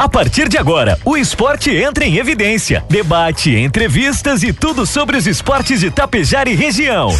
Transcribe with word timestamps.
A 0.00 0.08
partir 0.08 0.48
de 0.48 0.56
agora, 0.56 0.98
o 1.04 1.14
esporte 1.14 1.70
entra 1.70 2.06
em 2.06 2.16
evidência. 2.16 2.82
Debate, 2.88 3.54
entrevistas 3.54 4.42
e 4.42 4.50
tudo 4.50 4.86
sobre 4.86 5.14
os 5.14 5.26
esportes 5.26 5.80
de 5.80 5.90
Tapejar 5.90 6.48
e 6.48 6.54
região. 6.54 7.10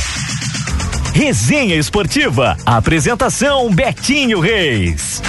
Resenha 1.13 1.77
Esportiva. 1.77 2.57
Apresentação 2.65 3.71
Betinho 3.71 4.41
Reis. 4.41 5.21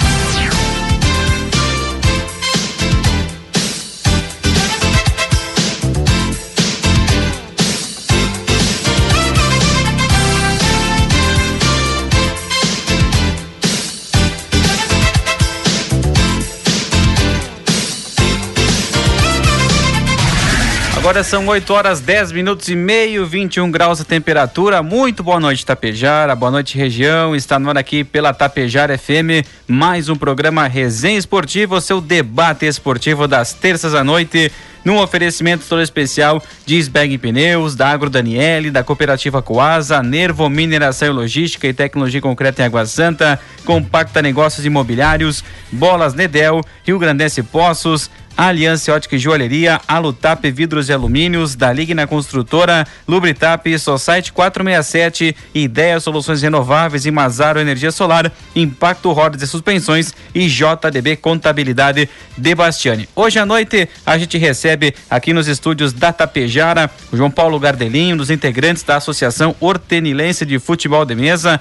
Agora 21.02 21.24
são 21.24 21.48
8 21.48 21.74
horas 21.74 22.00
10 22.00 22.30
minutos 22.30 22.68
e 22.68 22.76
meio, 22.76 23.26
21 23.26 23.68
graus 23.72 24.00
a 24.00 24.04
temperatura. 24.04 24.84
Muito 24.84 25.20
boa 25.20 25.40
noite, 25.40 25.66
Tapejara. 25.66 26.36
Boa 26.36 26.52
noite, 26.52 26.78
região. 26.78 27.34
Está 27.34 27.58
no 27.58 27.68
ar 27.68 27.76
aqui 27.76 28.04
pela 28.04 28.32
Tapejara 28.32 28.96
FM. 28.96 29.44
Mais 29.66 30.08
um 30.08 30.14
programa 30.14 30.68
Resenha 30.68 31.18
Esportiva, 31.18 31.74
o 31.74 31.80
seu 31.80 32.00
debate 32.00 32.66
esportivo 32.66 33.26
das 33.26 33.52
terças 33.52 33.96
à 33.96 34.04
noite. 34.04 34.52
Num 34.84 34.98
oferecimento 34.98 35.64
todo 35.68 35.80
especial 35.80 36.42
de 36.66 36.76
Sbag 36.76 37.16
Pneus, 37.18 37.76
da 37.76 37.88
Agro 37.88 38.10
Daniele, 38.10 38.70
da 38.70 38.82
Cooperativa 38.82 39.40
Coasa, 39.40 40.02
Nervo 40.02 40.48
Mineração 40.48 41.06
e 41.06 41.12
Logística 41.12 41.68
e 41.68 41.72
Tecnologia 41.74 42.20
Concreta 42.20 42.62
em 42.62 42.66
Água 42.66 42.84
Santa, 42.84 43.38
Compacta 43.64 44.20
Negócios 44.20 44.66
Imobiliários, 44.66 45.44
Bolas 45.70 46.14
Nedel, 46.14 46.62
Rio 46.84 46.98
Grandense 46.98 47.44
Poços, 47.44 48.10
Aliança 48.36 48.92
Ótica 48.92 49.16
e 49.16 49.18
Joalheria, 49.18 49.80
Alutap 49.86 50.50
Vidros 50.50 50.88
e 50.88 50.92
Alumínios, 50.92 51.54
da 51.54 51.72
Ligna 51.72 52.06
Construtora, 52.06 52.86
Lubritap, 53.06 53.78
Society 53.78 54.32
467, 54.32 55.36
Ideia 55.54 56.00
Soluções 56.00 56.42
Renováveis 56.42 57.06
e 57.06 57.10
Mazaro 57.10 57.60
Energia 57.60 57.92
Solar, 57.92 58.32
Impacto 58.56 59.12
Rodas 59.12 59.42
e 59.42 59.46
Suspensões 59.46 60.12
e 60.34 60.48
JDB 60.48 61.16
Contabilidade 61.16 62.08
de 62.36 62.54
Bastiani. 62.54 63.08
Hoje 63.14 63.38
à 63.38 63.46
noite 63.46 63.88
a 64.04 64.16
gente 64.16 64.38
recebe 64.38 64.94
aqui 65.10 65.32
nos 65.32 65.46
estúdios 65.46 65.92
da 65.92 66.12
Tapejara 66.12 66.90
o 67.12 67.16
João 67.16 67.30
Paulo 67.30 67.58
Gardelinho, 67.60 68.16
dos 68.16 68.30
integrantes 68.30 68.82
da 68.82 68.96
Associação 68.96 69.54
Hortenilense 69.60 70.46
de 70.46 70.58
Futebol 70.58 71.04
de 71.04 71.14
Mesa 71.14 71.60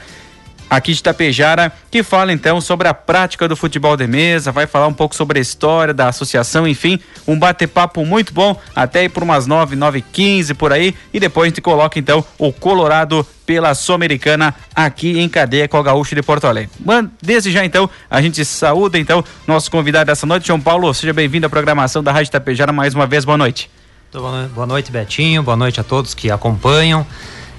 aqui 0.72 0.94
de 0.94 1.04
Tapejara, 1.04 1.70
que 1.92 2.02
fala 2.02 2.32
então 2.32 2.62
sobre 2.62 2.88
a 2.88 2.94
prática 2.94 3.46
do 3.46 3.58
futebol 3.58 3.98
de 3.98 4.08
mesa, 4.08 4.54
vai 4.54 4.66
falar 4.66 4.88
um 4.88 4.94
pouco 4.94 5.14
sobre 5.14 5.38
a 5.38 5.42
história 5.42 5.94
da 5.94 6.08
associação, 6.08 6.66
enfim, 6.66 6.98
um 7.28 7.38
bate-papo 7.38 8.06
muito 8.06 8.34
bom, 8.34 8.58
até 8.74 9.04
ir 9.04 9.10
por 9.10 9.22
umas 9.22 9.46
9, 9.46 9.76
9 9.76 10.02
15 10.02 10.54
por 10.54 10.72
aí, 10.72 10.96
e 11.14 11.20
depois 11.20 11.48
a 11.48 11.50
gente 11.50 11.60
coloca 11.60 12.00
então 12.00 12.24
o 12.38 12.54
Colorado 12.54 13.28
pela 13.46 13.76
Sul-Americana 13.76 14.56
aqui 14.74 15.20
em 15.20 15.28
cadeia 15.28 15.68
com 15.68 15.76
a 15.76 15.84
Gaúcha 15.84 16.16
de 16.16 16.24
Porto 16.24 16.48
Alegre. 16.48 16.72
Desde 17.22 17.52
já 17.52 17.66
então, 17.66 17.90
a 18.10 18.22
gente 18.22 18.46
saúda 18.46 18.98
então 18.98 19.26
nosso 19.46 19.70
convidado 19.70 20.06
dessa 20.06 20.26
noite, 20.26 20.48
João 20.48 20.62
Paulo, 20.62 20.94
seja 20.94 21.12
bem-vindo 21.12 21.48
à 21.48 21.50
programação 21.50 22.02
da 22.02 22.14
Rádio 22.14 22.32
Tapejara 22.32 22.72
mais 22.72 22.96
uma 22.96 23.06
vez, 23.06 23.26
boa 23.26 23.38
noite. 23.38 23.70
Boa 24.54 24.66
noite, 24.66 24.90
Betinho, 24.90 25.44
boa 25.44 25.58
noite 25.58 25.82
a 25.82 25.84
todos 25.84 26.14
que 26.14 26.32
acompanham. 26.32 27.06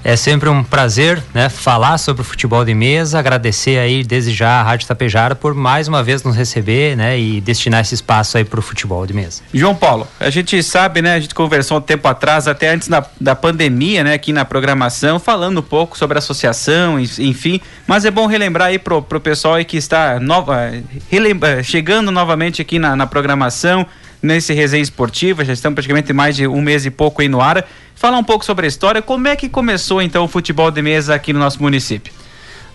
É 0.05 0.17
sempre 0.17 0.49
um 0.49 0.63
prazer, 0.63 1.23
né, 1.33 1.47
falar 1.47 1.97
sobre 1.97 2.23
o 2.23 2.25
futebol 2.25 2.65
de 2.65 2.73
mesa, 2.73 3.17
agradecer 3.17 3.79
aí 3.79 4.03
desde 4.03 4.33
já 4.33 4.59
a 4.59 4.63
Rádio 4.63 4.85
Tapejara 4.85 5.33
por 5.33 5.53
mais 5.53 5.87
uma 5.87 6.03
vez 6.03 6.23
nos 6.23 6.35
receber, 6.35 6.97
né, 6.97 7.17
e 7.17 7.39
destinar 7.39 7.79
esse 7.79 7.95
espaço 7.95 8.37
aí 8.37 8.43
para 8.43 8.59
o 8.59 8.61
futebol 8.61 9.07
de 9.07 9.13
mesa. 9.13 9.41
João 9.53 9.73
Paulo, 9.73 10.05
a 10.19 10.29
gente 10.29 10.61
sabe, 10.61 11.01
né, 11.01 11.15
a 11.15 11.19
gente 11.21 11.33
conversou 11.33 11.77
um 11.77 11.81
tempo 11.81 12.05
atrás, 12.05 12.49
até 12.49 12.73
antes 12.73 12.89
da, 12.89 13.05
da 13.19 13.33
pandemia, 13.33 14.03
né, 14.03 14.13
aqui 14.13 14.33
na 14.33 14.43
programação, 14.43 15.19
falando 15.19 15.59
um 15.59 15.63
pouco 15.63 15.97
sobre 15.97 16.17
a 16.17 16.19
associação, 16.19 16.99
enfim, 16.99 17.61
mas 17.87 18.03
é 18.03 18.11
bom 18.11 18.27
relembrar 18.27 18.67
aí 18.67 18.79
pro, 18.79 19.01
pro 19.01 19.21
pessoal 19.21 19.53
aí 19.53 19.63
que 19.63 19.77
está 19.77 20.19
nova, 20.19 20.69
relembra, 21.09 21.63
chegando 21.63 22.11
novamente 22.11 22.61
aqui 22.61 22.77
na, 22.77 22.93
na 22.93 23.07
programação, 23.07 23.87
nesse 24.23 24.53
resenha 24.53 24.81
esportiva, 24.81 25.43
já 25.43 25.51
estamos 25.51 25.75
praticamente 25.75 26.13
mais 26.13 26.37
de 26.37 26.47
um 26.47 26.61
mês 26.61 26.85
e 26.85 26.89
pouco 26.89 27.21
aí 27.21 27.27
no 27.27 27.41
ar. 27.41 27.65
Falar 27.93 28.17
um 28.17 28.23
pouco 28.23 28.45
sobre 28.45 28.65
a 28.65 28.69
história, 28.69 29.01
como 29.01 29.27
é 29.27 29.35
que 29.35 29.49
começou 29.49 30.01
então 30.01 30.23
o 30.23 30.27
futebol 30.27 30.71
de 30.71 30.81
mesa 30.81 31.13
aqui 31.13 31.33
no 31.33 31.39
nosso 31.39 31.61
município? 31.61 32.13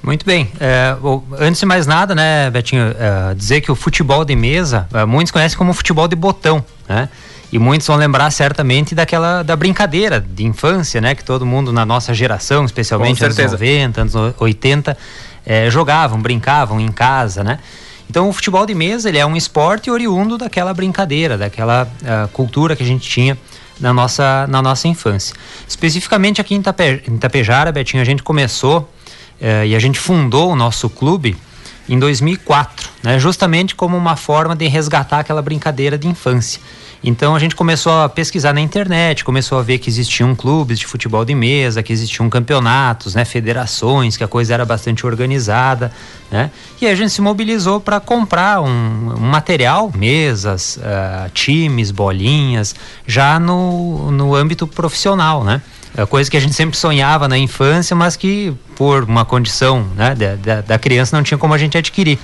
Muito 0.03 0.25
bem. 0.25 0.51
É, 0.61 0.95
antes 1.39 1.61
de 1.61 1.67
mais 1.67 1.87
nada, 1.87 2.15
né, 2.15 2.51
Betinho, 2.51 2.95
é, 2.99 3.35
dizer 3.35 3.63
que 3.63 3.73
o 3.73 3.75
futebol 3.75 4.25
de 4.25 4.37
mesa, 4.37 4.87
é, 4.93 5.05
muitos 5.05 5.33
conhecem 5.33 5.57
como 5.59 5.73
futebol 5.73 6.07
de 6.07 6.15
botão, 6.15 6.65
né? 6.89 7.09
E 7.51 7.59
muitos 7.59 7.87
vão 7.87 7.97
lembrar 7.97 8.31
certamente 8.31 8.95
daquela 8.95 9.43
da 9.43 9.57
brincadeira 9.57 10.21
de 10.21 10.45
infância, 10.45 11.01
né? 11.01 11.15
Que 11.15 11.25
todo 11.25 11.47
mundo 11.47 11.73
na 11.73 11.85
nossa 11.85 12.13
geração, 12.13 12.65
especialmente 12.67 13.25
anos 13.25 13.39
90, 13.39 14.01
anos 14.03 14.15
80, 14.39 14.97
é, 15.47 15.71
jogavam, 15.71 16.21
brincavam 16.21 16.79
em 16.79 16.93
casa, 16.93 17.43
né? 17.43 17.59
Então 18.09 18.29
o 18.29 18.33
futebol 18.33 18.65
de 18.65 18.75
mesa 18.75 19.09
ele 19.09 19.19
é 19.19 19.27
um 19.27 19.37
esporte 19.37 19.91
oriundo 19.91 20.39
daquela 20.39 20.73
brincadeira, 20.73 21.37
daquela 21.37 21.85
uh, 21.85 22.29
cultura 22.29 22.75
que 22.75 22.83
a 22.83 22.87
gente 22.87 23.09
tinha 23.09 23.37
na 23.79 23.93
nossa, 23.93 24.47
na 24.49 24.63
nossa 24.63 24.89
infância. 24.89 25.35
Especificamente 25.67 26.41
aqui 26.41 26.55
em, 26.55 26.59
Itape, 26.59 27.03
em 27.07 27.15
Itapejara, 27.15 27.71
Betinho, 27.71 28.03
a 28.03 28.07
gente 28.07 28.23
começou 28.23 28.81
uh, 29.41 29.65
e 29.67 29.75
a 29.75 29.79
gente 29.79 29.99
fundou 29.99 30.51
o 30.51 30.57
nosso 30.57 30.89
clube 30.89 31.37
em 31.89 31.99
2004, 31.99 32.91
né, 33.03 33.19
justamente 33.19 33.75
como 33.75 33.97
uma 33.97 34.15
forma 34.15 34.55
de 34.55 34.67
resgatar 34.67 35.21
aquela 35.21 35.41
brincadeira 35.41 35.97
de 35.97 36.07
infância. 36.07 36.61
Então 37.03 37.35
a 37.35 37.39
gente 37.39 37.55
começou 37.55 37.93
a 38.03 38.09
pesquisar 38.09 38.53
na 38.53 38.61
internet, 38.61 39.25
começou 39.25 39.59
a 39.59 39.63
ver 39.63 39.79
que 39.79 39.89
existiam 39.89 40.35
clubes 40.35 40.79
de 40.79 40.87
futebol 40.87 41.25
de 41.25 41.35
mesa, 41.35 41.83
que 41.83 41.93
existiam 41.93 42.29
campeonatos, 42.29 43.15
né, 43.15 43.25
federações, 43.25 44.17
que 44.17 44.25
a 44.25 44.29
coisa 44.29 44.55
era 44.55 44.65
bastante 44.65 45.07
organizada, 45.07 45.93
né? 46.31 46.51
E 46.81 46.87
a 46.87 46.95
gente 46.95 47.11
se 47.11 47.21
mobilizou 47.21 47.81
para 47.81 48.01
comprar 48.01 48.61
um, 48.61 48.69
um, 48.69 49.21
material, 49.21 49.91
mesas, 49.95 50.77
uh, 50.77 51.31
times, 51.33 51.91
bolinhas, 51.91 52.75
já 53.07 53.39
no, 53.39 54.11
no 54.11 54.35
âmbito 54.35 54.67
profissional, 54.67 55.45
né? 55.45 55.63
É 55.99 56.07
coisa 56.07 56.31
que 56.31 56.37
a 56.37 56.41
gente 56.41 56.55
sempre 56.55 56.77
sonhava 56.77 57.27
na 57.27 57.37
infância, 57.37 57.97
mas 57.97 58.15
que 58.15 58.55
por 58.77 59.03
uma 59.03 59.25
condição 59.25 59.85
né, 59.97 60.15
da, 60.15 60.61
da, 60.61 60.79
criança 60.79 61.17
não 61.17 61.25
tinha 61.25 61.37
como 61.37 61.53
a 61.53 61.59
gente 61.59 61.77
adquirir. 61.77 62.21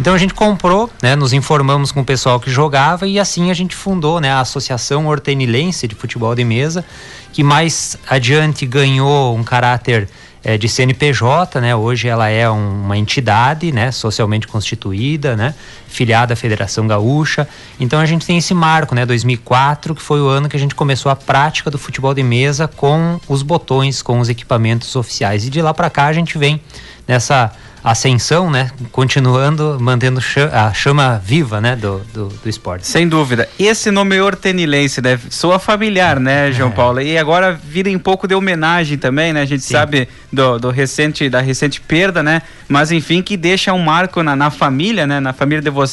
Então 0.00 0.14
a 0.14 0.18
gente 0.18 0.34
comprou, 0.34 0.90
né, 1.00 1.14
nos 1.14 1.32
informamos 1.32 1.92
com 1.92 2.00
o 2.00 2.04
pessoal 2.04 2.40
que 2.40 2.50
jogava 2.50 3.06
e 3.06 3.20
assim 3.20 3.52
a 3.52 3.54
gente 3.54 3.76
fundou 3.76 4.20
né, 4.20 4.32
a 4.32 4.40
Associação 4.40 5.06
Hortenilense 5.06 5.86
de 5.86 5.94
Futebol 5.94 6.34
de 6.34 6.42
Mesa, 6.42 6.84
que 7.32 7.44
mais 7.44 7.96
adiante 8.10 8.66
ganhou 8.66 9.36
um 9.36 9.44
caráter 9.44 10.08
é, 10.42 10.58
de 10.58 10.68
CNPJ, 10.68 11.60
né? 11.60 11.74
Hoje 11.74 12.06
ela 12.06 12.28
é 12.28 12.50
um, 12.50 12.82
uma 12.82 12.98
entidade, 12.98 13.72
né? 13.72 13.90
Socialmente 13.90 14.46
constituída, 14.46 15.34
né? 15.34 15.54
Filiada 15.94 16.34
à 16.34 16.36
Federação 16.36 16.86
Gaúcha. 16.86 17.46
Então 17.78 18.00
a 18.00 18.06
gente 18.06 18.26
tem 18.26 18.36
esse 18.36 18.52
marco, 18.52 18.94
né? 18.94 19.06
2004, 19.06 19.94
que 19.94 20.02
foi 20.02 20.20
o 20.20 20.26
ano 20.26 20.48
que 20.48 20.56
a 20.56 20.60
gente 20.60 20.74
começou 20.74 21.10
a 21.10 21.16
prática 21.16 21.70
do 21.70 21.78
futebol 21.78 22.12
de 22.12 22.22
mesa 22.22 22.66
com 22.66 23.20
os 23.28 23.42
botões, 23.42 24.02
com 24.02 24.18
os 24.18 24.28
equipamentos 24.28 24.94
oficiais. 24.96 25.46
E 25.46 25.50
de 25.50 25.62
lá 25.62 25.72
para 25.72 25.88
cá 25.88 26.06
a 26.06 26.12
gente 26.12 26.36
vem 26.36 26.60
nessa 27.06 27.52
ascensão, 27.84 28.50
né? 28.50 28.70
Continuando, 28.90 29.76
mantendo 29.78 30.18
a 30.50 30.72
chama 30.72 31.20
viva, 31.22 31.60
né? 31.60 31.76
Do, 31.76 32.00
do, 32.14 32.28
do 32.28 32.48
esporte. 32.48 32.86
Sem 32.86 33.06
dúvida. 33.06 33.46
Esse 33.58 33.90
nome 33.90 34.18
hortenilense, 34.18 35.02
né? 35.02 35.20
Soa 35.28 35.58
familiar, 35.58 36.18
né, 36.18 36.50
João 36.50 36.70
é. 36.70 36.72
Paulo? 36.72 37.00
E 37.02 37.18
agora 37.18 37.52
vira 37.52 37.90
um 37.90 37.98
pouco 37.98 38.26
de 38.26 38.34
homenagem 38.34 38.96
também, 38.96 39.34
né? 39.34 39.42
A 39.42 39.44
gente 39.44 39.64
Sim. 39.64 39.74
sabe 39.74 40.08
do, 40.32 40.58
do 40.58 40.70
recente, 40.70 41.28
da 41.28 41.42
recente 41.42 41.78
perda, 41.78 42.22
né? 42.22 42.40
Mas 42.66 42.90
enfim, 42.90 43.20
que 43.20 43.36
deixa 43.36 43.74
um 43.74 43.78
marco 43.78 44.22
na, 44.22 44.34
na 44.34 44.50
família, 44.50 45.06
né? 45.06 45.20
Na 45.20 45.34
família 45.34 45.60
de 45.60 45.70
vocês, 45.70 45.83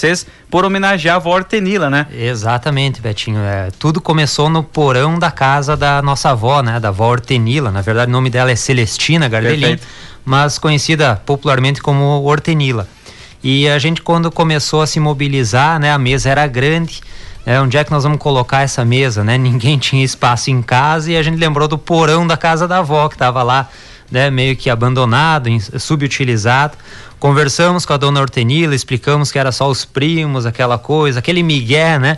por 0.50 0.66
homenagear 0.66 1.16
a 1.16 1.18
avó 1.18 1.36
Hortenila, 1.36 1.90
né? 1.90 2.08
Exatamente, 2.12 3.02
Betinho. 3.02 3.40
É, 3.40 3.70
tudo 3.80 4.02
começou 4.02 4.50
no 4.50 4.64
porão 4.64 5.18
da 5.18 5.32
casa 5.32 5.76
da 5.76 6.02
nossa 6.02 6.32
avó, 6.32 6.62
né? 6.62 6.80
Da 6.80 6.90
avó 6.90 7.10
Hortenila. 7.10 7.72
Na 7.72 7.82
verdade, 7.82 8.10
o 8.10 8.12
nome 8.12 8.30
dela 8.30 8.52
é 8.52 8.56
Celestina 8.56 9.28
Gardelin. 9.28 9.80
Mas 10.24 10.60
conhecida 10.60 11.22
popularmente 11.26 11.82
como 11.82 12.04
hortenila. 12.24 12.88
E 13.44 13.68
a 13.68 13.80
gente 13.80 14.02
quando 14.02 14.32
começou 14.32 14.82
a 14.82 14.88
se 14.88 15.00
mobilizar, 15.00 15.80
né, 15.80 15.92
a 15.92 15.98
mesa 15.98 16.30
era 16.30 16.46
grande, 16.46 17.02
é, 17.46 17.60
onde 17.60 17.76
é 17.76 17.84
que 17.84 17.90
nós 17.90 18.04
vamos 18.04 18.20
colocar 18.20 18.62
essa 18.62 18.86
mesa, 18.86 19.24
né? 19.24 19.38
Ninguém 19.40 19.78
tinha 19.78 20.04
espaço 20.04 20.52
em 20.52 20.62
casa 20.62 21.12
e 21.12 21.18
a 21.18 21.24
gente 21.24 21.38
lembrou 21.38 21.68
do 21.68 21.78
porão 21.78 22.26
da 22.28 22.38
casa 22.38 22.68
da 22.68 22.80
avó 22.80 23.08
que 23.10 23.16
estava 23.16 23.42
lá, 23.42 23.68
né, 24.12 24.30
meio 24.30 24.56
que 24.56 24.70
abandonado, 24.70 25.50
subutilizado. 25.80 26.78
Conversamos 27.20 27.86
com 27.86 27.94
a 27.94 27.98
dona 27.98 28.20
Hortenila, 28.20 28.76
explicamos 28.76 29.32
que 29.32 29.40
era 29.40 29.52
só 29.52 29.70
os 29.70 29.86
primos, 29.86 30.46
aquela 30.46 30.78
coisa, 30.78 31.20
aquele 31.20 31.42
migué, 31.42 31.98
né? 31.98 32.18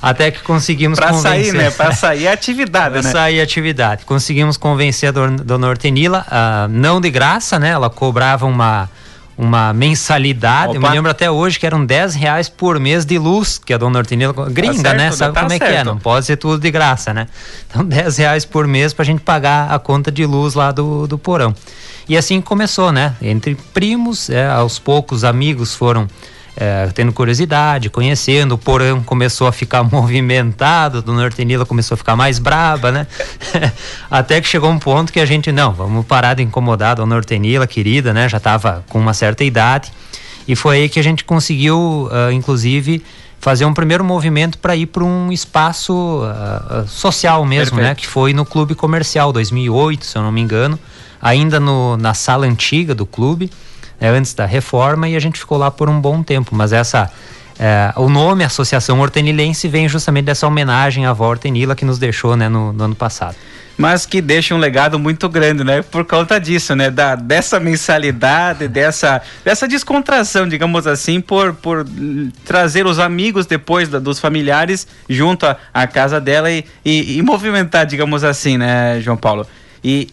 Até 0.00 0.30
que 0.30 0.42
conseguimos 0.42 0.98
pra 0.98 1.10
convencer. 1.10 1.44
sair, 1.52 1.52
né? 1.52 1.70
Para 1.70 1.92
sair 1.92 2.28
a 2.28 2.32
atividade, 2.32 2.92
pra 2.92 3.02
né? 3.02 3.10
sair 3.10 3.40
a 3.40 3.44
atividade. 3.44 4.04
Conseguimos 4.04 4.56
convencer 4.56 5.08
a 5.08 5.12
dona 5.12 5.68
Hortenila, 5.68 6.26
uh, 6.28 6.68
não 6.68 7.00
de 7.00 7.10
graça, 7.10 7.58
né? 7.58 7.70
Ela 7.70 7.88
cobrava 7.88 8.46
uma 8.46 8.90
uma 9.36 9.72
mensalidade. 9.72 10.76
Opa. 10.76 10.86
Eu 10.86 10.90
me 10.90 10.96
lembro 10.96 11.10
até 11.10 11.30
hoje 11.30 11.58
que 11.58 11.66
eram 11.66 11.84
10 11.84 12.14
reais 12.14 12.48
por 12.48 12.78
mês 12.78 13.04
de 13.04 13.18
luz, 13.18 13.58
que 13.58 13.72
a 13.72 13.78
dona 13.78 13.98
Hortenila. 13.98 14.32
Gringa, 14.50 14.82
tá 14.82 14.94
né? 14.94 15.10
Sabe 15.10 15.34
tá 15.34 15.40
como 15.40 15.52
é 15.52 15.58
certo. 15.58 15.70
que 15.70 15.76
é? 15.76 15.84
Não 15.84 15.98
pode 15.98 16.26
ser 16.26 16.36
tudo 16.36 16.60
de 16.60 16.70
graça, 16.70 17.12
né? 17.14 17.26
Então, 17.68 17.84
10 17.86 18.16
reais 18.18 18.44
por 18.44 18.66
mês 18.66 18.92
pra 18.92 19.04
gente 19.04 19.20
pagar 19.20 19.70
a 19.70 19.78
conta 19.78 20.10
de 20.10 20.24
luz 20.26 20.54
lá 20.54 20.70
do, 20.70 21.06
do 21.06 21.18
porão. 21.18 21.54
E 22.08 22.16
assim 22.16 22.40
começou, 22.40 22.92
né? 22.92 23.14
Entre 23.22 23.54
primos, 23.72 24.28
é, 24.28 24.46
aos 24.48 24.78
poucos 24.78 25.24
amigos 25.24 25.74
foram 25.74 26.08
é, 26.56 26.86
tendo 26.94 27.12
curiosidade, 27.12 27.88
conhecendo, 27.88 28.52
o 28.52 28.58
porão 28.58 29.02
começou 29.02 29.46
a 29.46 29.52
ficar 29.52 29.82
movimentado, 29.90 30.98
a 30.98 31.00
dona 31.00 31.24
Hortenila 31.24 31.64
começou 31.64 31.94
a 31.94 31.98
ficar 31.98 32.16
mais 32.16 32.38
braba, 32.38 32.92
né? 32.92 33.06
Até 34.10 34.40
que 34.40 34.46
chegou 34.46 34.70
um 34.70 34.78
ponto 34.78 35.12
que 35.12 35.20
a 35.20 35.26
gente, 35.26 35.50
não, 35.50 35.72
vamos 35.72 36.04
parar 36.06 36.34
de 36.34 36.42
incomodar 36.42 36.92
a 36.92 36.94
dona 36.96 37.16
Hortenila, 37.16 37.66
querida, 37.66 38.12
né? 38.12 38.28
Já 38.28 38.38
estava 38.38 38.84
com 38.88 38.98
uma 38.98 39.14
certa 39.14 39.44
idade. 39.44 39.92
E 40.46 40.56
foi 40.56 40.76
aí 40.76 40.88
que 40.88 40.98
a 40.98 41.02
gente 41.02 41.24
conseguiu, 41.24 42.08
uh, 42.10 42.32
inclusive, 42.32 43.02
fazer 43.40 43.64
um 43.64 43.72
primeiro 43.72 44.04
movimento 44.04 44.58
para 44.58 44.76
ir 44.76 44.86
para 44.86 45.04
um 45.04 45.32
espaço 45.32 46.22
uh, 46.22 46.86
social 46.86 47.44
mesmo, 47.44 47.76
né? 47.76 47.82
Perfeito. 47.82 47.88
né? 47.88 47.94
Que 47.94 48.06
foi 48.06 48.32
no 48.32 48.44
Clube 48.44 48.74
Comercial 48.74 49.32
2008, 49.32 50.04
se 50.04 50.18
eu 50.18 50.22
não 50.22 50.32
me 50.32 50.40
engano, 50.40 50.78
ainda 51.20 51.58
no, 51.58 51.96
na 51.96 52.12
sala 52.12 52.46
antiga 52.46 52.94
do 52.94 53.06
clube 53.06 53.50
é, 54.02 54.08
antes 54.08 54.34
da 54.34 54.44
reforma 54.44 55.08
e 55.08 55.14
a 55.14 55.20
gente 55.20 55.38
ficou 55.38 55.56
lá 55.56 55.70
por 55.70 55.88
um 55.88 56.00
bom 56.00 56.24
tempo. 56.24 56.56
Mas 56.56 56.72
essa 56.72 57.08
é, 57.56 57.92
o 57.94 58.08
nome 58.08 58.42
Associação 58.42 58.98
Hortenilense 58.98 59.68
vem 59.68 59.88
justamente 59.88 60.24
dessa 60.24 60.44
homenagem 60.44 61.06
à 61.06 61.10
avó 61.10 61.28
Hortenila 61.28 61.76
que 61.76 61.84
nos 61.84 62.00
deixou 62.00 62.36
né, 62.36 62.48
no, 62.48 62.72
no, 62.72 62.84
ano 62.84 62.96
passado. 62.96 63.36
Mas 63.78 64.04
que 64.04 64.20
deixa 64.20 64.54
um 64.54 64.58
legado 64.58 64.98
muito 64.98 65.28
grande, 65.28 65.62
né? 65.64 65.82
Por 65.82 66.04
conta 66.04 66.38
disso, 66.38 66.74
né? 66.74 66.90
Da, 66.90 67.14
dessa 67.14 67.58
mensalidade, 67.58 68.68
dessa, 68.68 69.22
dessa 69.44 69.66
descontração, 69.66 70.46
digamos 70.48 70.86
assim, 70.86 71.20
por, 71.20 71.54
por 71.54 71.86
trazer 72.44 72.84
os 72.86 72.98
amigos 72.98 73.46
depois 73.46 73.88
da, 73.88 73.98
dos 73.98 74.18
familiares 74.18 74.86
junto 75.08 75.46
à 75.72 75.86
casa 75.86 76.20
dela 76.20 76.50
e, 76.50 76.64
e, 76.84 77.16
e 77.16 77.22
movimentar, 77.22 77.86
digamos 77.86 78.24
assim, 78.24 78.58
né, 78.58 79.00
João 79.00 79.16
Paulo? 79.16 79.46
E 79.82 80.10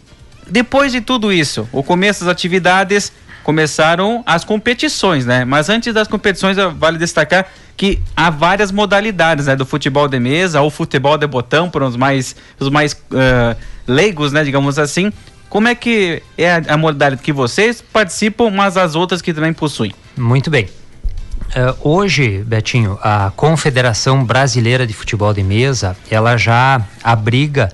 depois 0.49 0.91
de 0.91 1.01
tudo 1.01 1.33
isso, 1.33 1.67
o 1.71 1.83
começo 1.83 2.23
das 2.23 2.31
atividades, 2.31 3.11
começaram 3.43 4.23
as 4.25 4.43
competições, 4.43 5.25
né? 5.25 5.45
Mas 5.45 5.69
antes 5.69 5.93
das 5.93 6.07
competições, 6.07 6.57
vale 6.77 6.97
destacar 6.97 7.47
que 7.75 8.01
há 8.15 8.29
várias 8.29 8.71
modalidades, 8.71 9.45
né? 9.45 9.55
Do 9.55 9.65
futebol 9.65 10.07
de 10.07 10.19
mesa 10.19 10.61
ou 10.61 10.69
futebol 10.69 11.17
de 11.17 11.25
botão, 11.25 11.69
para 11.69 11.85
os 11.85 11.95
mais, 11.95 12.35
os 12.59 12.69
mais 12.69 12.93
uh, 12.93 13.55
leigos, 13.87 14.31
né? 14.31 14.43
Digamos 14.43 14.77
assim. 14.77 15.11
Como 15.49 15.67
é 15.67 15.73
que 15.73 16.21
é 16.37 16.51
a, 16.51 16.61
a, 16.73 16.77
modalidade 16.77 17.21
que 17.21 17.33
vocês 17.33 17.81
participam, 17.81 18.51
mas 18.51 18.77
as 18.77 18.95
outras 18.95 19.21
que 19.21 19.33
também 19.33 19.51
possuem? 19.51 19.93
Muito 20.15 20.51
bem. 20.51 20.65
Uh, 20.65 21.89
hoje, 21.89 22.43
Betinho, 22.45 22.99
a 23.01 23.31
Confederação 23.35 24.23
Brasileira 24.23 24.85
de 24.85 24.93
Futebol 24.93 25.33
de 25.33 25.41
Mesa, 25.41 25.97
ela 26.11 26.37
já 26.37 26.81
abriga 27.03 27.71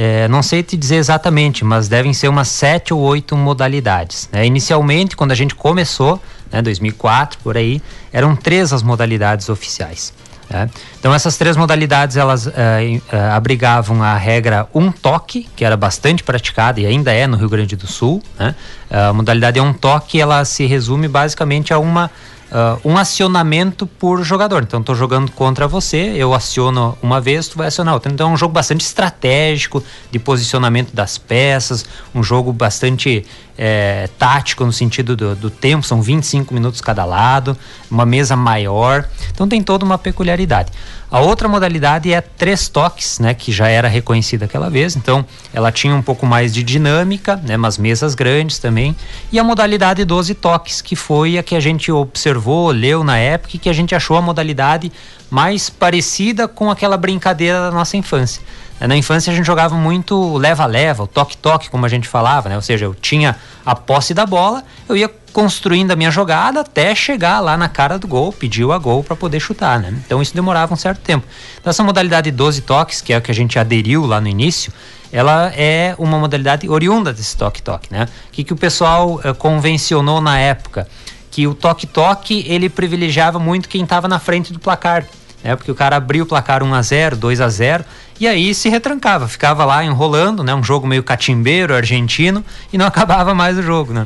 é, 0.00 0.28
não 0.28 0.44
sei 0.44 0.62
te 0.62 0.76
dizer 0.76 0.94
exatamente, 0.94 1.64
mas 1.64 1.88
devem 1.88 2.14
ser 2.14 2.28
umas 2.28 2.46
sete 2.46 2.94
ou 2.94 3.00
oito 3.00 3.36
modalidades. 3.36 4.28
Né? 4.30 4.46
Inicialmente, 4.46 5.16
quando 5.16 5.32
a 5.32 5.34
gente 5.34 5.56
começou, 5.56 6.22
né, 6.52 6.62
2004 6.62 7.40
por 7.42 7.56
aí, 7.56 7.82
eram 8.12 8.36
três 8.36 8.72
as 8.72 8.80
modalidades 8.80 9.48
oficiais. 9.48 10.12
Né? 10.48 10.70
Então 11.00 11.12
essas 11.12 11.36
três 11.36 11.56
modalidades 11.56 12.16
elas 12.16 12.46
uh, 12.46 12.50
uh, 12.50 13.32
abrigavam 13.32 14.00
a 14.00 14.14
regra 14.14 14.68
um 14.72 14.92
toque, 14.92 15.48
que 15.56 15.64
era 15.64 15.76
bastante 15.76 16.22
praticada 16.22 16.78
e 16.78 16.86
ainda 16.86 17.12
é 17.12 17.26
no 17.26 17.36
Rio 17.36 17.48
Grande 17.48 17.74
do 17.74 17.88
Sul. 17.88 18.22
Né? 18.38 18.54
A 18.88 19.12
modalidade 19.12 19.58
é 19.58 19.62
um 19.62 19.72
toque, 19.72 20.20
ela 20.20 20.44
se 20.44 20.64
resume 20.64 21.08
basicamente 21.08 21.74
a 21.74 21.78
uma 21.80 22.08
Uh, 22.50 22.92
um 22.92 22.96
acionamento 22.96 23.86
por 23.86 24.22
jogador. 24.22 24.62
Então, 24.62 24.80
estou 24.80 24.94
jogando 24.94 25.30
contra 25.32 25.68
você, 25.68 26.14
eu 26.16 26.32
aciono 26.32 26.96
uma 27.02 27.20
vez, 27.20 27.46
tu 27.46 27.58
vai 27.58 27.68
acionar 27.68 27.92
outra. 27.92 28.10
Então, 28.10 28.30
é 28.30 28.32
um 28.32 28.38
jogo 28.38 28.54
bastante 28.54 28.80
estratégico 28.80 29.84
de 30.10 30.18
posicionamento 30.18 30.94
das 30.94 31.18
peças, 31.18 31.84
um 32.14 32.22
jogo 32.22 32.50
bastante 32.50 33.26
é, 33.58 34.08
tático 34.18 34.64
no 34.64 34.72
sentido 34.72 35.14
do, 35.14 35.36
do, 35.36 35.50
tempo, 35.50 35.84
são 35.84 36.00
25 36.00 36.54
minutos 36.54 36.80
cada 36.80 37.04
lado, 37.04 37.54
uma 37.90 38.06
mesa 38.06 38.34
maior. 38.34 39.06
Então, 39.30 39.46
tem 39.46 39.62
toda 39.62 39.84
uma 39.84 39.98
peculiaridade. 39.98 40.72
A 41.10 41.20
outra 41.20 41.48
modalidade 41.48 42.12
é 42.12 42.20
três 42.20 42.68
toques, 42.68 43.18
né, 43.18 43.32
que 43.32 43.50
já 43.50 43.66
era 43.66 43.88
reconhecida 43.88 44.44
aquela 44.44 44.68
vez, 44.68 44.94
então 44.94 45.24
ela 45.54 45.72
tinha 45.72 45.94
um 45.94 46.02
pouco 46.02 46.26
mais 46.26 46.52
de 46.52 46.62
dinâmica, 46.62 47.36
né, 47.36 47.56
umas 47.56 47.78
mesas 47.78 48.14
grandes 48.14 48.58
também, 48.58 48.94
e 49.32 49.38
a 49.38 49.44
modalidade 49.44 50.04
12 50.04 50.34
toques, 50.34 50.82
que 50.82 50.94
foi 50.94 51.38
a 51.38 51.42
que 51.42 51.56
a 51.56 51.60
gente 51.60 51.90
observou, 51.90 52.70
leu 52.70 53.02
na 53.02 53.16
época 53.16 53.56
e 53.56 53.58
que 53.58 53.70
a 53.70 53.72
gente 53.72 53.94
achou 53.94 54.18
a 54.18 54.22
modalidade 54.22 54.92
mais 55.30 55.70
parecida 55.70 56.46
com 56.46 56.70
aquela 56.70 56.98
brincadeira 56.98 57.58
da 57.58 57.70
nossa 57.70 57.96
infância. 57.96 58.42
Na 58.78 58.96
infância 58.96 59.32
a 59.32 59.34
gente 59.34 59.46
jogava 59.46 59.74
muito 59.74 60.36
leva-leva, 60.36 61.02
o 61.02 61.06
toque-toque, 61.06 61.68
como 61.70 61.84
a 61.84 61.88
gente 61.88 62.06
falava, 62.06 62.48
né? 62.48 62.54
Ou 62.54 62.62
seja, 62.62 62.84
eu 62.84 62.94
tinha 62.94 63.34
a 63.66 63.74
posse 63.74 64.14
da 64.14 64.24
bola, 64.24 64.62
eu 64.88 64.96
ia 64.96 65.10
construindo 65.38 65.92
a 65.92 65.94
minha 65.94 66.10
jogada 66.10 66.62
até 66.62 66.92
chegar 66.96 67.38
lá 67.38 67.56
na 67.56 67.68
cara 67.68 67.96
do 67.96 68.08
gol, 68.08 68.32
pediu 68.32 68.72
a 68.72 68.78
gol 68.78 69.04
para 69.04 69.14
poder 69.14 69.38
chutar, 69.38 69.78
né? 69.78 69.94
Então 70.04 70.20
isso 70.20 70.34
demorava 70.34 70.74
um 70.74 70.76
certo 70.76 70.98
tempo. 70.98 71.24
Então, 71.60 71.70
essa 71.70 71.84
modalidade 71.84 72.28
12 72.32 72.62
toques, 72.62 73.00
que 73.00 73.12
é 73.12 73.16
a 73.16 73.20
que 73.20 73.30
a 73.30 73.34
gente 73.34 73.56
aderiu 73.56 74.04
lá 74.04 74.20
no 74.20 74.26
início, 74.26 74.72
ela 75.12 75.52
é 75.54 75.94
uma 75.96 76.18
modalidade 76.18 76.68
oriunda 76.68 77.12
desse 77.12 77.36
toque-toque, 77.36 77.86
né? 77.88 78.08
O 78.30 78.32
que, 78.32 78.42
que 78.42 78.52
o 78.52 78.56
pessoal 78.56 79.20
eh, 79.22 79.32
convencionou 79.32 80.20
na 80.20 80.40
época? 80.40 80.88
Que 81.30 81.46
o 81.46 81.54
toque-toque 81.54 82.44
ele 82.48 82.68
privilegiava 82.68 83.38
muito 83.38 83.68
quem 83.68 83.84
estava 83.84 84.08
na 84.08 84.18
frente 84.18 84.52
do 84.52 84.58
placar 84.58 85.06
né? 85.44 85.54
Porque 85.54 85.70
o 85.70 85.74
cara 85.76 85.94
abriu 85.94 86.24
o 86.24 86.26
placar 86.26 86.64
1 86.64 86.74
a 86.74 86.82
0, 86.82 87.16
2 87.16 87.40
a 87.40 87.48
0 87.48 87.84
e 88.18 88.26
aí 88.26 88.52
se 88.52 88.68
retrancava, 88.68 89.28
ficava 89.28 89.64
lá 89.64 89.84
enrolando, 89.84 90.42
né? 90.42 90.52
Um 90.52 90.64
jogo 90.64 90.84
meio 90.84 91.04
catimbeiro 91.04 91.76
argentino 91.76 92.44
e 92.72 92.76
não 92.76 92.86
acabava 92.90 93.36
mais 93.36 93.56
o 93.56 93.62
jogo, 93.62 93.92
né? 93.92 94.04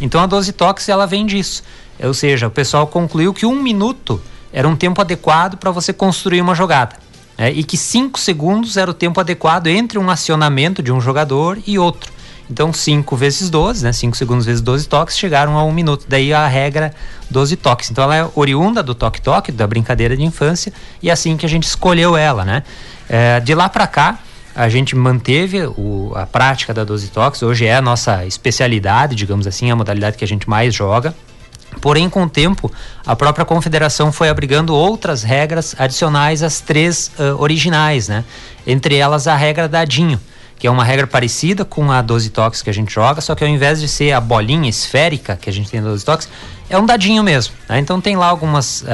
Então 0.00 0.20
a 0.20 0.26
12 0.26 0.52
toques 0.52 0.88
ela 0.88 1.06
vem 1.06 1.26
disso. 1.26 1.62
Ou 2.02 2.14
seja, 2.14 2.48
o 2.48 2.50
pessoal 2.50 2.86
concluiu 2.86 3.32
que 3.32 3.46
um 3.46 3.62
minuto 3.62 4.20
era 4.52 4.68
um 4.68 4.76
tempo 4.76 5.00
adequado 5.00 5.56
para 5.56 5.70
você 5.70 5.92
construir 5.92 6.40
uma 6.40 6.54
jogada. 6.54 6.96
Né? 7.36 7.52
E 7.52 7.64
que 7.64 7.76
cinco 7.76 8.18
segundos 8.18 8.76
era 8.76 8.90
o 8.90 8.94
tempo 8.94 9.20
adequado 9.20 9.66
entre 9.66 9.98
um 9.98 10.10
acionamento 10.10 10.82
de 10.82 10.92
um 10.92 11.00
jogador 11.00 11.58
e 11.66 11.78
outro. 11.78 12.12
Então, 12.50 12.72
5 12.72 13.16
vezes 13.16 13.48
12, 13.48 13.84
né? 13.84 13.92
5 13.92 14.16
segundos 14.16 14.44
vezes 14.44 14.60
12 14.60 14.86
toques, 14.86 15.16
chegaram 15.16 15.56
a 15.56 15.64
um 15.64 15.72
minuto. 15.72 16.04
Daí 16.06 16.32
a 16.32 16.46
regra 16.46 16.92
12 17.30 17.56
toques. 17.56 17.90
Então, 17.90 18.04
ela 18.04 18.16
é 18.16 18.30
oriunda 18.34 18.82
do 18.82 18.94
toque-toque, 18.94 19.50
da 19.50 19.66
brincadeira 19.66 20.16
de 20.16 20.22
infância, 20.22 20.72
e 21.02 21.08
é 21.08 21.12
assim 21.12 21.36
que 21.36 21.46
a 21.46 21.48
gente 21.48 21.64
escolheu 21.64 22.16
ela, 22.16 22.44
né? 22.44 22.62
É, 23.08 23.40
de 23.40 23.54
lá 23.54 23.68
para 23.68 23.86
cá, 23.86 24.18
a 24.54 24.68
gente 24.68 24.94
manteve 24.94 25.66
o, 25.66 26.12
a 26.14 26.26
prática 26.26 26.72
da 26.72 26.84
12 26.84 27.08
toques. 27.08 27.42
Hoje 27.42 27.66
é 27.66 27.74
a 27.74 27.82
nossa 27.82 28.24
especialidade, 28.24 29.14
digamos 29.14 29.46
assim, 29.46 29.70
a 29.70 29.76
modalidade 29.76 30.16
que 30.16 30.24
a 30.24 30.28
gente 30.28 30.48
mais 30.48 30.74
joga. 30.74 31.14
Porém, 31.80 32.08
com 32.08 32.22
o 32.22 32.28
tempo, 32.28 32.70
a 33.04 33.16
própria 33.16 33.44
confederação 33.44 34.12
foi 34.12 34.28
abrigando 34.28 34.74
outras 34.74 35.22
regras 35.22 35.74
adicionais 35.76 36.42
às 36.42 36.60
três 36.60 37.10
uh, 37.18 37.40
originais, 37.40 38.08
né? 38.08 38.24
Entre 38.66 38.96
elas 38.96 39.26
a 39.26 39.34
regra 39.34 39.68
dadinho 39.68 40.20
que 40.58 40.66
é 40.66 40.70
uma 40.70 40.84
regra 40.84 41.06
parecida 41.06 41.64
com 41.64 41.90
a 41.90 42.00
12 42.00 42.30
toques 42.30 42.62
que 42.62 42.70
a 42.70 42.72
gente 42.72 42.92
joga, 42.92 43.20
só 43.20 43.34
que 43.34 43.44
ao 43.44 43.50
invés 43.50 43.80
de 43.80 43.88
ser 43.88 44.12
a 44.12 44.20
bolinha 44.20 44.68
esférica 44.68 45.36
que 45.36 45.50
a 45.50 45.52
gente 45.52 45.70
tem 45.70 45.80
na 45.80 45.88
12 45.88 46.04
toques, 46.04 46.28
é 46.68 46.78
um 46.78 46.86
dadinho 46.86 47.22
mesmo. 47.22 47.54
Né? 47.68 47.78
Então 47.78 48.00
tem 48.00 48.16
lá 48.16 48.26
algumas 48.26 48.82
uh, 48.82 48.86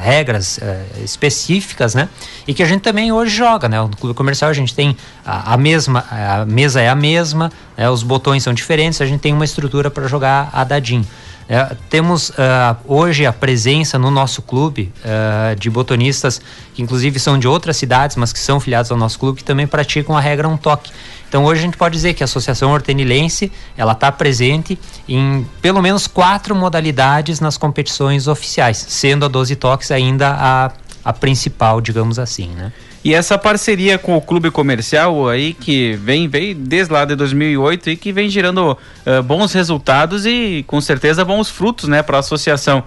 regras 0.00 0.58
uh, 0.58 1.04
específicas, 1.04 1.94
né? 1.94 2.08
E 2.46 2.54
que 2.54 2.62
a 2.62 2.66
gente 2.66 2.80
também 2.80 3.12
hoje 3.12 3.34
joga, 3.34 3.68
né? 3.68 3.80
No 3.80 3.96
clube 3.96 4.14
comercial 4.14 4.50
a 4.50 4.54
gente 4.54 4.74
tem 4.74 4.96
a, 5.24 5.54
a 5.54 5.56
mesma, 5.56 6.04
a 6.10 6.46
mesa 6.46 6.80
é 6.80 6.88
a 6.88 6.94
mesma, 6.94 7.52
né? 7.76 7.90
os 7.90 8.02
botões 8.02 8.42
são 8.42 8.54
diferentes, 8.54 9.00
a 9.00 9.06
gente 9.06 9.20
tem 9.20 9.32
uma 9.32 9.44
estrutura 9.44 9.90
para 9.90 10.08
jogar 10.08 10.48
a 10.52 10.64
dadinho. 10.64 11.06
É, 11.52 11.74
temos 11.88 12.28
uh, 12.28 12.76
hoje 12.86 13.26
a 13.26 13.32
presença 13.32 13.98
no 13.98 14.08
nosso 14.08 14.40
clube 14.40 14.92
uh, 15.04 15.56
de 15.56 15.68
botonistas 15.68 16.40
que 16.72 16.80
inclusive 16.80 17.18
são 17.18 17.36
de 17.36 17.48
outras 17.48 17.76
cidades, 17.76 18.14
mas 18.14 18.32
que 18.32 18.38
são 18.38 18.60
filiados 18.60 18.88
ao 18.92 18.96
nosso 18.96 19.18
clube, 19.18 19.38
que 19.38 19.44
também 19.44 19.66
praticam 19.66 20.16
a 20.16 20.20
regra 20.20 20.48
um 20.48 20.56
toque. 20.56 20.92
Então 21.28 21.44
hoje 21.44 21.58
a 21.58 21.64
gente 21.64 21.76
pode 21.76 21.92
dizer 21.92 22.14
que 22.14 22.22
a 22.22 22.26
Associação 22.26 22.70
Hortenilense 22.70 23.50
ela 23.76 23.94
está 23.94 24.12
presente 24.12 24.78
em 25.08 25.44
pelo 25.60 25.82
menos 25.82 26.06
quatro 26.06 26.54
modalidades 26.54 27.40
nas 27.40 27.58
competições 27.58 28.28
oficiais, 28.28 28.86
sendo 28.88 29.24
a 29.24 29.28
12 29.28 29.56
toques 29.56 29.90
ainda 29.90 30.30
a, 30.30 30.70
a 31.04 31.12
principal, 31.12 31.80
digamos 31.80 32.20
assim, 32.20 32.50
né? 32.50 32.72
E 33.02 33.14
essa 33.14 33.38
parceria 33.38 33.98
com 33.98 34.16
o 34.16 34.20
clube 34.20 34.50
comercial 34.50 35.28
aí 35.28 35.54
que 35.54 35.94
vem, 35.94 36.28
vem 36.28 36.54
desde 36.54 36.92
lá 36.92 37.04
de 37.04 37.16
2008 37.16 37.90
e 37.90 37.96
que 37.96 38.12
vem 38.12 38.28
gerando 38.28 38.72
uh, 38.72 39.22
bons 39.22 39.52
resultados 39.54 40.26
e 40.26 40.64
com 40.66 40.80
certeza 40.80 41.24
bons 41.24 41.48
frutos, 41.48 41.88
né, 41.88 42.02
para 42.02 42.18
a 42.18 42.20
associação. 42.20 42.84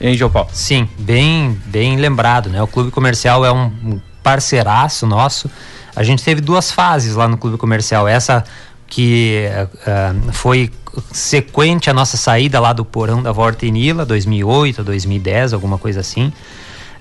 Hein, 0.00 0.14
João? 0.14 0.46
Sim, 0.52 0.88
bem, 0.98 1.58
bem 1.64 1.96
lembrado, 1.96 2.50
né? 2.50 2.62
O 2.62 2.66
clube 2.66 2.90
comercial 2.90 3.44
é 3.44 3.50
um 3.50 4.00
parceiraço 4.22 5.06
nosso. 5.06 5.50
A 5.96 6.02
gente 6.02 6.22
teve 6.22 6.40
duas 6.40 6.70
fases 6.70 7.16
lá 7.16 7.26
no 7.26 7.36
clube 7.38 7.56
comercial. 7.56 8.06
Essa 8.06 8.44
que 8.86 9.46
uh, 9.86 10.32
foi 10.32 10.70
sequente 11.12 11.90
a 11.90 11.94
nossa 11.94 12.16
saída 12.16 12.60
lá 12.60 12.72
do 12.72 12.84
porão 12.84 13.22
da 13.22 13.32
Vortenila, 13.32 14.04
2008, 14.04 14.84
2010, 14.84 15.52
alguma 15.52 15.78
coisa 15.78 16.00
assim. 16.00 16.32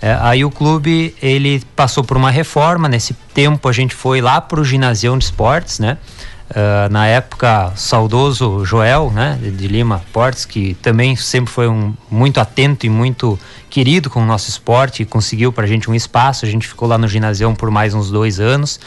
É, 0.01 0.17
aí 0.21 0.45
o 0.45 0.51
clube 0.51 1.15
ele 1.21 1.61
passou 1.75 2.03
por 2.03 2.17
uma 2.17 2.31
reforma. 2.31 2.87
Nesse 2.87 3.13
tempo 3.33 3.67
a 3.67 3.71
gente 3.71 3.95
foi 3.95 4.21
lá 4.21 4.39
para 4.39 4.59
o 4.59 4.63
ginásio 4.63 5.17
de 5.17 5.25
esportes, 5.25 5.79
né? 5.79 5.97
Uh, 6.49 6.89
na 6.89 7.05
época, 7.05 7.73
saudoso 7.75 8.63
Joel, 8.63 9.11
né, 9.13 9.37
de 9.41 9.67
Lima 9.67 10.01
Portes, 10.13 10.45
que 10.45 10.75
também 10.75 11.13
sempre 11.13 11.51
foi 11.51 11.67
um 11.67 11.93
muito 12.09 12.39
atento 12.39 12.85
e 12.85 12.89
muito 12.89 13.37
querido 13.69 14.09
com 14.09 14.21
o 14.21 14.25
nosso 14.25 14.49
esporte, 14.49 15.03
conseguiu 15.03 15.51
para 15.51 15.65
a 15.65 15.67
gente 15.67 15.91
um 15.91 15.93
espaço. 15.93 16.45
A 16.45 16.47
gente 16.47 16.65
ficou 16.65 16.87
lá 16.87 16.97
no 16.97 17.05
ginásio 17.05 17.53
por 17.53 17.69
mais 17.69 17.93
uns 17.93 18.09
dois 18.09 18.39
anos. 18.39 18.79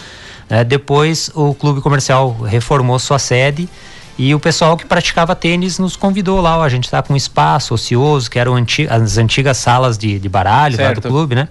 Uh, 0.50 0.64
depois, 0.64 1.30
o 1.34 1.52
clube 1.52 1.82
comercial 1.82 2.32
reformou 2.40 2.98
sua 2.98 3.18
sede 3.18 3.68
e 4.22 4.34
o 4.34 4.38
pessoal 4.38 4.76
que 4.76 4.84
praticava 4.84 5.34
tênis 5.34 5.78
nos 5.78 5.96
convidou 5.96 6.42
lá. 6.42 6.58
Ó, 6.58 6.62
a 6.62 6.68
gente 6.68 6.84
está 6.84 7.02
com 7.02 7.14
um 7.14 7.16
espaço 7.16 7.72
ocioso, 7.72 8.30
que 8.30 8.38
eram 8.38 8.54
anti 8.54 8.86
as 8.86 9.16
antigas 9.16 9.56
salas 9.56 9.96
de, 9.96 10.18
de 10.18 10.28
baralho 10.28 10.78
lá 10.78 10.92
do 10.92 11.00
clube, 11.00 11.34
né? 11.34 11.48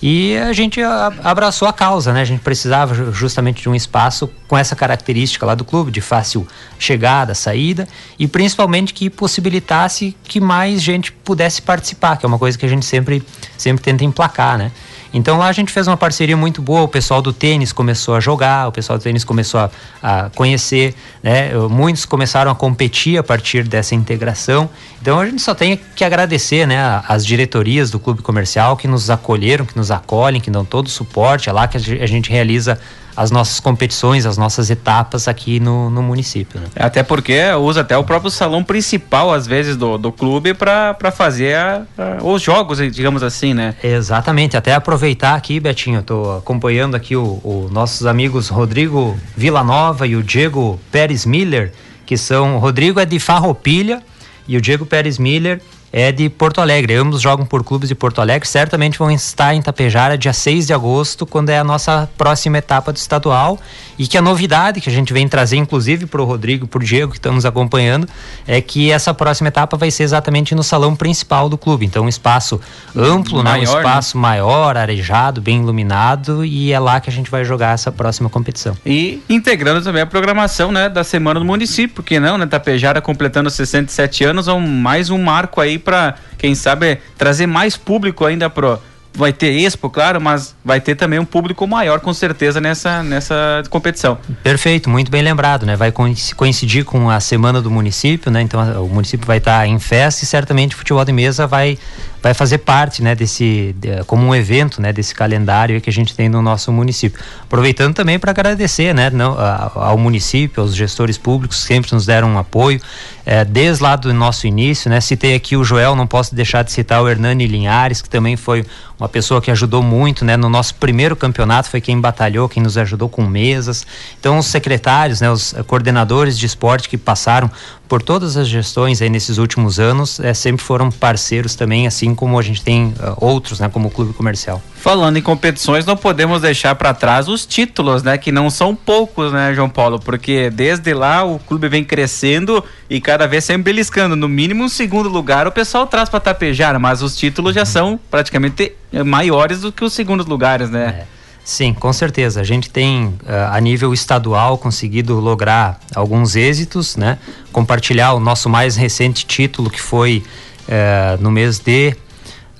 E 0.00 0.36
a 0.36 0.52
gente 0.52 0.80
abraçou 1.24 1.66
a 1.66 1.72
causa, 1.72 2.12
né? 2.12 2.20
A 2.20 2.24
gente 2.24 2.42
precisava 2.42 3.10
justamente 3.12 3.60
de 3.60 3.68
um 3.68 3.74
espaço 3.74 4.30
com 4.46 4.56
essa 4.56 4.76
característica 4.76 5.44
lá 5.44 5.56
do 5.56 5.64
clube, 5.64 5.90
de 5.90 6.00
fácil 6.00 6.46
chegada, 6.78 7.34
saída, 7.34 7.88
e 8.16 8.28
principalmente 8.28 8.94
que 8.94 9.10
possibilitasse 9.10 10.16
que 10.22 10.38
mais 10.38 10.80
gente 10.80 11.10
pudesse 11.10 11.60
participar, 11.60 12.18
que 12.18 12.24
é 12.24 12.28
uma 12.28 12.38
coisa 12.38 12.56
que 12.56 12.64
a 12.64 12.68
gente 12.68 12.86
sempre, 12.86 13.20
sempre 13.58 13.82
tenta 13.82 14.04
emplacar, 14.04 14.56
né? 14.56 14.70
Então 15.16 15.38
lá 15.38 15.48
a 15.48 15.52
gente 15.52 15.72
fez 15.72 15.86
uma 15.86 15.96
parceria 15.96 16.36
muito 16.36 16.60
boa, 16.60 16.82
o 16.82 16.88
pessoal 16.88 17.22
do 17.22 17.32
tênis 17.32 17.72
começou 17.72 18.14
a 18.14 18.20
jogar, 18.20 18.68
o 18.68 18.72
pessoal 18.72 18.98
do 18.98 19.02
tênis 19.02 19.24
começou 19.24 19.60
a, 19.60 19.70
a 20.02 20.30
conhecer, 20.30 20.94
né? 21.22 21.52
Muitos 21.70 22.04
começaram 22.04 22.50
a 22.50 22.54
competir 22.54 23.18
a 23.18 23.22
partir 23.22 23.66
dessa 23.66 23.94
integração. 23.94 24.68
Então 25.00 25.18
a 25.18 25.24
gente 25.24 25.40
só 25.40 25.54
tem 25.54 25.80
que 25.94 26.04
agradecer, 26.04 26.66
né, 26.66 27.02
as 27.08 27.24
diretorias 27.24 27.90
do 27.90 27.98
clube 27.98 28.20
comercial 28.20 28.76
que 28.76 28.86
nos 28.86 29.08
acolheram, 29.08 29.64
que 29.64 29.74
nos 29.74 29.90
acolhem, 29.90 30.38
que 30.38 30.50
dão 30.50 30.66
todo 30.66 30.88
o 30.88 30.90
suporte, 30.90 31.48
é 31.48 31.52
lá 31.52 31.66
que 31.66 31.78
a 31.78 32.06
gente 32.06 32.30
realiza 32.30 32.78
as 33.16 33.30
nossas 33.30 33.60
competições, 33.60 34.26
as 34.26 34.36
nossas 34.36 34.68
etapas 34.68 35.26
aqui 35.26 35.58
no, 35.58 35.88
no 35.88 36.02
município. 36.02 36.60
Né? 36.60 36.66
Até 36.76 37.02
porque 37.02 37.40
usa 37.52 37.80
até 37.80 37.96
o 37.96 38.04
próprio 38.04 38.30
salão 38.30 38.62
principal, 38.62 39.32
às 39.32 39.46
vezes, 39.46 39.76
do, 39.76 39.96
do 39.96 40.12
clube 40.12 40.52
para 40.52 41.10
fazer 41.10 41.56
a, 41.56 41.82
a, 41.96 42.22
os 42.22 42.42
jogos, 42.42 42.78
digamos 42.92 43.22
assim, 43.22 43.54
né? 43.54 43.74
Exatamente. 43.82 44.56
Até 44.56 44.74
aproveitar 44.74 45.34
aqui, 45.34 45.58
Betinho, 45.58 46.00
estou 46.00 46.38
acompanhando 46.38 46.94
aqui 46.94 47.16
os 47.16 47.36
o 47.42 47.68
nossos 47.70 48.06
amigos 48.06 48.48
Rodrigo 48.48 49.18
Villanova 49.36 50.06
e 50.06 50.16
o 50.16 50.22
Diego 50.22 50.78
Pérez 50.90 51.24
Miller, 51.24 51.72
que 52.04 52.16
são. 52.16 52.56
O 52.56 52.58
Rodrigo 52.58 53.00
é 53.00 53.06
de 53.06 53.18
Farroupilha 53.18 54.02
e 54.46 54.56
o 54.56 54.60
Diego 54.60 54.84
Pérez 54.84 55.18
Miller 55.18 55.60
é 55.92 56.12
de 56.12 56.28
Porto 56.28 56.60
Alegre. 56.60 56.94
Ambos 56.94 57.20
jogam 57.20 57.46
por 57.46 57.64
clubes 57.64 57.88
de 57.88 57.94
Porto 57.94 58.20
Alegre. 58.20 58.46
Certamente 58.46 58.98
vão 58.98 59.10
estar 59.10 59.54
em 59.54 59.62
Tapejara 59.62 60.18
dia 60.18 60.32
6 60.32 60.66
de 60.66 60.74
agosto, 60.74 61.24
quando 61.24 61.50
é 61.50 61.58
a 61.58 61.64
nossa 61.64 62.08
próxima 62.16 62.58
etapa 62.58 62.92
do 62.92 62.96
estadual. 62.96 63.58
E 63.98 64.06
que 64.06 64.18
a 64.18 64.22
novidade 64.22 64.80
que 64.80 64.90
a 64.90 64.92
gente 64.92 65.12
vem 65.12 65.26
trazer, 65.26 65.56
inclusive 65.56 66.06
para 66.06 66.20
o 66.20 66.24
Rodrigo 66.24 66.66
e 66.66 66.68
para 66.68 66.78
o 66.78 66.84
Diego, 66.84 67.12
que 67.12 67.18
estão 67.18 67.32
nos 67.32 67.46
acompanhando, 67.46 68.06
é 68.46 68.60
que 68.60 68.90
essa 68.90 69.14
próxima 69.14 69.48
etapa 69.48 69.76
vai 69.76 69.90
ser 69.90 70.02
exatamente 70.02 70.54
no 70.54 70.62
salão 70.62 70.94
principal 70.94 71.48
do 71.48 71.56
clube. 71.56 71.86
Então, 71.86 72.04
um 72.04 72.08
espaço 72.08 72.60
amplo, 72.94 73.42
maior, 73.42 73.58
né? 73.58 73.60
um 73.60 73.78
espaço 73.78 74.16
né? 74.18 74.22
maior, 74.22 74.76
arejado, 74.76 75.40
bem 75.40 75.60
iluminado, 75.60 76.44
e 76.44 76.72
é 76.72 76.78
lá 76.78 77.00
que 77.00 77.08
a 77.08 77.12
gente 77.12 77.30
vai 77.30 77.44
jogar 77.44 77.72
essa 77.72 77.90
próxima 77.90 78.28
competição. 78.28 78.76
E 78.84 79.22
integrando 79.28 79.82
também 79.82 80.02
a 80.02 80.06
programação 80.06 80.70
né, 80.70 80.88
da 80.88 81.02
Semana 81.02 81.40
do 81.40 81.46
Município, 81.46 81.96
porque 81.96 82.20
não, 82.20 82.36
né? 82.36 82.46
Tapejara 82.46 83.00
completando 83.00 83.48
67 83.50 84.24
anos, 84.24 84.48
é 84.48 84.52
um, 84.52 84.60
mais 84.60 85.10
um 85.10 85.18
marco 85.18 85.60
aí 85.60 85.75
para, 85.78 86.16
quem 86.38 86.54
sabe, 86.54 86.98
trazer 87.16 87.46
mais 87.46 87.76
público 87.76 88.24
ainda 88.24 88.48
pro 88.48 88.80
vai 89.16 89.32
ter 89.32 89.50
expo, 89.50 89.88
claro, 89.88 90.20
mas 90.20 90.54
vai 90.64 90.80
ter 90.80 90.94
também 90.94 91.18
um 91.18 91.24
público 91.24 91.66
maior, 91.66 92.00
com 92.00 92.12
certeza, 92.12 92.60
nessa, 92.60 93.02
nessa 93.02 93.62
competição. 93.70 94.18
Perfeito, 94.42 94.90
muito 94.90 95.10
bem 95.10 95.22
lembrado, 95.22 95.64
né? 95.64 95.74
Vai 95.74 95.90
coincidir 96.36 96.84
com 96.84 97.08
a 97.08 97.18
semana 97.18 97.62
do 97.62 97.70
município, 97.70 98.30
né? 98.30 98.42
Então 98.42 98.84
o 98.84 98.88
município 98.88 99.26
vai 99.26 99.38
estar 99.38 99.66
em 99.66 99.78
festa 99.78 100.22
e 100.22 100.26
certamente 100.26 100.74
o 100.74 100.78
futebol 100.78 101.04
de 101.04 101.12
mesa 101.12 101.46
vai 101.46 101.78
vai 102.22 102.34
fazer 102.34 102.58
parte, 102.58 103.02
né, 103.02 103.14
desse 103.14 103.74
de, 103.78 104.02
como 104.04 104.26
um 104.26 104.34
evento, 104.34 104.80
né, 104.80 104.92
desse 104.92 105.14
calendário 105.14 105.80
que 105.80 105.88
a 105.88 105.92
gente 105.92 106.14
tem 106.14 106.28
no 106.28 106.42
nosso 106.42 106.72
município. 106.72 107.20
Aproveitando 107.42 107.94
também 107.94 108.18
para 108.18 108.30
agradecer, 108.30 108.94
né, 108.94 109.10
não, 109.10 109.38
a, 109.38 109.70
ao 109.74 109.98
município, 109.98 110.62
aos 110.62 110.74
gestores 110.74 111.16
públicos 111.16 111.62
que 111.62 111.66
sempre 111.66 111.92
nos 111.92 112.06
deram 112.06 112.28
um 112.28 112.38
apoio, 112.38 112.80
é, 113.24 113.44
desde 113.44 113.82
lá 113.82 113.96
do 113.96 114.12
nosso 114.12 114.46
início, 114.46 114.90
né, 114.90 115.00
citei 115.00 115.34
aqui 115.34 115.56
o 115.56 115.64
Joel, 115.64 115.96
não 115.96 116.06
posso 116.06 116.34
deixar 116.34 116.62
de 116.62 116.72
citar 116.72 117.02
o 117.02 117.08
Hernani 117.08 117.46
Linhares, 117.46 118.00
que 118.00 118.08
também 118.08 118.36
foi 118.36 118.64
uma 118.98 119.08
pessoa 119.08 119.42
que 119.42 119.50
ajudou 119.50 119.82
muito, 119.82 120.24
né, 120.24 120.36
no 120.36 120.48
nosso 120.48 120.74
primeiro 120.76 121.14
campeonato, 121.14 121.68
foi 121.68 121.80
quem 121.80 122.00
batalhou, 122.00 122.48
quem 122.48 122.62
nos 122.62 122.78
ajudou 122.78 123.08
com 123.08 123.22
mesas. 123.22 123.86
Então 124.18 124.38
os 124.38 124.46
secretários, 124.46 125.20
né, 125.20 125.30
os 125.30 125.54
coordenadores 125.66 126.38
de 126.38 126.46
esporte 126.46 126.88
que 126.88 126.96
passaram 126.96 127.50
por 127.88 128.02
todas 128.02 128.36
as 128.36 128.48
gestões 128.48 129.00
aí 129.00 129.08
nesses 129.08 129.38
últimos 129.38 129.78
anos, 129.78 130.18
é, 130.20 130.34
sempre 130.34 130.64
foram 130.64 130.90
parceiros 130.90 131.54
também, 131.54 131.86
assim 131.86 132.14
como 132.14 132.38
a 132.38 132.42
gente 132.42 132.62
tem 132.62 132.86
uh, 132.86 133.16
outros, 133.18 133.60
né, 133.60 133.68
como 133.68 133.88
o 133.88 133.90
clube 133.90 134.12
comercial. 134.12 134.62
Falando 134.74 135.16
em 135.16 135.22
competições, 135.22 135.84
não 135.84 135.96
podemos 135.96 136.42
deixar 136.42 136.74
para 136.74 136.92
trás 136.94 137.28
os 137.28 137.46
títulos, 137.46 138.02
né, 138.02 138.18
que 138.18 138.32
não 138.32 138.50
são 138.50 138.74
poucos, 138.74 139.32
né, 139.32 139.54
João 139.54 139.68
Paulo, 139.68 140.00
porque 140.00 140.50
desde 140.50 140.92
lá 140.94 141.24
o 141.24 141.38
clube 141.38 141.68
vem 141.68 141.84
crescendo 141.84 142.62
e 142.88 143.00
cada 143.00 143.26
vez 143.26 143.44
sempre 143.44 143.72
beliscando, 143.72 144.16
no 144.16 144.28
mínimo 144.28 144.64
um 144.64 144.68
segundo 144.68 145.08
lugar 145.08 145.46
o 145.46 145.52
pessoal 145.52 145.86
traz 145.86 146.08
para 146.08 146.20
tapejar, 146.20 146.78
mas 146.78 147.02
os 147.02 147.16
títulos 147.16 147.54
já 147.54 147.64
são 147.64 147.98
praticamente 148.10 148.72
maiores 149.04 149.60
do 149.60 149.72
que 149.72 149.84
os 149.84 149.92
segundos 149.92 150.26
lugares, 150.26 150.70
né? 150.70 151.04
É. 151.12 151.15
Sim, 151.46 151.72
com 151.72 151.92
certeza. 151.92 152.40
A 152.40 152.44
gente 152.44 152.68
tem, 152.68 153.06
uh, 153.06 153.52
a 153.52 153.60
nível 153.60 153.94
estadual, 153.94 154.58
conseguido 154.58 155.20
lograr 155.20 155.78
alguns 155.94 156.34
êxitos, 156.34 156.96
né? 156.96 157.18
Compartilhar 157.52 158.14
o 158.14 158.20
nosso 158.20 158.50
mais 158.50 158.74
recente 158.74 159.24
título, 159.24 159.70
que 159.70 159.80
foi 159.80 160.24
uh, 160.66 161.22
no 161.22 161.30
mês 161.30 161.60
de 161.60 161.94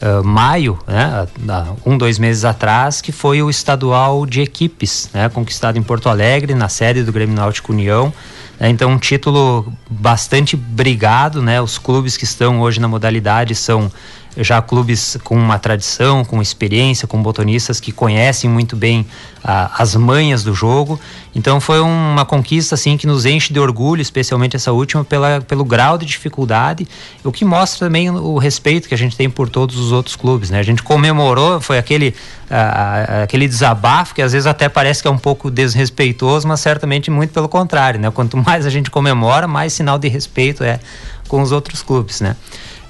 uh, 0.00 0.23
maio, 0.23 0.78
né? 0.87 1.26
um, 1.85 1.99
dois 1.99 2.16
meses 2.21 2.45
atrás, 2.45 3.00
que 3.00 3.11
foi 3.11 3.43
o 3.43 3.50
estadual 3.50 4.25
de 4.25 4.40
equipes, 4.40 5.11
né? 5.12 5.28
Conquistado 5.31 5.76
em 5.76 5.83
Porto 5.83 6.09
Alegre, 6.09 6.55
na 6.55 6.69
sede 6.69 7.02
do 7.02 7.11
Grêmio 7.11 7.35
Náutico 7.35 7.73
União. 7.73 8.14
É, 8.61 8.69
então, 8.69 8.93
um 8.93 8.99
título 8.99 9.73
bastante 9.90 10.57
brigado, 10.57 11.43
né? 11.43 11.61
Os 11.61 11.76
clubes 11.76 12.16
que 12.16 12.23
estão 12.23 12.61
hoje 12.61 12.81
na 12.81 12.87
modalidade 12.87 13.52
são 13.57 13.90
já 14.38 14.61
clubes 14.61 15.16
com 15.25 15.35
uma 15.35 15.59
tradição, 15.59 16.25
com 16.25 16.43
experiência, 16.43 17.07
com 17.07 17.23
botonistas 17.23 17.81
que 17.81 17.93
conhecem 17.93 18.49
muito 18.49 18.76
bem 18.76 19.07
as 19.43 19.95
manhas 19.95 20.43
do 20.43 20.52
jogo. 20.52 20.99
Então 21.35 21.61
foi 21.61 21.81
uma 21.81 22.25
conquista 22.25 22.75
assim 22.75 22.97
que 22.97 23.07
nos 23.07 23.25
enche 23.25 23.52
de 23.52 23.61
orgulho, 23.61 24.02
especialmente 24.02 24.57
essa 24.57 24.73
última 24.73 25.05
pela, 25.05 25.40
pelo 25.40 25.64
grau 25.64 25.97
de 25.97 26.05
dificuldade, 26.05 26.87
o 27.23 27.31
que 27.31 27.45
mostra 27.45 27.87
também 27.87 28.11
o 28.11 28.38
respeito 28.38 28.88
que 28.88 28.95
a 28.95 28.99
gente 28.99 29.16
tem 29.16 29.31
por 29.31 29.49
todos 29.49 29.76
os 29.78 29.93
outros 29.93 30.16
clubes. 30.16 30.50
Né? 30.50 30.59
A 30.59 30.64
gente 30.64 30.83
comemorou, 30.83 31.61
foi 31.61 31.78
aquele 31.78 32.14
aquele 33.23 33.49
desabafo 33.49 34.14
que 34.14 34.23
às 34.23 34.33
vezes 34.33 34.47
até 34.47 34.69
parece 34.69 35.02
que 35.02 35.09
é 35.09 35.11
um 35.11 35.19
pouco 35.19 35.50
desrespeitoso, 35.50 36.47
mas 36.47 36.61
certamente 36.61 37.11
muito 37.11 37.33
pelo 37.33 37.49
contrário. 37.49 37.99
Né? 37.99 38.11
Quanto 38.11 38.37
mais 38.37 38.64
a 38.66 38.71
gente 38.71 38.90
comemora, 38.90 39.49
mais 39.49 39.73
sinal 39.73 39.99
de 39.99 40.09
respeito 40.09 40.62
é 40.62 40.78
com 41.28 41.43
os 41.43 41.52
outros 41.52 41.83
clubes, 41.83 42.21
né? 42.21 42.37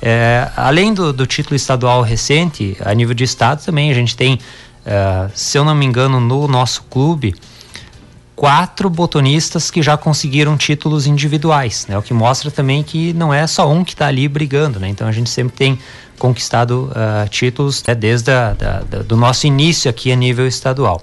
É, 0.00 0.50
além 0.56 0.92
do, 0.92 1.12
do, 1.12 1.26
título 1.26 1.56
estadual 1.56 2.02
recente, 2.02 2.76
a 2.84 2.92
nível 2.92 3.14
de 3.14 3.24
estado 3.24 3.64
também 3.64 3.90
a 3.90 3.94
gente 3.94 4.16
tem, 4.16 4.38
é, 4.84 5.28
se 5.34 5.58
eu 5.58 5.64
não 5.64 5.74
me 5.74 5.86
engano, 5.86 6.20
no 6.20 6.46
nosso 6.46 6.82
clube, 6.84 7.34
quatro 8.34 8.90
botonistas 8.90 9.70
que 9.70 9.82
já 9.82 9.96
conseguiram 9.96 10.56
títulos 10.56 11.06
individuais, 11.06 11.86
né? 11.88 11.96
O 11.96 12.02
que 12.02 12.12
mostra 12.12 12.50
também 12.50 12.82
que 12.82 13.14
não 13.14 13.32
é 13.32 13.46
só 13.46 13.70
um 13.70 13.82
que 13.82 13.94
está 13.94 14.06
ali 14.06 14.28
brigando, 14.28 14.78
né? 14.78 14.88
Então 14.88 15.08
a 15.08 15.12
gente 15.12 15.30
sempre 15.30 15.56
tem 15.56 15.78
conquistado 16.18 16.90
uh, 16.90 17.28
títulos 17.28 17.82
né? 17.86 17.94
desde 17.94 18.30
a, 18.30 18.52
da, 18.52 18.80
da, 18.80 18.98
do 19.02 19.16
nosso 19.16 19.46
início 19.46 19.90
aqui 19.90 20.12
a 20.12 20.16
nível 20.16 20.46
estadual. 20.46 21.02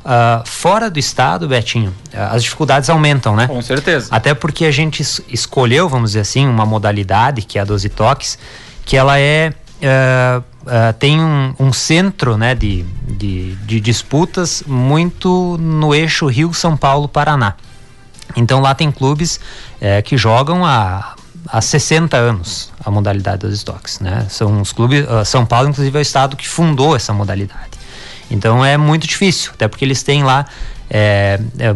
Uh, 0.00 0.46
fora 0.46 0.88
do 0.90 0.98
estado, 0.98 1.46
Betinho, 1.46 1.90
uh, 1.90 2.34
as 2.34 2.42
dificuldades 2.42 2.88
aumentam, 2.88 3.36
né? 3.36 3.46
Com 3.46 3.60
certeza. 3.60 4.08
Até 4.10 4.32
porque 4.32 4.64
a 4.64 4.70
gente 4.70 5.02
es 5.02 5.20
escolheu, 5.28 5.88
vamos 5.88 6.10
dizer 6.10 6.20
assim, 6.20 6.46
uma 6.46 6.64
modalidade 6.64 7.42
que 7.42 7.58
é 7.58 7.62
a 7.62 7.64
12 7.64 7.88
toques, 7.90 8.38
que 8.84 8.96
ela 8.96 9.18
é 9.18 9.52
uh, 9.80 10.92
tem 10.98 11.20
um, 11.20 11.54
um, 11.58 11.72
centro 11.72 12.36
né, 12.36 12.54
de, 12.54 12.82
de, 13.06 13.54
de, 13.56 13.80
disputas 13.80 14.62
muito 14.66 15.56
no 15.58 15.94
eixo 15.94 16.26
Rio, 16.26 16.52
São 16.52 16.76
Paulo, 16.76 17.08
Paraná. 17.08 17.54
Então 18.36 18.60
lá 18.60 18.74
tem 18.74 18.90
clubes 18.90 19.40
eh, 19.80 20.02
que 20.02 20.16
jogam 20.16 20.64
há, 20.64 21.14
há 21.50 21.60
60 21.60 22.16
anos 22.16 22.72
a 22.84 22.90
modalidade 22.90 23.46
dos 23.46 23.62
toques, 23.62 24.00
né? 24.00 24.26
São 24.28 24.60
os 24.60 24.72
clubes, 24.72 25.04
São 25.26 25.44
Paulo 25.44 25.68
inclusive 25.68 25.96
é 25.96 26.00
o 26.00 26.02
estado 26.02 26.36
que 26.36 26.48
fundou 26.48 26.96
essa 26.96 27.12
modalidade. 27.12 27.78
Então 28.30 28.64
é 28.64 28.76
muito 28.76 29.06
difícil, 29.06 29.50
até 29.52 29.66
porque 29.66 29.84
eles 29.84 30.02
têm 30.02 30.22
lá 30.22 30.46
é, 30.88 31.40
é, 31.58 31.74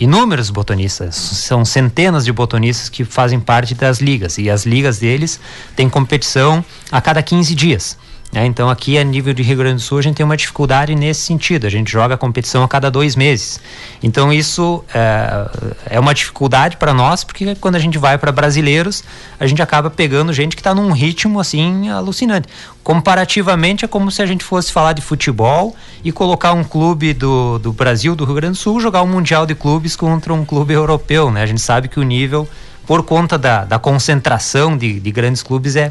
inúmeros 0.00 0.50
botonistas, 0.50 1.14
são 1.14 1.64
centenas 1.64 2.24
de 2.24 2.32
botonistas 2.32 2.88
que 2.88 3.04
fazem 3.04 3.38
parte 3.38 3.74
das 3.74 4.00
ligas 4.00 4.38
e 4.38 4.50
as 4.50 4.66
ligas 4.66 4.98
deles 4.98 5.38
têm 5.76 5.88
competição 5.88 6.64
a 6.90 7.00
cada 7.00 7.22
15 7.22 7.54
dias. 7.54 7.96
É, 8.34 8.44
então 8.44 8.68
aqui 8.68 8.98
a 8.98 9.04
nível 9.04 9.32
de 9.32 9.44
Rio 9.44 9.58
Grande 9.58 9.76
do 9.76 9.80
Sul 9.80 9.98
a 9.98 10.02
gente 10.02 10.16
tem 10.16 10.26
uma 10.26 10.36
dificuldade 10.36 10.92
nesse 10.96 11.20
sentido. 11.20 11.68
A 11.68 11.70
gente 11.70 11.90
joga 11.90 12.14
a 12.14 12.18
competição 12.18 12.64
a 12.64 12.68
cada 12.68 12.90
dois 12.90 13.14
meses. 13.14 13.60
Então 14.02 14.32
isso 14.32 14.84
é, 14.92 15.46
é 15.90 16.00
uma 16.00 16.12
dificuldade 16.12 16.76
para 16.76 16.92
nós 16.92 17.22
porque 17.22 17.54
quando 17.54 17.76
a 17.76 17.78
gente 17.78 17.96
vai 17.96 18.18
para 18.18 18.32
brasileiros 18.32 19.04
a 19.38 19.46
gente 19.46 19.62
acaba 19.62 19.88
pegando 19.88 20.32
gente 20.32 20.56
que 20.56 20.60
está 20.60 20.74
num 20.74 20.90
ritmo 20.90 21.38
assim 21.38 21.88
alucinante. 21.88 22.48
Comparativamente 22.82 23.84
é 23.84 23.88
como 23.88 24.10
se 24.10 24.20
a 24.20 24.26
gente 24.26 24.42
fosse 24.42 24.72
falar 24.72 24.94
de 24.94 25.00
futebol 25.00 25.76
e 26.02 26.10
colocar 26.10 26.54
um 26.54 26.64
clube 26.64 27.14
do, 27.14 27.60
do 27.60 27.72
Brasil, 27.72 28.16
do 28.16 28.24
Rio 28.24 28.34
Grande 28.34 28.54
do 28.54 28.58
Sul, 28.58 28.80
jogar 28.80 29.02
um 29.04 29.08
mundial 29.08 29.46
de 29.46 29.54
clubes 29.54 29.94
contra 29.94 30.34
um 30.34 30.44
clube 30.44 30.74
europeu. 30.74 31.30
Né? 31.30 31.40
A 31.40 31.46
gente 31.46 31.60
sabe 31.60 31.86
que 31.86 32.00
o 32.00 32.02
nível 32.02 32.48
por 32.84 33.04
conta 33.04 33.38
da, 33.38 33.64
da 33.64 33.78
concentração 33.78 34.76
de, 34.76 34.98
de 34.98 35.10
grandes 35.12 35.40
clubes 35.40 35.76
é 35.76 35.90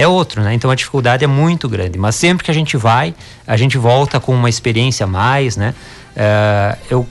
é 0.00 0.08
outro, 0.08 0.42
né? 0.42 0.54
Então 0.54 0.70
a 0.70 0.74
dificuldade 0.74 1.22
é 1.22 1.26
muito 1.26 1.68
grande. 1.68 1.98
Mas 1.98 2.14
sempre 2.14 2.44
que 2.44 2.50
a 2.50 2.54
gente 2.54 2.76
vai, 2.76 3.14
a 3.46 3.56
gente 3.56 3.76
volta 3.76 4.18
com 4.18 4.34
uma 4.34 4.48
experiência 4.48 5.04
a 5.04 5.06
mais, 5.06 5.56
né? 5.56 5.74
Uh, 6.10 6.78
eu 6.90 7.08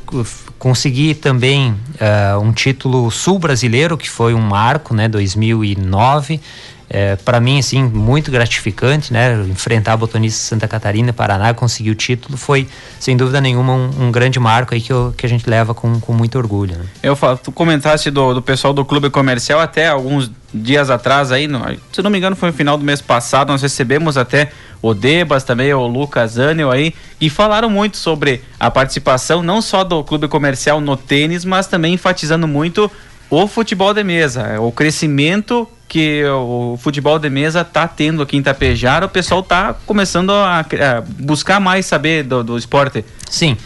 consegui 0.58 1.14
também 1.14 1.72
uh, 1.72 2.40
um 2.40 2.52
título 2.52 3.10
sul 3.12 3.38
brasileiro 3.38 3.98
que 3.98 4.10
foi 4.10 4.34
um 4.34 4.42
marco, 4.42 4.96
né? 4.96 5.08
2009 5.08 6.42
é, 6.90 7.16
para 7.18 7.40
mim, 7.40 7.60
assim, 7.60 7.84
muito 7.84 8.32
gratificante, 8.32 9.14
né? 9.14 9.34
Enfrentar 9.48 9.94
a 9.94 9.98
Botonista 9.98 10.40
Santa 10.40 10.68
Catarina, 10.68 11.14
Paraná, 11.14 11.54
conseguir 11.54 11.92
o 11.92 11.96
título, 11.96 12.36
foi, 12.36 12.68
sem 13.00 13.16
dúvida 13.16 13.40
nenhuma, 13.40 13.74
um, 13.74 14.08
um 14.08 14.12
grande 14.12 14.40
marco 14.40 14.74
aí 14.74 14.82
que, 14.82 14.92
eu, 14.92 15.14
que 15.16 15.24
a 15.24 15.30
gente 15.30 15.48
leva 15.48 15.76
com, 15.76 16.00
com 16.00 16.14
muito 16.14 16.38
orgulho. 16.38 16.76
Né? 16.76 16.86
Eu 17.04 17.16
falo, 17.16 17.38
tu 17.38 17.52
comentaste 17.52 18.10
do, 18.10 18.34
do 18.34 18.42
pessoal 18.42 18.74
do 18.74 18.84
clube 18.84 19.12
comercial 19.12 19.60
até 19.60 19.88
alguns 19.88 20.32
dias 20.52 20.90
atrás 20.90 21.32
aí, 21.32 21.48
no, 21.48 21.64
se 21.92 22.02
não 22.02 22.10
me 22.10 22.18
engano 22.18 22.36
foi 22.36 22.50
no 22.50 22.56
final 22.56 22.76
do 22.76 22.84
mês 22.84 23.02
passado, 23.02 23.50
nós 23.50 23.62
recebemos 23.62 24.18
até 24.18 24.52
o 24.82 24.96
Debas 24.96 25.44
também, 25.44 25.72
o 25.72 25.86
Lucas 25.86 26.40
Anel 26.40 26.72
aí, 26.72 26.96
e 27.22 27.30
falaram 27.30 27.70
muito 27.70 27.98
sobre 27.98 28.42
a 28.60 28.72
participação 28.72 29.44
não 29.44 29.62
só 29.62 29.84
do 29.84 30.04
clube 30.04 30.28
comercial 30.28 30.82
no 30.82 30.98
tênis, 30.98 31.46
mas 31.46 31.68
também 31.68 31.94
enfatizando 31.94 32.48
muito 32.48 32.90
o 33.30 33.48
futebol 33.48 33.94
de 33.94 34.04
mesa, 34.04 34.60
o 34.60 34.72
crescimento 34.72 35.68
que 35.90 36.24
o 36.26 36.78
futebol 36.80 37.18
de 37.18 37.30
mesa 37.32 37.62
está 37.62 37.88
tendo 37.88 38.22
aqui 38.22 38.38
em 38.38 38.40
Itapejara, 38.40 39.08
o 39.08 39.10
pessoal 39.10 39.42
está 39.42 39.74
começando 39.88 40.32
a, 40.32 40.60
a, 40.60 41.02
buscar 41.02 41.60
mais 41.60 41.88
saber 41.88 42.24
do, 42.24 42.44
do 42.44 42.58
esporte. 42.58 43.04
Sim. 43.28 43.58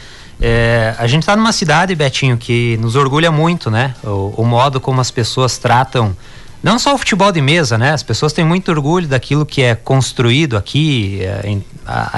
É, 0.41 0.95
a 0.97 1.05
gente 1.05 1.23
está 1.23 1.35
numa 1.35 1.51
cidade, 1.51 1.93
Betinho, 1.93 2.37
que 2.37 2.77
nos 2.77 2.95
orgulha 2.95 3.29
muito, 3.29 3.69
né? 3.69 3.93
O, 4.03 4.33
o, 4.37 4.45
modo 4.45 4.79
como 4.79 5.01
as 5.01 5.11
pessoas 5.11 5.57
tratam, 5.57 6.15
não 6.63 6.79
só 6.79 6.95
o 6.95 6.97
futebol 6.97 7.29
de 7.29 7.41
mesa, 7.41 7.77
né? 7.77 7.91
As 7.91 8.01
pessoas 8.01 8.31
têm 8.31 8.45
muito 8.45 8.71
orgulho 8.71 9.05
daquilo 9.05 9.45
que 9.45 9.61
é 9.61 9.75
construído 9.75 10.55
aqui, 10.55 11.19
é, 11.21 11.41
em, 11.45 11.65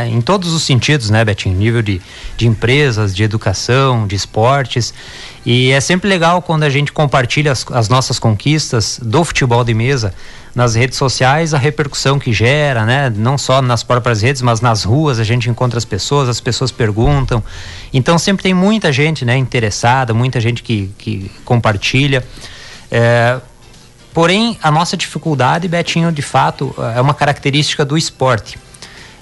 em 0.07 0.21
todos 0.21 0.53
os 0.53 0.61
sentidos, 0.61 1.09
né, 1.09 1.25
Betinho? 1.25 1.57
Nível 1.57 1.81
de, 1.81 1.99
de 2.37 2.45
empresas, 2.45 3.15
de 3.15 3.23
educação, 3.23 4.05
de 4.05 4.15
esportes. 4.15 4.93
E 5.43 5.71
é 5.71 5.81
sempre 5.81 6.07
legal 6.07 6.43
quando 6.43 6.61
a 6.61 6.69
gente 6.69 6.91
compartilha 6.91 7.51
as, 7.51 7.65
as, 7.71 7.89
nossas 7.89 8.19
conquistas 8.19 8.99
do 9.01 9.23
futebol 9.25 9.63
de 9.63 9.73
mesa 9.73 10.13
nas 10.53 10.75
redes 10.75 10.95
sociais, 10.95 11.55
a 11.55 11.57
repercussão 11.57 12.19
que 12.19 12.31
gera, 12.31 12.85
né? 12.85 13.11
Não 13.15 13.39
só 13.39 13.63
nas 13.63 13.81
próprias 13.81 14.21
redes, 14.21 14.43
mas 14.43 14.61
nas 14.61 14.83
ruas 14.83 15.19
a 15.19 15.23
gente 15.23 15.49
encontra 15.49 15.79
as 15.79 15.85
pessoas, 15.85 16.29
as 16.29 16.39
pessoas 16.39 16.71
perguntam. 16.71 17.43
Então 17.91 18.15
sempre 18.19 18.43
tem 18.43 18.53
muita 18.53 18.93
gente, 18.93 19.25
né, 19.25 19.35
interessada, 19.35 20.13
muita 20.13 20.39
gente 20.39 20.61
que, 20.61 20.91
que 20.99 21.31
compartilha. 21.43 22.23
É, 22.91 23.39
porém, 24.15 24.57
a 24.63 24.71
nossa 24.71 24.97
dificuldade, 24.97 25.67
Betinho, 25.67 26.11
de 26.11 26.23
fato, 26.23 26.73
é 26.95 26.99
uma 26.99 27.13
característica 27.13 27.85
do 27.85 27.95
esporte. 27.95 28.57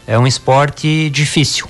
É 0.08 0.18
um 0.18 0.26
esporte 0.26 1.10
difícil 1.10 1.68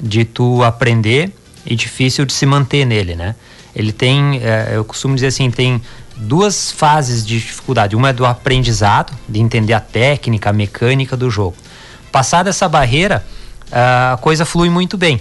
de 0.00 0.24
tu 0.24 0.64
aprender 0.64 1.30
e 1.66 1.76
difícil 1.76 2.24
de 2.24 2.32
se 2.32 2.46
manter 2.46 2.86
nele, 2.86 3.14
né? 3.14 3.34
ele 3.74 3.92
tem, 3.92 4.40
é, 4.42 4.72
eu 4.72 4.84
costumo 4.84 5.14
dizer 5.14 5.28
assim, 5.28 5.50
tem 5.50 5.80
duas 6.16 6.70
fases 6.70 7.24
de 7.24 7.38
dificuldade. 7.38 7.96
Uma 7.96 8.10
é 8.10 8.12
do 8.12 8.26
aprendizado, 8.26 9.12
de 9.28 9.40
entender 9.40 9.72
a 9.72 9.80
técnica, 9.80 10.50
a 10.50 10.52
mecânica 10.52 11.16
do 11.16 11.30
jogo. 11.30 11.56
Passada 12.12 12.50
essa 12.50 12.68
barreira, 12.68 13.24
a 13.70 14.18
coisa 14.20 14.44
flui 14.44 14.68
muito 14.68 14.98
bem. 14.98 15.20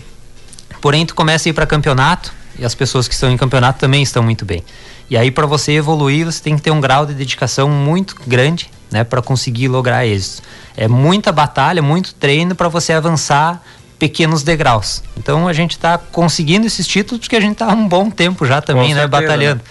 Porém, 0.82 1.06
tu 1.06 1.13
começa 1.13 1.47
a 1.47 1.50
ir 1.52 1.54
para 1.54 1.65
campeonato 1.65 2.34
e 2.58 2.65
as 2.65 2.73
pessoas 2.73 3.08
que 3.08 3.13
estão 3.13 3.32
em 3.32 3.38
campeonato 3.38 3.80
também 3.80 4.02
estão 4.02 4.23
muito 4.23 4.45
bem. 4.45 4.63
E 5.10 5.17
aí, 5.17 5.32
para 5.32 5.45
você 5.45 5.74
evoluir, 5.74 6.26
você 6.26 6.41
tem 6.41 6.56
que 6.56 6.62
ter 6.62 6.72
um 6.72 6.80
grau 6.80 7.06
de 7.06 7.13
dedicação 7.13 7.69
muito 7.69 8.15
grande, 8.28 8.69
né, 8.91 9.04
para 9.04 9.22
conseguir 9.22 9.67
lograr 9.67 10.06
êxito. 10.06 10.43
É 10.78 10.88
muita 10.88 11.32
batalha, 11.32 11.82
muito 11.82 12.13
treino 12.13 12.56
para 12.56 12.67
você 12.67 12.93
avançar 12.93 13.62
pequenos 13.98 14.43
degraus. 14.43 15.04
Então 15.17 15.48
a 15.48 15.54
gente 15.54 15.72
está 15.72 15.98
conseguindo 15.98 16.65
esses 16.65 16.88
títulos 16.88 17.19
porque 17.19 17.36
a 17.36 17.41
gente 17.41 17.54
está 17.54 17.65
há 17.65 17.74
um 17.74 17.88
bom 17.88 18.10
tempo 18.10 18.45
já 18.45 18.62
também, 18.62 18.93
né, 18.93 19.06
batalhando. 19.06 19.62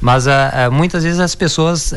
Mas 0.00 0.26
uh, 0.26 0.30
uh, 0.30 0.72
muitas 0.72 1.02
vezes 1.02 1.18
as 1.18 1.34
pessoas 1.34 1.92
uh, 1.92 1.96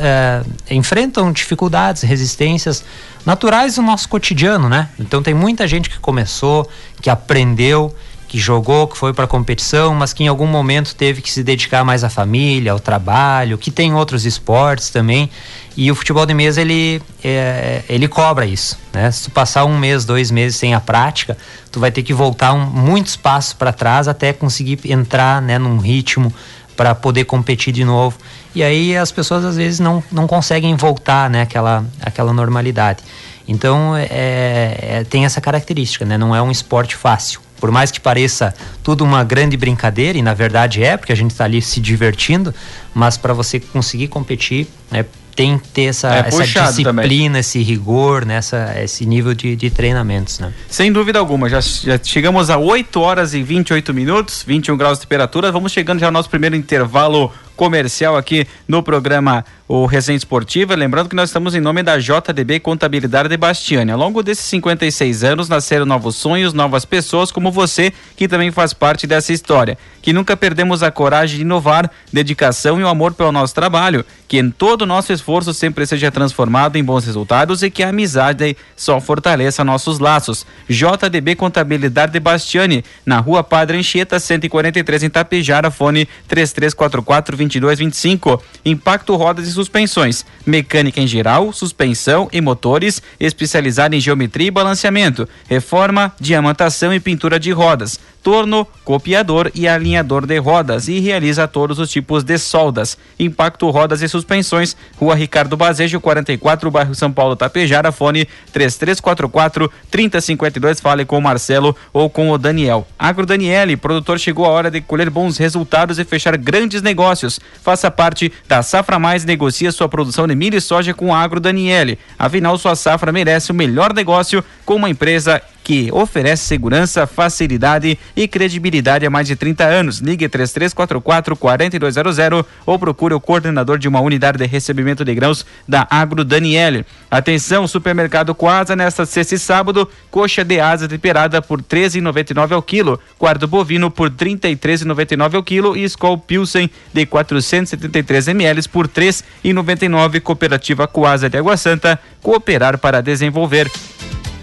enfrentam 0.70 1.32
dificuldades, 1.32 2.02
resistências 2.02 2.84
naturais 3.26 3.76
do 3.76 3.82
nosso 3.82 4.10
cotidiano, 4.10 4.68
né? 4.68 4.90
Então 5.00 5.22
tem 5.22 5.34
muita 5.34 5.68
gente 5.68 5.90
que 5.90 6.00
começou, 6.00 6.68
que 7.00 7.10
aprendeu 7.10 7.96
que 8.32 8.40
jogou, 8.40 8.88
que 8.88 8.98
foi 8.98 9.14
para 9.14 9.28
competição, 9.28 9.94
mas 9.94 10.14
que 10.14 10.24
em 10.24 10.28
algum 10.30 10.48
momento 10.48 10.96
teve 10.96 11.22
que 11.22 11.30
se 11.30 11.44
dedicar 11.44 11.84
mais 11.84 12.02
à 12.02 12.10
família, 12.10 12.72
ao 12.72 12.80
trabalho, 12.80 13.58
que 13.58 13.70
tem 13.70 13.94
outros 13.94 14.26
esportes 14.26 14.90
também. 14.90 15.30
E 15.76 15.92
o 15.92 15.96
futebol 15.96 16.26
de 16.26 16.34
mesa 16.34 16.62
ele 16.62 17.02
é, 17.22 17.82
ele 17.90 18.08
cobra 18.08 18.46
isso, 18.46 18.80
né? 18.94 19.12
Se 19.12 19.26
tu 19.26 19.32
passar 19.32 19.66
um 19.66 19.78
mês, 19.78 20.06
dois 20.06 20.32
meses 20.32 20.58
sem 20.58 20.74
a 20.74 20.80
prática, 20.80 21.38
tu 21.70 21.82
vai 21.82 21.92
ter 21.92 22.04
que 22.04 22.14
voltar 22.14 22.54
um, 22.54 22.66
muitos 22.66 23.18
passos 23.18 23.52
para 23.52 23.74
trás 23.74 24.08
até 24.08 24.32
conseguir 24.32 24.80
entrar, 24.86 25.42
né, 25.42 25.58
num 25.58 25.78
ritmo 25.78 26.34
para 26.78 26.96
poder 26.96 27.26
competir 27.26 27.74
de 27.74 27.84
novo. 27.84 28.18
E 28.56 28.64
aí 28.64 28.96
as 28.96 29.12
pessoas 29.12 29.44
às 29.44 29.58
vezes 29.58 29.82
não, 29.82 30.02
não 30.10 30.26
conseguem 30.26 30.74
voltar, 30.78 31.30
né, 31.30 31.42
aquela 31.42 31.84
aquela 32.02 32.32
normalidade. 32.32 33.04
Então 33.46 33.94
é, 33.94 34.08
é, 34.10 35.06
tem 35.10 35.26
essa 35.26 35.42
característica, 35.42 36.06
né? 36.06 36.18
Não 36.18 36.34
é 36.34 36.42
um 36.42 36.50
esporte 36.50 36.96
fácil. 36.96 37.42
Por 37.62 37.72
mais 37.72 37.92
que 37.92 38.00
pareça 38.00 38.54
tudo 38.84 39.04
uma 39.04 39.24
grande 39.24 39.56
brincadeira, 39.56 40.18
e 40.18 40.22
na 40.22 40.34
verdade 40.34 40.84
é, 40.84 40.98
porque 40.98 41.14
a 41.14 41.16
gente 41.16 41.32
está 41.32 41.46
ali 41.46 41.62
se 41.62 41.80
divertindo, 41.80 42.54
mas 42.94 43.18
para 43.18 43.34
você 43.34 43.60
conseguir 43.60 44.08
competir, 44.08 44.68
né, 44.90 45.06
tem 45.36 45.58
que 45.58 45.68
ter 45.70 45.84
essa, 45.84 46.14
é 46.14 46.20
essa 46.28 46.44
disciplina, 46.44 46.84
também. 46.84 47.40
esse 47.40 47.62
rigor, 47.62 48.26
nessa, 48.26 48.66
né, 48.66 48.84
esse 48.84 49.06
nível 49.06 49.34
de, 49.34 49.56
de 49.56 49.70
treinamentos. 49.70 50.40
Né? 50.40 50.52
Sem 50.68 50.92
dúvida 50.92 51.20
alguma, 51.20 51.48
já, 51.48 51.62
já 51.62 52.00
chegamos 52.04 52.50
a 52.50 52.58
8 52.58 53.00
horas 53.00 53.34
e 53.34 53.42
28 53.42 53.94
minutos, 53.94 54.44
21 54.46 54.76
graus 54.76 54.98
de 54.98 55.06
temperatura. 55.06 55.52
Vamos 55.52 55.72
chegando 55.72 56.00
já 56.00 56.08
ao 56.08 56.12
nosso 56.12 56.30
primeiro 56.30 56.56
intervalo 56.56 57.32
comercial 57.62 58.18
aqui 58.18 58.48
no 58.68 58.82
programa 58.82 59.46
o 59.68 59.86
Resenha 59.86 60.18
Esportiva. 60.18 60.76
Lembrando 60.76 61.08
que 61.08 61.16
nós 61.16 61.30
estamos 61.30 61.56
em 61.56 61.62
nome 61.62 61.82
da 61.82 61.98
JDB 61.98 62.60
Contabilidade 62.60 63.30
de 63.30 63.38
Bastiani. 63.38 63.92
Ao 63.92 63.98
longo 63.98 64.22
desses 64.22 64.44
56 64.46 65.24
anos 65.24 65.48
nasceram 65.48 65.86
novos 65.86 66.18
sonhos, 66.18 66.54
novas 66.54 66.84
pessoas 66.84 67.32
como 67.32 67.52
você, 67.52 67.94
que 68.18 68.28
também 68.28 68.52
faz 68.52 68.74
parte 68.74 69.08
dessa 69.08 69.32
história. 69.32 69.78
Que 70.02 70.12
nunca 70.12 70.36
perdemos 70.36 70.84
a 70.84 70.92
coragem 70.92 71.38
de 71.38 71.42
inovar, 71.44 71.90
dedicação 72.12 72.82
e 72.82 72.84
o 72.84 72.88
amor 72.88 73.14
pelo 73.14 73.32
nosso 73.32 73.56
trabalho. 73.56 74.04
Que 74.28 74.40
em 74.40 74.50
todo 74.50 74.82
o 74.82 74.86
nosso 74.86 75.14
esforço 75.14 75.54
sempre 75.54 75.86
seja 75.86 76.12
transformado 76.12 76.76
em 76.76 76.84
bons 76.84 77.06
resultados 77.06 77.64
e 77.64 77.70
que 77.70 77.84
a 77.84 77.90
amizade 77.90 78.58
só 78.76 79.00
fortaleça 79.00 79.64
nossos 79.64 80.00
laços. 80.00 80.46
JDB 80.68 81.36
Contabilidade 81.36 82.12
de 82.12 82.20
Bastiani, 82.20 82.84
na 83.06 83.20
rua 83.20 83.42
Padre 83.42 83.78
Anchieta, 83.78 84.20
143 84.20 85.04
em 85.04 85.10
Tapejara, 85.10 85.72
fone 85.72 86.10
3344 86.28 87.38
2225. 87.60 88.42
Impacto 88.64 89.16
Rodas 89.16 89.48
e 89.48 89.52
suspensões, 89.52 90.26
mecânica 90.46 91.02
em 91.02 91.08
geral, 91.08 91.52
suspensão 91.52 92.30
e 92.32 92.40
motores, 92.40 93.02
especializada 93.20 93.96
em 93.96 94.00
geometria 94.00 94.48
e 94.48 94.52
balanceamento, 94.52 95.28
reforma, 95.50 96.14
diamantação 96.20 96.94
e 96.94 97.00
pintura 97.00 97.40
de 97.40 97.52
rodas 97.52 98.00
torno, 98.22 98.68
copiador 98.84 99.52
e 99.54 99.68
alinhador 99.68 100.26
de 100.26 100.38
rodas 100.38 100.88
e 100.88 101.00
realiza 101.00 101.48
todos 101.48 101.80
os 101.80 101.90
tipos 101.90 102.24
de 102.24 102.38
soldas. 102.38 102.98
Impacto 103.20 103.70
Rodas 103.70 104.02
e 104.02 104.08
Suspensões, 104.08 104.76
Rua 104.98 105.16
Ricardo 105.16 105.58
Bazejo, 105.58 106.00
44, 106.00 106.70
bairro 106.72 106.96
São 106.96 107.12
Paulo, 107.12 107.36
Tapejara, 107.36 107.92
fone 107.92 108.28
3344 108.52 109.72
3052. 109.90 110.80
Fale 110.80 111.06
com 111.06 111.18
o 111.18 111.22
Marcelo 111.22 111.76
ou 111.92 112.10
com 112.10 112.30
o 112.30 112.38
Daniel. 112.38 112.88
Agro 112.98 113.26
Daniele, 113.26 113.76
produtor, 113.76 114.20
chegou 114.20 114.46
a 114.46 114.50
hora 114.50 114.72
de 114.72 114.82
colher 114.82 115.10
bons 115.10 115.38
resultados 115.38 116.00
e 116.00 116.04
fechar 116.04 116.38
grandes 116.38 116.82
negócios. 116.82 117.40
Faça 117.64 117.90
parte 117.90 118.32
da 118.48 118.62
Safra 118.64 119.00
Mais 119.00 119.26
negocie 119.26 119.72
sua 119.72 119.90
produção 119.90 120.28
de 120.28 120.36
milho 120.36 120.58
e 120.58 120.62
soja 120.62 120.94
com 120.94 121.08
o 121.08 121.14
Agro 121.14 121.40
Daniele. 121.40 121.98
Afinal, 122.18 122.58
sua 122.58 122.76
safra 122.76 123.12
merece 123.12 123.52
o 123.52 123.56
melhor 123.56 123.94
negócio 123.94 124.44
com 124.66 124.76
uma 124.76 124.90
empresa 124.90 125.42
que 125.72 125.90
oferece 125.90 126.44
segurança, 126.44 127.08
facilidade 127.08 127.98
e 128.14 128.28
credibilidade 128.28 129.06
há 129.06 129.10
mais 129.10 129.26
de 129.26 129.38
30 129.38 129.64
anos. 129.64 130.00
Ligue 130.00 130.28
3344 130.28 131.34
4200 131.34 132.18
ou 132.66 132.78
procure 132.78 133.14
o 133.14 133.22
coordenador 133.22 133.78
de 133.78 133.88
uma 133.88 134.02
unidade 134.02 134.38
de 134.38 134.46
recebimento 134.46 135.06
de 135.06 135.16
grãos 135.16 135.46
da 135.66 135.88
Agro 135.90 136.26
Daniele. 136.26 136.86
Atenção, 137.10 137.66
supermercado 137.68 138.36
Coasa 138.36 138.76
nesta 138.76 139.06
sexta 139.06 139.36
e 139.36 139.40
sábado, 139.40 139.88
coxa 140.10 140.44
de 140.44 140.60
asa 140.60 140.90
temperada 140.90 141.42
por 141.42 141.62
13,99 141.62 142.52
ao 142.52 142.62
quilo, 142.62 143.00
quarto 143.18 143.48
bovino 143.48 143.90
por 143.90 144.10
33,99 144.10 145.36
ao 145.36 145.44
quilo 145.44 145.78
e 145.78 145.86
Skol 145.86 146.18
Pilsen 146.18 146.70
de 146.94 147.06
473 147.06 148.28
ml 148.28 148.68
por 148.68 148.90
3,99 148.90 150.20
cooperativa 150.20 150.86
Coasa 150.86 151.30
de 151.30 151.38
Água 151.38 151.56
Santa, 151.56 151.98
cooperar 152.22 152.78
para 152.78 153.00
desenvolver. 153.00 153.72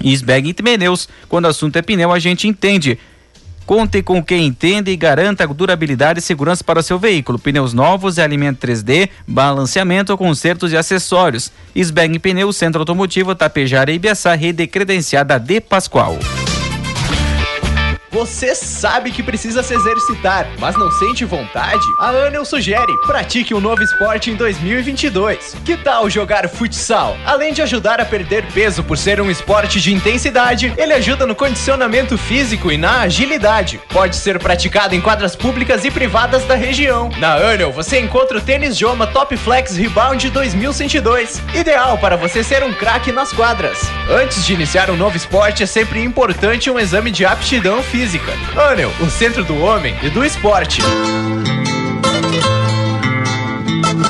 Isbeg 0.02 0.54
Pneus, 0.54 1.08
quando 1.28 1.46
o 1.46 1.48
assunto 1.48 1.76
é 1.76 1.82
pneu, 1.82 2.12
a 2.12 2.18
gente 2.18 2.46
entende. 2.46 2.98
Conte 3.68 4.02
com 4.02 4.24
quem 4.24 4.46
entende 4.46 4.90
e 4.90 4.96
garanta 4.96 5.46
durabilidade 5.46 6.20
e 6.20 6.22
segurança 6.22 6.64
para 6.64 6.82
seu 6.82 6.98
veículo. 6.98 7.38
Pneus 7.38 7.74
novos 7.74 8.16
e 8.16 8.22
alimento 8.22 8.66
3D, 8.66 9.10
balanceamento, 9.26 10.16
consertos 10.16 10.72
e 10.72 10.76
acessórios. 10.76 11.52
Isbeg 11.74 12.18
Pneus, 12.18 12.56
Centro 12.56 12.80
Automotivo, 12.80 13.34
Tapejara 13.34 13.92
e 13.92 13.96
Ibiaçá, 13.96 14.34
rede 14.34 14.66
credenciada 14.66 15.38
de 15.38 15.60
Pascoal. 15.60 16.18
Você 18.10 18.54
sabe 18.54 19.12
que 19.12 19.22
precisa 19.22 19.62
se 19.62 19.74
exercitar, 19.74 20.48
mas 20.58 20.74
não 20.76 20.90
sente 20.90 21.26
vontade? 21.26 21.84
A 21.98 22.08
Anel 22.08 22.44
sugere: 22.44 22.96
pratique 23.06 23.54
um 23.54 23.60
novo 23.60 23.82
esporte 23.82 24.30
em 24.30 24.34
2022. 24.34 25.56
Que 25.62 25.76
tal 25.76 26.08
jogar 26.08 26.48
futsal? 26.48 27.18
Além 27.26 27.52
de 27.52 27.60
ajudar 27.60 28.00
a 28.00 28.06
perder 28.06 28.46
peso 28.46 28.82
por 28.82 28.96
ser 28.96 29.20
um 29.20 29.30
esporte 29.30 29.78
de 29.78 29.92
intensidade, 29.92 30.72
ele 30.78 30.94
ajuda 30.94 31.26
no 31.26 31.34
condicionamento 31.34 32.16
físico 32.16 32.72
e 32.72 32.78
na 32.78 33.02
agilidade. 33.02 33.78
Pode 33.90 34.16
ser 34.16 34.38
praticado 34.38 34.94
em 34.94 35.02
quadras 35.02 35.36
públicas 35.36 35.84
e 35.84 35.90
privadas 35.90 36.44
da 36.44 36.54
região. 36.54 37.10
Na 37.18 37.34
Anel 37.34 37.72
você 37.72 38.00
encontra 38.00 38.38
o 38.38 38.40
tênis 38.40 38.76
Joma 38.76 39.06
Top 39.06 39.36
Flex 39.36 39.76
Rebound 39.76 40.30
2102, 40.30 41.42
ideal 41.54 41.98
para 41.98 42.16
você 42.16 42.42
ser 42.42 42.64
um 42.64 42.72
craque 42.72 43.12
nas 43.12 43.34
quadras. 43.34 43.78
Antes 44.10 44.46
de 44.46 44.54
iniciar 44.54 44.90
um 44.90 44.96
novo 44.96 45.16
esporte, 45.16 45.62
é 45.62 45.66
sempre 45.66 46.02
importante 46.02 46.70
um 46.70 46.78
exame 46.78 47.10
de 47.10 47.26
aptidão 47.26 47.82
física 47.82 47.97
física. 47.98 48.32
Anel, 48.56 48.92
o 49.00 49.10
centro 49.10 49.42
do 49.42 49.58
homem 49.58 49.92
e 50.04 50.08
do 50.08 50.24
esporte. 50.24 50.80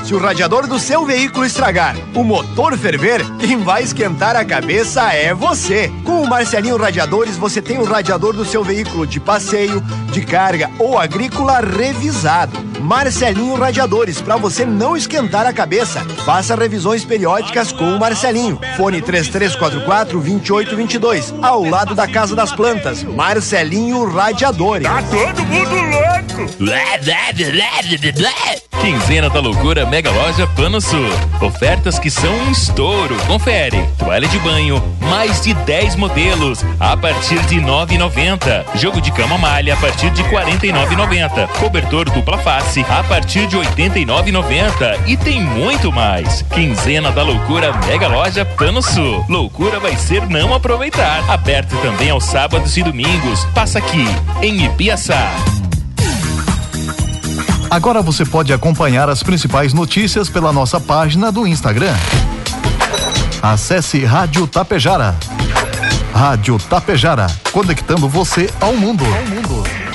Se 0.05 0.14
o 0.14 0.18
radiador 0.18 0.66
do 0.66 0.79
seu 0.79 1.07
veículo 1.07 1.46
estragar, 1.46 1.96
o 2.14 2.22
motor 2.22 2.77
ferver, 2.77 3.22
quem 3.38 3.57
vai 3.57 3.83
esquentar 3.83 4.37
a 4.37 4.44
cabeça 4.44 5.11
é 5.14 5.33
você. 5.33 5.90
Com 6.05 6.22
o 6.22 6.29
Marcelinho 6.29 6.77
Radiadores, 6.77 7.38
você 7.38 7.62
tem 7.62 7.79
o 7.79 7.85
radiador 7.85 8.35
do 8.35 8.44
seu 8.44 8.62
veículo 8.62 9.07
de 9.07 9.18
passeio, 9.18 9.81
de 10.12 10.20
carga 10.20 10.70
ou 10.79 10.98
agrícola 10.98 11.61
revisado. 11.61 12.67
Marcelinho 12.80 13.54
Radiadores, 13.54 14.20
para 14.20 14.36
você 14.36 14.64
não 14.64 14.96
esquentar 14.96 15.46
a 15.46 15.52
cabeça. 15.52 16.04
Faça 16.24 16.54
revisões 16.54 17.04
periódicas 17.04 17.72
com 17.72 17.94
o 17.94 17.98
Marcelinho. 17.98 18.58
Fone 18.76 19.02
3344 19.02 20.20
2822, 20.20 21.34
ao 21.42 21.64
lado 21.64 21.94
da 21.94 22.06
Casa 22.06 22.34
das 22.34 22.52
Plantas. 22.52 23.02
Marcelinho 23.02 24.04
Radiadores. 24.04 24.86
Tá 24.86 25.02
todo 25.02 25.44
mundo 25.46 25.74
louco! 25.74 26.28
Quinzena 28.80 29.28
da 29.28 29.40
loucura 29.40 29.84
Mega 29.84 30.10
Loja 30.10 30.46
Pano 30.46 30.80
Sul. 30.80 31.08
Ofertas 31.40 31.98
que 31.98 32.10
são 32.10 32.32
um 32.32 32.50
estouro. 32.50 33.16
Confere. 33.26 33.84
Toalha 33.98 34.28
de 34.28 34.38
banho, 34.38 34.82
mais 35.00 35.40
de 35.40 35.52
10 35.52 35.96
modelos 35.96 36.64
a 36.78 36.96
partir 36.96 37.40
de 37.46 37.56
9,90. 37.56 38.64
Jogo 38.76 39.00
de 39.00 39.10
cama 39.12 39.36
malha 39.36 39.74
a 39.74 39.76
partir 39.76 40.10
de 40.10 40.22
49,90. 40.24 41.48
Cobertor 41.58 42.08
dupla 42.10 42.38
face 42.38 42.67
a 42.76 43.02
partir 43.02 43.46
de 43.46 43.57
89,90 43.57 45.00
e 45.07 45.16
tem 45.16 45.42
muito 45.42 45.90
mais. 45.90 46.42
Quinzena 46.42 47.11
da 47.11 47.22
loucura 47.22 47.72
Mega 47.87 48.07
Loja 48.07 48.44
Pano 48.44 48.83
Sul. 48.83 49.24
Loucura 49.26 49.81
vai 49.81 49.96
ser 49.96 50.28
não 50.28 50.52
aproveitar. 50.52 51.24
Aberto 51.31 51.74
também 51.78 52.11
aos 52.11 52.24
sábados 52.24 52.76
e 52.76 52.83
domingos. 52.83 53.46
Passa 53.54 53.78
aqui 53.78 54.04
em 54.42 54.66
Ipiaçá. 54.66 55.33
Agora 57.70 58.02
você 58.02 58.24
pode 58.24 58.52
acompanhar 58.52 59.09
as 59.09 59.22
principais 59.22 59.72
notícias 59.72 60.28
pela 60.28 60.52
nossa 60.52 60.78
página 60.78 61.33
do 61.33 61.46
Instagram. 61.46 61.96
Acesse 63.42 64.04
Rádio 64.04 64.46
Tapejara. 64.46 65.16
Rádio 66.14 66.59
Tapejara, 66.59 67.28
conectando 67.50 68.09
você 68.09 68.50
ao 68.61 68.74
mundo. 68.74 69.04
Ao 69.04 69.26
mundo. 69.26 69.88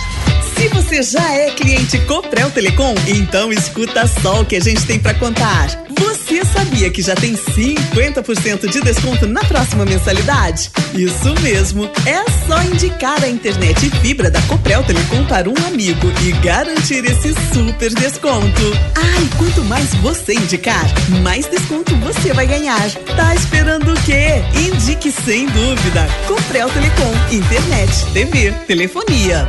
Você 0.74 1.04
já 1.04 1.34
é 1.34 1.52
cliente 1.52 2.00
Coprel 2.00 2.50
Telecom, 2.50 2.96
então 3.08 3.52
escuta 3.54 4.08
só 4.08 4.42
o 4.42 4.46
que 4.46 4.56
a 4.56 4.60
gente 4.60 4.86
tem 4.86 5.00
para 5.00 5.14
contar. 5.14 5.68
Você 6.00 6.44
sabia 6.46 6.90
que 6.90 7.02
já 7.02 7.16
tem 7.16 7.36
50% 7.36 8.68
de 8.68 8.82
desconto 8.82 9.28
na 9.28 9.44
próxima 9.44 9.86
mensalidade? 9.86 10.72
Isso 10.96 11.34
mesmo, 11.42 11.90
é 12.06 12.24
só 12.48 12.62
indicar 12.64 13.24
a 13.24 13.28
internet 13.28 13.86
e 13.86 13.92
fibra 14.02 14.32
da 14.32 14.42
Coprel 14.44 14.84
Telecom 14.84 15.26
para 15.26 15.50
um 15.50 15.68
amigo 15.68 16.12
e 16.24 16.32
garantir 16.44 17.06
esse 17.06 17.34
super 17.54 17.94
desconto. 17.94 18.62
Ai, 18.96 19.30
ah, 19.32 19.38
quanto 19.38 19.64
mais 19.66 19.94
você 19.96 20.34
indicar, 20.34 20.86
mais 21.22 21.46
desconto 21.48 21.96
você 21.98 22.34
vai 22.34 22.48
ganhar. 22.48 22.90
Tá 23.16 23.36
esperando 23.36 23.94
o 23.94 24.04
quê? 24.04 24.44
Indique 24.56 25.12
sem 25.12 25.46
dúvida. 25.48 26.08
Coprel 26.28 26.70
Telecom, 26.70 27.14
internet, 27.32 28.06
TV, 28.14 28.52
telefonia. 28.66 29.48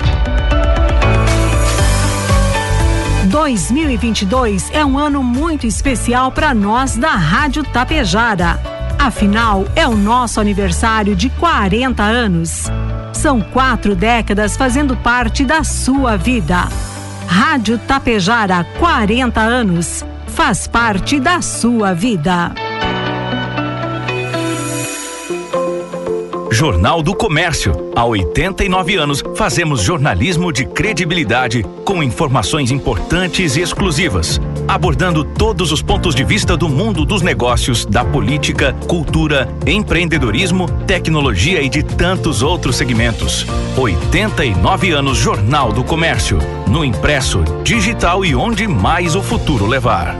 2022 3.35 4.71
é 4.73 4.87
um 4.87 4.97
ano 4.97 5.21
muito 5.21 5.67
especial 5.67 6.31
para 6.31 6.55
nós 6.55 6.97
da 6.97 7.11
Rádio 7.11 7.65
Tapejara. 7.65 8.61
Afinal, 8.97 9.65
é 9.75 9.89
o 9.89 9.97
nosso 9.97 10.41
aniversário 10.41 11.17
de 11.17 11.29
40 11.31 12.01
anos. 12.01 12.67
São 13.13 13.41
quatro 13.41 13.97
décadas 13.97 14.57
fazendo 14.57 14.97
parte 14.97 15.45
da 15.45 15.65
sua 15.65 16.17
vida. 16.17 16.69
Rádio 17.27 17.77
Tapejara, 17.77 18.65
40 18.79 19.41
anos. 19.41 20.05
Faz 20.29 20.69
parte 20.69 21.19
da 21.19 21.43
sua 21.43 21.93
vida. 21.93 22.55
Jornal 26.55 27.03
do 27.03 27.17
Comércio. 27.17 27.91
Há 27.97 28.05
89 28.05 28.95
anos, 28.95 29.25
fazemos 29.35 29.83
jornalismo 29.83 30.53
de 30.53 30.65
credibilidade 30.65 31.65
com 31.85 32.01
informações 32.01 32.71
importantes 32.71 33.57
e 33.57 33.61
exclusivas, 33.61 34.41
abordando 34.69 35.25
todos 35.25 35.73
os 35.73 35.83
pontos 35.83 36.15
de 36.15 36.23
vista 36.23 36.57
do 36.57 36.69
mundo 36.69 37.05
dos 37.05 37.23
negócios, 37.23 37.85
da 37.85 38.05
política, 38.05 38.73
cultura, 38.87 39.49
empreendedorismo, 39.67 40.71
tecnologia 40.87 41.61
e 41.61 41.69
de 41.69 41.83
tantos 41.83 42.41
outros 42.41 42.77
segmentos. 42.77 43.45
89 43.77 44.93
anos 44.93 45.19
Jornal 45.19 45.73
do 45.73 45.83
Comércio. 45.83 46.39
No 46.69 46.85
impresso, 46.85 47.43
digital 47.65 48.25
e 48.25 48.33
onde 48.33 48.69
mais 48.69 49.17
o 49.17 49.23
futuro 49.23 49.67
levar 49.67 50.15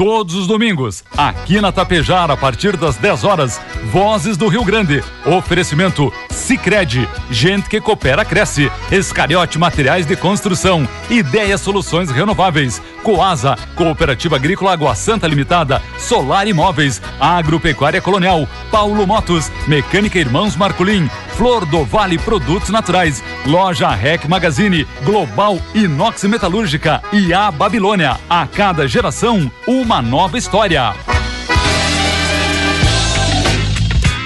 todos 0.00 0.34
os 0.34 0.46
domingos, 0.46 1.04
aqui 1.14 1.60
na 1.60 1.70
Tapejara, 1.70 2.32
a 2.32 2.36
partir 2.36 2.74
das 2.74 2.96
10 2.96 3.22
horas, 3.22 3.60
Vozes 3.92 4.34
do 4.34 4.48
Rio 4.48 4.64
Grande. 4.64 5.04
Oferecimento 5.26 6.10
Sicredi, 6.30 7.06
gente 7.30 7.68
que 7.68 7.82
coopera 7.82 8.24
cresce. 8.24 8.72
Escariote 8.90 9.58
Materiais 9.58 10.06
de 10.06 10.16
Construção, 10.16 10.88
Ideia 11.10 11.58
Soluções 11.58 12.10
Renováveis, 12.10 12.80
Coasa, 13.02 13.58
Cooperativa 13.76 14.36
Agrícola 14.36 14.72
Água 14.72 14.94
Santa 14.94 15.26
Limitada, 15.26 15.82
Solar 15.98 16.48
Imóveis, 16.48 17.02
Agropecuária 17.20 18.00
Colonial, 18.00 18.48
Paulo 18.70 19.06
Motos, 19.06 19.52
Mecânica 19.68 20.18
Irmãos 20.18 20.56
Marculin, 20.56 21.10
Flor 21.40 21.64
do 21.64 21.86
Vale 21.86 22.18
Produtos 22.18 22.68
Naturais, 22.68 23.24
Loja 23.46 23.88
Rec 23.88 24.26
Magazine, 24.28 24.86
Global 25.02 25.58
Inox 25.74 26.24
Metalúrgica 26.24 27.02
e 27.14 27.32
a 27.32 27.50
Babilônia. 27.50 28.18
A 28.28 28.46
cada 28.46 28.86
geração, 28.86 29.50
uma 29.66 30.02
nova 30.02 30.36
história. 30.36 30.94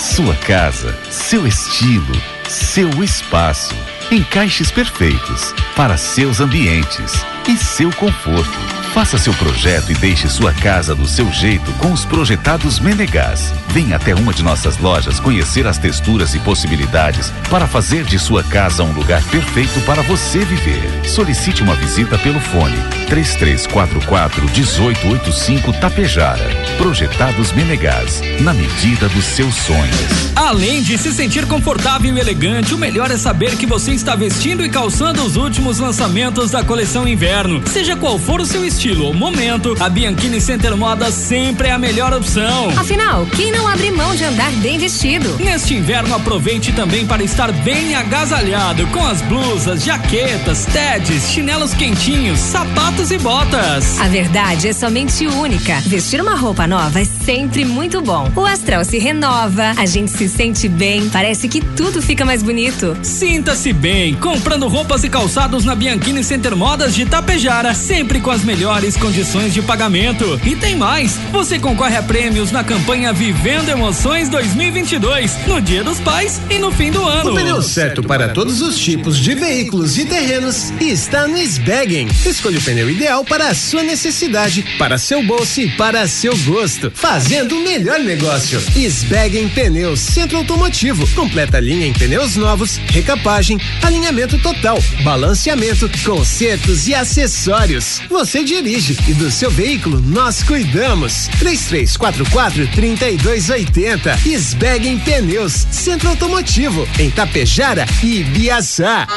Sua 0.00 0.34
casa, 0.34 0.98
seu 1.10 1.46
estilo, 1.46 2.14
seu 2.48 3.04
espaço. 3.04 3.74
Encaixes 4.10 4.70
perfeitos 4.70 5.54
para 5.76 5.98
seus 5.98 6.40
ambientes 6.40 7.12
e 7.46 7.54
seu 7.54 7.92
conforto. 7.92 8.79
Faça 8.92 9.16
seu 9.16 9.32
projeto 9.34 9.92
e 9.92 9.94
deixe 9.94 10.28
sua 10.28 10.52
casa 10.52 10.96
do 10.96 11.06
seu 11.06 11.30
jeito 11.32 11.70
com 11.74 11.92
os 11.92 12.04
projetados 12.04 12.80
Menegás. 12.80 13.52
Venha 13.68 13.94
até 13.94 14.12
uma 14.16 14.34
de 14.34 14.42
nossas 14.42 14.78
lojas 14.78 15.20
conhecer 15.20 15.64
as 15.64 15.78
texturas 15.78 16.34
e 16.34 16.40
possibilidades 16.40 17.32
para 17.48 17.68
fazer 17.68 18.02
de 18.02 18.18
sua 18.18 18.42
casa 18.42 18.82
um 18.82 18.92
lugar 18.92 19.22
perfeito 19.30 19.80
para 19.82 20.02
você 20.02 20.40
viver. 20.40 20.82
Solicite 21.04 21.62
uma 21.62 21.76
visita 21.76 22.18
pelo 22.18 22.40
fone 22.40 22.76
3344 23.08 24.42
1885 24.46 25.72
Tapejara. 25.74 26.50
Projetados 26.76 27.52
Menegás, 27.52 28.20
na 28.40 28.52
medida 28.52 29.08
dos 29.10 29.24
seus 29.24 29.54
sonhos. 29.54 30.34
Além 30.34 30.82
de 30.82 30.98
se 30.98 31.12
sentir 31.12 31.46
confortável 31.46 32.16
e 32.16 32.20
elegante, 32.20 32.74
o 32.74 32.78
melhor 32.78 33.10
é 33.12 33.16
saber 33.16 33.56
que 33.56 33.66
você 33.66 33.92
está 33.92 34.16
vestindo 34.16 34.64
e 34.64 34.68
calçando 34.68 35.22
os 35.22 35.36
últimos 35.36 35.78
lançamentos 35.78 36.50
da 36.50 36.64
coleção 36.64 37.06
inverno. 37.06 37.62
Seja 37.68 37.94
qual 37.94 38.18
for 38.18 38.40
o 38.40 38.46
seu 38.46 38.64
estilo 38.64 38.79
estilo 38.80 39.04
ou 39.04 39.12
momento, 39.12 39.76
a 39.78 39.90
Bianchini 39.90 40.40
Center 40.40 40.74
Moda 40.74 41.12
sempre 41.12 41.68
é 41.68 41.70
a 41.70 41.78
melhor 41.78 42.14
opção. 42.14 42.70
Afinal, 42.78 43.26
quem 43.26 43.52
não 43.52 43.68
abre 43.68 43.90
mão 43.90 44.16
de 44.16 44.24
andar 44.24 44.50
bem 44.52 44.78
vestido? 44.78 45.36
Neste 45.38 45.74
inverno, 45.74 46.14
aproveite 46.14 46.72
também 46.72 47.06
para 47.06 47.22
estar 47.22 47.52
bem 47.52 47.94
agasalhado 47.94 48.86
com 48.86 49.06
as 49.06 49.20
blusas, 49.20 49.84
jaquetas, 49.84 50.64
tedes, 50.64 51.24
chinelos 51.24 51.74
quentinhos, 51.74 52.38
sapatos 52.38 53.10
e 53.10 53.18
botas. 53.18 54.00
A 54.00 54.08
verdade 54.08 54.68
é 54.68 54.72
somente 54.72 55.26
única. 55.26 55.78
Vestir 55.82 56.22
uma 56.22 56.34
roupa 56.34 56.66
nova 56.66 57.02
é 57.02 57.04
sempre 57.24 57.64
muito 57.64 58.00
bom. 58.00 58.30
O 58.34 58.44
astral 58.44 58.84
se 58.84 58.98
renova, 58.98 59.74
a 59.76 59.86
gente 59.86 60.10
se 60.10 60.28
sente 60.28 60.68
bem, 60.68 61.08
parece 61.10 61.48
que 61.48 61.60
tudo 61.60 62.02
fica 62.02 62.24
mais 62.24 62.42
bonito. 62.42 62.96
Sinta-se 63.02 63.72
bem 63.72 64.14
comprando 64.14 64.68
roupas 64.68 65.04
e 65.04 65.08
calçados 65.08 65.64
na 65.64 65.74
Bianchini 65.74 66.24
Center 66.24 66.56
Modas 66.56 66.94
de 66.94 67.06
Tapejara, 67.06 67.74
sempre 67.74 68.20
com 68.20 68.30
as 68.30 68.42
melhores 68.44 68.96
condições 68.96 69.52
de 69.52 69.62
pagamento. 69.62 70.40
E 70.44 70.56
tem 70.56 70.76
mais: 70.76 71.18
você 71.30 71.58
concorre 71.58 71.96
a 71.96 72.02
prêmios 72.02 72.50
na 72.50 72.64
campanha 72.64 73.12
Vivendo 73.12 73.68
Emoções 73.68 74.28
2022, 74.28 75.46
no 75.46 75.60
Dia 75.60 75.84
dos 75.84 76.00
Pais 76.00 76.40
e 76.50 76.58
no 76.58 76.70
fim 76.70 76.90
do 76.90 77.04
ano. 77.04 77.32
O 77.32 77.34
pneu 77.34 77.62
certo 77.62 78.02
para 78.02 78.28
todos 78.28 78.60
os 78.60 78.78
tipos 78.78 79.18
de 79.18 79.34
veículos 79.34 79.98
e 79.98 80.04
terrenos 80.04 80.72
está 80.80 81.26
no 81.28 81.38
Sbaggen. 81.38 82.08
Escolha 82.24 82.58
o 82.58 82.62
pneu 82.62 82.90
ideal 82.90 83.24
para 83.24 83.48
a 83.48 83.54
sua 83.54 83.82
necessidade, 83.82 84.64
para 84.78 84.98
seu 84.98 85.22
bolso 85.22 85.60
e 85.60 85.68
para 85.76 86.06
seu 86.06 86.36
gosto, 86.38 86.90
fazendo 87.10 87.56
o 87.56 87.64
melhor 87.64 87.98
negócio. 87.98 88.60
Sbaggen 88.76 89.48
Pneus 89.48 89.98
Centro 89.98 90.38
Automotivo, 90.38 91.04
completa 91.08 91.58
linha 91.58 91.84
em 91.84 91.92
pneus 91.92 92.36
novos, 92.36 92.76
recapagem, 92.76 93.58
alinhamento 93.82 94.38
total, 94.38 94.78
balanceamento, 95.02 95.90
consertos 96.04 96.86
e 96.86 96.94
acessórios. 96.94 98.00
Você 98.08 98.44
dirige 98.44 98.96
e 99.08 99.14
do 99.14 99.28
seu 99.28 99.50
veículo 99.50 100.00
nós 100.00 100.44
cuidamos. 100.44 101.26
3344 101.40 102.68
3280. 102.68 104.16
Sbeg 104.38 105.00
Pneus, 105.04 105.66
Centro 105.72 106.10
Automotivo, 106.10 106.88
em 106.96 107.10
Tapejara 107.10 107.86
e 108.04 108.22
Biaçá. 108.22 109.08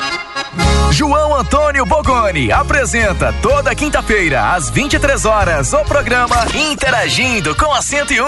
João 0.93 1.35
Antônio 1.35 1.85
Bogoni 1.87 2.51
apresenta 2.51 3.33
toda 3.41 3.73
quinta-feira 3.73 4.53
às 4.53 4.69
23 4.69 5.25
horas 5.25 5.73
o 5.73 5.83
programa 5.85 6.45
Interagindo 6.53 7.55
com 7.55 7.73
a 7.73 7.81
101. 7.81 8.23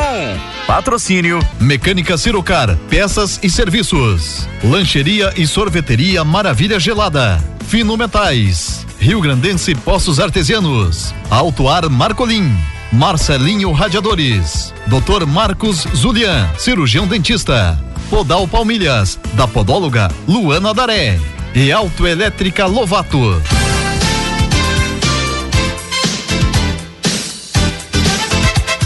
Patrocínio 0.65 1.39
Mecânica 1.59 2.17
Cirocar, 2.17 2.75
peças 2.89 3.39
e 3.43 3.51
serviços. 3.51 4.47
Lancheria 4.63 5.31
e 5.37 5.45
sorveteria 5.45 6.23
Maravilha 6.23 6.79
Gelada. 6.79 7.39
Fino 7.67 7.95
Metais. 7.95 8.83
Rio 8.99 9.21
Grandense 9.21 9.75
Poços 9.75 10.19
Artesianos, 10.19 11.13
Auto-Ar 11.29 11.87
Marcolim, 11.89 12.51
Marcelinho 12.91 13.71
Radiadores, 13.71 14.73
Dr. 14.87 15.27
Marcos 15.27 15.85
Zulian, 15.95 16.49
cirurgião 16.57 17.05
dentista, 17.05 17.79
Podal 18.09 18.47
Palmilhas, 18.47 19.19
da 19.33 19.47
podóloga 19.47 20.09
Luana 20.27 20.73
Daré 20.73 21.19
e 21.55 21.71
Autoelétrica 21.71 22.65
Lovato. 22.65 23.41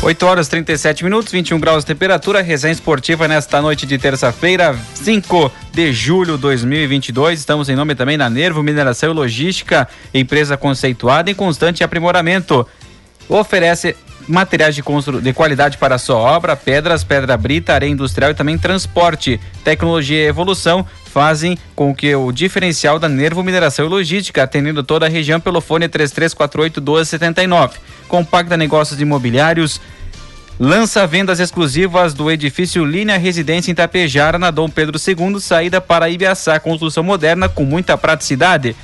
8 0.03 0.25
horas 0.25 0.47
37 0.47 1.03
minutos, 1.03 1.31
21 1.31 1.59
graus 1.59 1.83
de 1.83 1.87
temperatura, 1.87 2.41
resenha 2.41 2.71
esportiva 2.71 3.27
nesta 3.27 3.59
noite 3.59 3.87
de 3.87 3.97
terça-feira, 3.97 4.77
5 4.93 5.51
de 5.73 5.91
julho 5.91 6.35
de 6.35 6.41
2022. 6.43 7.39
Estamos 7.39 7.69
em 7.69 7.75
nome 7.75 7.95
também 7.95 8.17
da 8.17 8.29
Nervo 8.29 8.61
Mineração 8.61 9.11
e 9.11 9.15
Logística, 9.15 9.89
empresa 10.13 10.55
conceituada 10.55 11.31
em 11.31 11.35
constante 11.35 11.83
aprimoramento. 11.83 12.65
Oferece 13.27 13.95
materiais 14.29 14.75
de, 14.75 14.83
constru... 14.83 15.19
de 15.19 15.33
qualidade 15.33 15.77
para 15.77 15.97
sua 15.97 16.17
obra, 16.17 16.55
pedras, 16.55 17.03
pedra 17.03 17.35
brita, 17.35 17.73
areia 17.73 17.89
industrial 17.89 18.31
e 18.31 18.35
também 18.35 18.57
transporte. 18.57 19.39
Tecnologia 19.63 20.23
e 20.23 20.27
evolução 20.27 20.85
fazem 21.05 21.57
com 21.75 21.93
que 21.93 22.13
o 22.15 22.31
diferencial 22.31 22.99
da 22.99 23.09
Nervo 23.09 23.43
Mineração 23.43 23.85
e 23.85 23.89
Logística, 23.89 24.43
atendendo 24.43 24.83
toda 24.83 25.07
a 25.07 25.09
região 25.09 25.39
pelo 25.39 25.59
fone 25.59 25.89
3348 25.89 26.79
1279. 26.79 27.79
Compacta 28.07 28.55
Negócios 28.55 29.01
Imobiliários, 29.01 29.81
lança 30.59 31.07
vendas 31.07 31.39
exclusivas 31.39 32.13
do 32.13 32.29
edifício 32.29 32.85
Linha 32.85 33.17
Residência 33.17 33.71
em 33.71 33.75
Tapejara, 33.75 34.37
na 34.37 34.51
Dom 34.51 34.69
Pedro 34.69 34.99
II, 34.99 35.39
saída 35.39 35.81
para 35.81 36.09
Ibiaçá, 36.09 36.59
construção 36.59 37.03
moderna 37.03 37.49
com 37.49 37.63
muita 37.65 37.97
praticidade. 37.97 38.75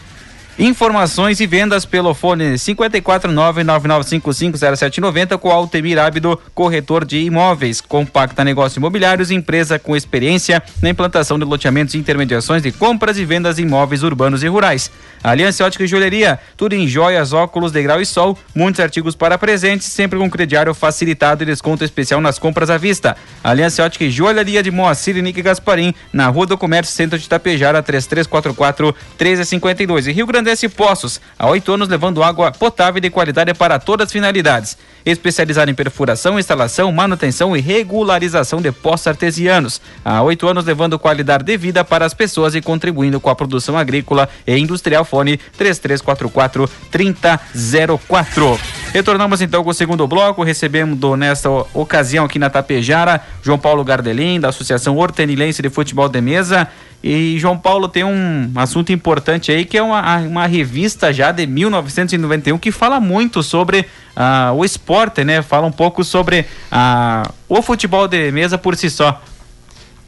Informações 0.58 1.42
e 1.42 1.48
vendas 1.48 1.86
pelo 1.86 2.14
fone 2.14 2.54
54999550790 2.54 5.38
com 5.38 5.52
Altemir 5.52 6.00
Ábido, 6.00 6.40
corretor 6.54 7.04
de 7.04 7.18
imóveis. 7.18 7.82
Compacta 7.82 8.42
Negócios 8.42 8.78
Imobiliários, 8.78 9.32
empresa 9.32 9.78
com 9.78 9.98
experiência 9.98 10.64
na 10.82 10.90
implantação 10.90 11.38
de 11.38 11.44
loteamentos 11.44 11.94
e 11.94 11.98
intermediações 11.98 12.64
de 12.64 12.72
compras 12.72 13.18
e 13.18 13.26
vendas 13.26 13.58
de 13.58 13.64
imóveis 13.64 14.02
urbanos 14.02 14.44
e 14.44 14.48
rurais. 14.48 14.90
Aliança 15.22 15.66
Ótica 15.66 15.84
e 15.84 15.88
Joalheria, 15.88 16.40
tudo 16.56 16.74
em 16.74 16.88
joias, 16.88 17.34
óculos, 17.34 17.74
degrau 17.74 18.00
e 18.00 18.06
sol, 18.06 18.38
muitos 18.54 18.80
artigos 18.80 19.14
para 19.14 19.38
presentes, 19.38 19.88
sempre 19.88 20.18
com 20.18 20.30
crediário 20.30 20.74
facilitado 20.74 21.44
e 21.44 21.48
desconto 21.48 21.84
especial 21.84 22.22
nas 22.22 22.40
compras 22.40 22.70
à 22.70 22.78
vista. 22.78 23.18
Aliança 23.44 23.84
Ótica 23.84 24.06
e 24.06 24.10
Joalheria 24.10 24.64
de 24.64 24.72
Moacir 24.72 25.18
e 25.18 25.22
Nick 25.22 25.42
Gasparim, 25.42 25.94
na 26.14 26.28
Rua 26.28 26.46
do 26.46 26.58
Comércio 26.58 26.96
Centro 26.96 27.20
de 27.20 27.28
Tapejara, 27.28 27.84
3344 27.84 28.96
1352. 29.20 30.08
E 30.08 30.14
Rio 30.14 30.28
Grande 30.28 30.45
Grandense 30.46 30.70
Poços, 30.70 31.20
há 31.40 31.48
oito 31.48 31.74
anos 31.74 31.90
levando 31.90 32.22
água 32.22 32.52
potável 32.52 33.02
de 33.02 33.10
qualidade 33.10 33.52
para 33.56 33.80
todas 33.80 34.06
as 34.06 34.12
finalidades. 34.12 34.78
Especializado 35.04 35.72
em 35.72 35.74
perfuração, 35.74 36.38
instalação, 36.38 36.92
manutenção 36.92 37.58
e 37.58 37.62
regularização 37.62 38.62
de 38.62 38.72
poços 38.72 39.08
artesianos. 39.08 39.82
Há 40.04 40.22
oito 40.22 40.48
anos 40.48 40.64
levando 40.66 41.00
qualidade 41.00 41.44
de 41.44 41.58
vida 41.58 41.84
para 41.84 42.06
as 42.06 42.14
pessoas 42.14 42.54
e 42.54 42.62
contribuindo 42.62 43.20
com 43.20 43.30
a 43.30 43.36
produção 43.36 43.76
agrícola 43.76 44.30
e 44.46 44.56
industrial. 44.56 45.04
Fone 45.04 45.38
3344 45.58 46.70
3004. 46.92 48.60
Retornamos 48.94 49.42
então 49.42 49.64
com 49.64 49.72
o 49.72 49.74
segundo 49.74 50.08
bloco. 50.08 50.44
Recebemos 50.44 51.00
nesta 51.18 51.50
ocasião 51.74 52.26
aqui 52.26 52.38
na 52.38 52.52
Tapejara 52.52 53.20
João 53.42 53.58
Paulo 53.58 53.84
Gardelin, 53.84 54.40
da 54.40 54.50
Associação 54.50 54.96
Hortenilense 54.98 55.62
de 55.62 55.70
Futebol 55.70 56.08
de 56.08 56.22
Mesa. 56.22 56.68
E 57.08 57.38
João 57.38 57.56
Paulo 57.56 57.88
tem 57.88 58.04
um 58.04 58.52
assunto 58.56 58.92
importante 58.92 59.52
aí, 59.52 59.64
que 59.64 59.78
é 59.78 59.84
uma, 59.84 60.18
uma 60.22 60.48
revista 60.48 61.14
já 61.14 61.32
de 61.32 61.46
1991 61.46 62.58
que 62.58 62.72
fala 62.72 63.00
muito 63.00 63.44
sobre 63.44 63.82
uh, 63.82 64.52
o 64.56 64.66
esporte, 64.66 65.24
né? 65.24 65.44
Fala 65.44 65.68
um 65.68 65.72
pouco 65.72 66.04
sobre 66.04 66.48
uh, 66.72 67.32
o 67.48 67.62
futebol 67.62 68.08
de 68.08 68.32
mesa 68.32 68.58
por 68.58 68.76
si 68.76 68.90
só. 68.90 69.22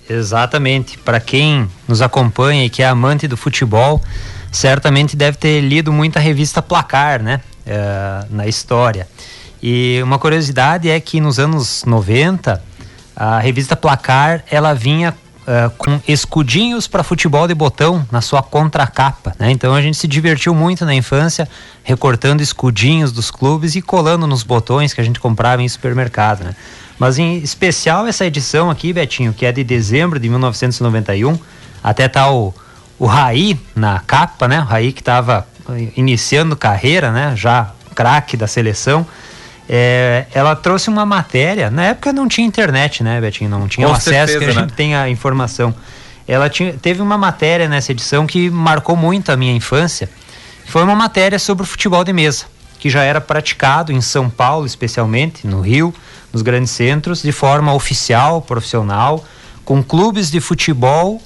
Exatamente. 0.09 0.97
Para 0.97 1.19
quem 1.19 1.69
nos 1.87 2.01
acompanha 2.01 2.65
e 2.65 2.69
que 2.69 2.81
é 2.81 2.87
amante 2.87 3.27
do 3.27 3.37
futebol, 3.37 4.01
certamente 4.51 5.15
deve 5.15 5.37
ter 5.37 5.61
lido 5.61 5.93
muita 5.93 6.19
revista 6.19 6.63
Placar, 6.63 7.21
né? 7.21 7.41
Uh, 7.67 8.35
na 8.35 8.47
história. 8.47 9.07
E 9.61 9.99
uma 10.01 10.17
curiosidade 10.17 10.89
é 10.89 10.99
que 10.99 11.21
nos 11.21 11.37
anos 11.37 11.83
90, 11.85 12.59
a 13.15 13.37
revista 13.37 13.75
Placar 13.75 14.43
ela 14.49 14.73
vinha 14.73 15.13
uh, 15.47 15.69
com 15.77 15.99
escudinhos 16.07 16.87
para 16.87 17.03
futebol 17.03 17.47
de 17.47 17.55
botão 17.55 18.05
na 18.11 18.21
sua 18.21 18.43
contracapa. 18.43 19.33
Né? 19.39 19.51
Então 19.51 19.73
a 19.73 19.81
gente 19.81 19.97
se 19.97 20.07
divertiu 20.07 20.53
muito 20.53 20.85
na 20.85 20.93
infância 20.93 21.47
recortando 21.83 22.41
escudinhos 22.41 23.11
dos 23.11 23.31
clubes 23.31 23.75
e 23.75 23.81
colando 23.81 24.27
nos 24.27 24.43
botões 24.43 24.93
que 24.93 25.01
a 25.01 25.03
gente 25.03 25.19
comprava 25.19 25.61
em 25.61 25.69
supermercado. 25.69 26.43
Né? 26.43 26.55
Mas 26.99 27.17
em 27.17 27.37
especial 27.37 28.05
essa 28.05 28.25
edição 28.25 28.69
aqui, 28.69 28.91
Betinho, 28.91 29.33
que 29.33 29.45
é 29.45 29.51
de 29.51 29.63
dezembro 29.63 30.19
de 30.19 30.27
1991, 30.29 31.39
até 31.83 32.07
tá 32.07 32.29
o, 32.31 32.53
o 32.99 33.05
Raí 33.05 33.59
na 33.75 33.99
capa, 33.99 34.47
né? 34.47 34.61
O 34.61 34.65
Raí 34.65 34.91
que 34.91 35.01
estava 35.01 35.47
iniciando 35.95 36.55
carreira, 36.55 37.11
né? 37.11 37.33
Já 37.35 37.71
craque 37.93 38.35
da 38.35 38.47
seleção. 38.47 39.05
É, 39.69 40.25
ela 40.33 40.55
trouxe 40.55 40.89
uma 40.89 41.05
matéria, 41.05 41.69
na 41.69 41.85
época 41.85 42.13
não 42.13 42.27
tinha 42.27 42.47
internet, 42.47 43.03
né, 43.03 43.19
Betinho? 43.19 43.49
Não 43.49 43.67
tinha 43.67 43.85
Com 43.85 43.93
o 43.93 43.95
acesso 43.95 44.33
certeza, 44.33 44.39
que 44.39 44.45
a 44.45 44.47
né? 44.47 44.61
gente 44.61 44.73
tem 44.73 44.95
a 44.95 45.09
informação. 45.09 45.75
Ela 46.27 46.49
tinha, 46.49 46.73
teve 46.73 47.01
uma 47.01 47.17
matéria 47.17 47.67
nessa 47.67 47.91
edição 47.91 48.25
que 48.25 48.49
marcou 48.49 48.95
muito 48.95 49.31
a 49.31 49.37
minha 49.37 49.53
infância. 49.53 50.09
Foi 50.65 50.83
uma 50.83 50.95
matéria 50.95 51.39
sobre 51.39 51.63
o 51.63 51.65
futebol 51.65 52.03
de 52.03 52.13
mesa, 52.13 52.45
que 52.79 52.89
já 52.89 53.03
era 53.03 53.19
praticado 53.19 53.91
em 53.91 54.01
São 54.01 54.29
Paulo, 54.29 54.65
especialmente, 54.65 55.45
no 55.45 55.61
Rio, 55.61 55.93
nos 56.31 56.41
grandes 56.41 56.71
centros, 56.71 57.21
de 57.21 57.31
forma 57.31 57.73
oficial, 57.73 58.41
profissional, 58.41 59.25
com 59.63 59.83
clubes 59.83 60.29
de 60.31 60.39
futebol 60.39 61.21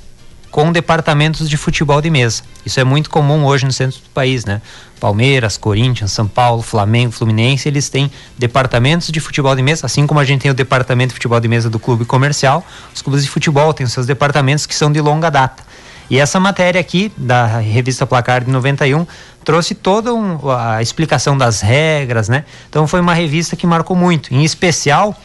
com 0.52 0.72
departamentos 0.72 1.50
de 1.50 1.56
futebol 1.56 2.02
de 2.02 2.10
mesa. 2.10 2.44
Isso 2.66 2.80
é 2.80 2.84
muito 2.84 3.10
comum 3.10 3.46
hoje 3.46 3.66
no 3.66 3.72
centro 3.72 4.00
do 4.00 4.10
país, 4.10 4.44
né? 4.44 4.62
Palmeiras, 5.00 5.58
Corinthians, 5.58 6.12
São 6.12 6.28
Paulo, 6.28 6.62
Flamengo, 6.62 7.12
Fluminense, 7.12 7.68
eles 7.68 7.90
têm 7.90 8.12
departamentos 8.38 9.08
de 9.08 9.20
futebol 9.20 9.56
de 9.56 9.64
mesa, 9.64 9.86
assim 9.86 10.06
como 10.06 10.20
a 10.20 10.26
gente 10.26 10.42
tem 10.42 10.52
o 10.52 10.54
departamento 10.54 11.10
de 11.10 11.14
futebol 11.16 11.40
de 11.40 11.48
mesa 11.48 11.70
do 11.70 11.80
clube 11.80 12.06
comercial, 12.06 12.64
os 12.94 13.02
clubes 13.02 13.24
de 13.24 13.30
futebol 13.30 13.74
têm 13.74 13.86
os 13.86 13.94
seus 13.94 14.06
departamentos 14.06 14.66
que 14.66 14.76
são 14.76 14.92
de 14.92 15.00
longa 15.02 15.32
data. 15.32 15.64
E 16.10 16.20
essa 16.20 16.40
matéria 16.40 16.80
aqui, 16.82 17.12
da 17.16 17.60
revista 17.60 18.06
Placar 18.06 18.44
de 18.44 18.52
91, 18.52 19.08
trouxe 19.46 19.74
toda 19.74 20.14
um, 20.14 20.38
a 20.52 20.82
explicação 20.82 21.38
das 21.38 21.62
regras, 21.62 22.28
né? 22.28 22.44
Então 22.70 22.86
foi 22.86 23.00
uma 23.00 23.14
revista 23.14 23.56
que 23.56 23.66
marcou 23.66 23.96
muito, 23.96 24.34
em 24.34 24.44
especial 24.44 25.18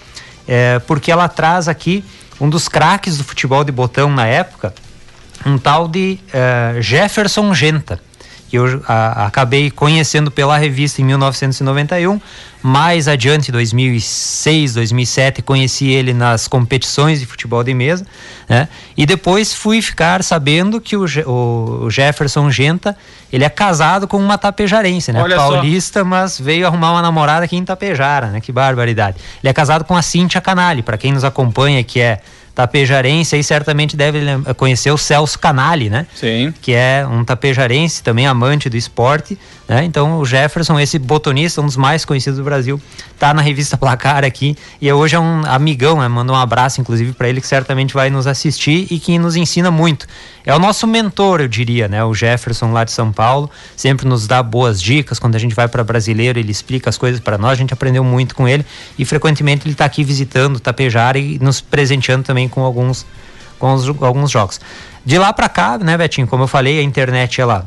é, 0.46 0.78
porque 0.78 1.10
ela 1.10 1.28
traz 1.28 1.66
aqui 1.66 2.04
um 2.40 2.48
dos 2.48 2.68
craques 2.68 3.18
do 3.18 3.24
futebol 3.24 3.64
de 3.64 3.72
botão 3.72 4.10
na 4.10 4.26
época, 4.26 4.72
um 5.46 5.56
tal 5.58 5.86
de 5.88 6.18
eh, 6.32 6.76
Jefferson 6.80 7.54
Genta, 7.54 8.00
que 8.48 8.56
eu 8.58 8.82
a- 8.86 9.26
acabei 9.26 9.70
conhecendo 9.70 10.30
pela 10.30 10.58
revista 10.58 11.00
em 11.00 11.04
1991. 11.04 12.20
Mais 12.62 13.06
adiante, 13.06 13.50
em 13.50 13.52
2006, 13.52 14.74
2007, 14.74 15.40
conheci 15.42 15.86
ele 15.88 16.12
nas 16.12 16.48
competições 16.48 17.20
de 17.20 17.26
futebol 17.26 17.62
de 17.62 17.72
mesa. 17.72 18.04
Né? 18.48 18.68
E 18.96 19.06
depois 19.06 19.54
fui 19.54 19.80
ficar 19.80 20.24
sabendo 20.24 20.80
que 20.80 20.96
o, 20.96 21.04
o 21.04 21.88
Jefferson 21.90 22.50
Genta 22.50 22.96
ele 23.32 23.44
é 23.44 23.48
casado 23.48 24.08
com 24.08 24.16
uma 24.16 24.36
tapejarense, 24.38 25.12
né? 25.12 25.22
Olha 25.22 25.36
só. 25.36 25.52
Paulista, 25.52 26.02
mas 26.04 26.40
veio 26.40 26.66
arrumar 26.66 26.92
uma 26.92 27.02
namorada 27.02 27.44
aqui 27.44 27.56
em 27.56 27.64
Tapejara, 27.64 28.28
né? 28.28 28.40
Que 28.40 28.50
barbaridade. 28.50 29.16
Ele 29.42 29.50
é 29.50 29.52
casado 29.52 29.84
com 29.84 29.96
a 29.96 30.02
Cíntia 30.02 30.40
Canali, 30.40 30.82
para 30.82 30.96
quem 30.96 31.12
nos 31.12 31.22
acompanha, 31.24 31.82
que 31.84 32.00
é 32.00 32.20
tapejarense, 32.56 33.36
aí 33.36 33.44
certamente 33.44 33.98
deve 33.98 34.18
conhecer 34.56 34.90
o 34.90 34.96
Celso 34.96 35.38
Canali, 35.38 35.90
né? 35.90 36.06
Sim. 36.14 36.54
Que 36.62 36.72
é 36.72 37.06
um 37.06 37.22
tapejarense, 37.22 38.02
também 38.02 38.26
amante 38.26 38.70
do 38.70 38.78
esporte, 38.78 39.38
né? 39.68 39.84
Então 39.84 40.18
o 40.18 40.24
Jefferson, 40.24 40.80
esse 40.80 40.98
botonista, 40.98 41.60
um 41.60 41.66
dos 41.66 41.76
mais 41.76 42.06
conhecidos 42.06 42.38
do 42.38 42.44
Brasil, 42.44 42.80
tá 43.18 43.34
na 43.34 43.42
revista 43.42 43.76
Placar 43.76 44.24
aqui 44.24 44.56
e 44.80 44.90
hoje 44.90 45.16
é 45.16 45.20
um 45.20 45.42
amigão, 45.44 46.00
né? 46.00 46.08
Manda 46.08 46.32
um 46.32 46.36
abraço 46.36 46.80
inclusive 46.80 47.12
para 47.12 47.28
ele 47.28 47.42
que 47.42 47.46
certamente 47.46 47.92
vai 47.92 48.08
nos 48.08 48.26
assistir 48.26 48.86
e 48.90 48.98
que 48.98 49.18
nos 49.18 49.36
ensina 49.36 49.70
muito. 49.70 50.06
É 50.46 50.54
o 50.54 50.58
nosso 50.58 50.86
mentor, 50.86 51.42
eu 51.42 51.48
diria, 51.48 51.88
né? 51.88 52.02
O 52.04 52.14
Jefferson 52.14 52.72
lá 52.72 52.84
de 52.84 52.92
São 52.92 53.12
Paulo, 53.12 53.50
sempre 53.76 54.08
nos 54.08 54.26
dá 54.26 54.42
boas 54.42 54.80
dicas 54.80 55.18
quando 55.18 55.34
a 55.34 55.38
gente 55.38 55.54
vai 55.54 55.68
para 55.68 55.84
brasileiro, 55.84 56.38
ele 56.38 56.52
explica 56.52 56.88
as 56.88 56.96
coisas 56.96 57.20
para 57.20 57.36
nós, 57.36 57.52
a 57.52 57.56
gente 57.56 57.74
aprendeu 57.74 58.02
muito 58.02 58.34
com 58.34 58.48
ele 58.48 58.64
e 58.98 59.04
frequentemente 59.04 59.66
ele 59.66 59.72
está 59.72 59.84
aqui 59.84 60.02
visitando 60.02 60.58
Tapejara 60.58 61.18
e 61.18 61.38
nos 61.38 61.60
presenteando 61.60 62.22
também 62.24 62.45
com 62.48 62.62
alguns 62.62 63.06
com 63.58 63.68
alguns 64.00 64.30
jogos. 64.30 64.60
De 65.04 65.18
lá 65.18 65.32
para 65.32 65.48
cá, 65.48 65.78
né, 65.78 65.96
Betinho, 65.96 66.26
como 66.26 66.44
eu 66.44 66.48
falei, 66.48 66.78
a 66.78 66.82
internet 66.82 67.40
ela 67.40 67.66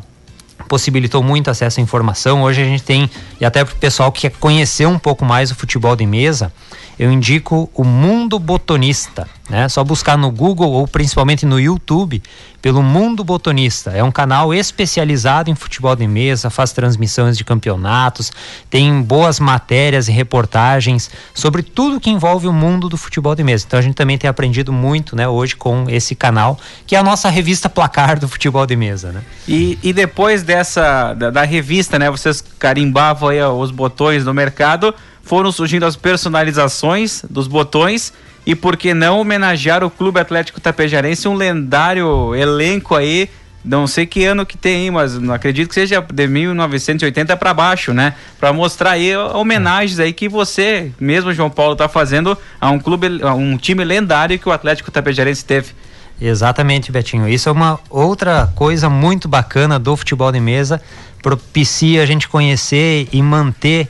possibilitou 0.68 1.24
muito 1.24 1.50
acesso 1.50 1.80
à 1.80 1.84
informação. 1.84 2.44
Hoje 2.44 2.62
a 2.62 2.66
gente 2.66 2.84
tem, 2.84 3.10
e 3.40 3.46
até 3.46 3.64
para 3.64 3.74
o 3.74 3.78
pessoal 3.78 4.12
que 4.12 4.22
quer 4.22 4.38
conhecer 4.38 4.86
um 4.86 5.00
pouco 5.00 5.26
mais 5.26 5.50
o 5.50 5.56
futebol 5.56 5.96
de 5.96 6.06
mesa, 6.06 6.54
eu 7.00 7.10
indico 7.10 7.70
o 7.74 7.86
Mundo 7.86 8.38
Botonista. 8.38 9.26
Né? 9.50 9.68
Só 9.70 9.84
buscar 9.84 10.18
no 10.18 10.30
Google 10.30 10.70
ou 10.72 10.86
principalmente 10.86 11.46
no 11.46 11.60
YouTube 11.60 12.22
pelo 12.62 12.84
Mundo 12.84 13.24
Botonista. 13.24 13.92
É 13.92 14.04
um 14.04 14.12
canal 14.12 14.54
especializado 14.54 15.50
em 15.50 15.56
futebol 15.56 15.96
de 15.96 16.06
mesa, 16.06 16.50
faz 16.50 16.74
transmissões 16.74 17.38
de 17.38 17.46
campeonatos, 17.46 18.32
tem 18.70 19.02
boas 19.02 19.40
matérias 19.40 20.10
e 20.10 20.12
reportagens 20.12 21.10
sobre 21.34 21.64
tudo 21.64 22.02
que 22.02 22.10
envolve 22.10 22.48
o 22.48 22.54
mundo 22.54 22.90
do 22.90 22.98
futebol 22.98 23.34
de 23.34 23.44
mesa. 23.44 23.64
Então 23.66 23.80
a 23.80 23.82
gente 23.82 23.96
também 23.96 24.18
tem 24.18 24.30
aprendido 24.30 24.74
muito 24.74 25.16
né, 25.16 25.28
hoje 25.28 25.56
com 25.56 25.86
esse 25.88 26.14
canal, 26.14 26.60
que 26.86 26.96
é 26.96 27.00
a 27.00 27.04
nossa 27.04 27.30
revista 27.30 27.70
placar 27.70 28.20
do 28.20 28.28
futebol 28.28 28.66
de 28.66 28.76
mesa. 28.76 29.14
Né? 29.14 29.22
E, 29.48 29.80
e 29.82 29.94
depois 29.94 30.44
dessa, 30.44 31.14
da, 31.14 31.32
da 31.32 31.44
revista, 31.44 31.98
né, 31.98 32.12
vocês 32.12 32.44
carimbavam 32.60 33.30
aí 33.30 33.42
os 33.42 33.72
botões 33.72 34.26
no 34.26 34.34
mercado, 34.34 34.94
foram 35.30 35.52
surgindo 35.52 35.86
as 35.86 35.96
personalizações 35.96 37.24
dos 37.30 37.46
botões 37.46 38.12
e 38.48 38.56
por 38.56 38.76
que 38.76 38.96
não 38.96 39.20
homenagear 39.20 39.84
o 39.84 39.90
Clube 39.92 40.20
Atlético 40.20 40.60
Tapejarense, 40.60 41.28
um 41.28 41.36
lendário 41.36 42.34
elenco 42.34 42.96
aí, 42.96 43.30
não 43.64 43.86
sei 43.86 44.08
que 44.08 44.26
ano 44.26 44.44
que 44.44 44.58
tem, 44.58 44.90
mas 44.90 45.20
não 45.20 45.32
acredito 45.32 45.70
que 45.70 45.76
seja 45.76 46.02
de 46.02 46.28
1980 46.28 47.38
para 47.38 47.54
baixo, 47.54 47.94
né? 47.94 48.16
Para 48.40 48.52
mostrar 48.52 48.92
aí 48.94 49.16
homenagens 49.16 50.00
aí 50.00 50.14
que 50.14 50.28
você, 50.28 50.92
mesmo 51.00 51.32
João 51.32 51.52
Paulo, 51.52 51.76
tá 51.76 51.88
fazendo 51.88 52.36
a 52.60 52.72
um 52.72 52.80
clube, 52.80 53.22
a 53.22 53.36
um 53.36 53.56
time 53.56 53.84
lendário 53.84 54.40
que 54.40 54.50
o 54.50 54.52
Atlético 54.52 54.90
Tapejarense 54.90 55.46
teve. 55.46 55.74
Exatamente, 56.20 56.92
Betinho. 56.92 57.30
Isso 57.30 57.50
é 57.50 57.52
uma 57.52 57.80
outra 57.88 58.52
coisa 58.56 58.90
muito 58.90 59.28
bacana 59.28 59.78
do 59.78 59.96
futebol 59.96 60.32
de 60.32 60.40
mesa. 60.40 60.82
Propicia 61.22 62.02
a 62.02 62.06
gente 62.08 62.28
conhecer 62.28 63.08
e 63.14 63.22
manter 63.22 63.90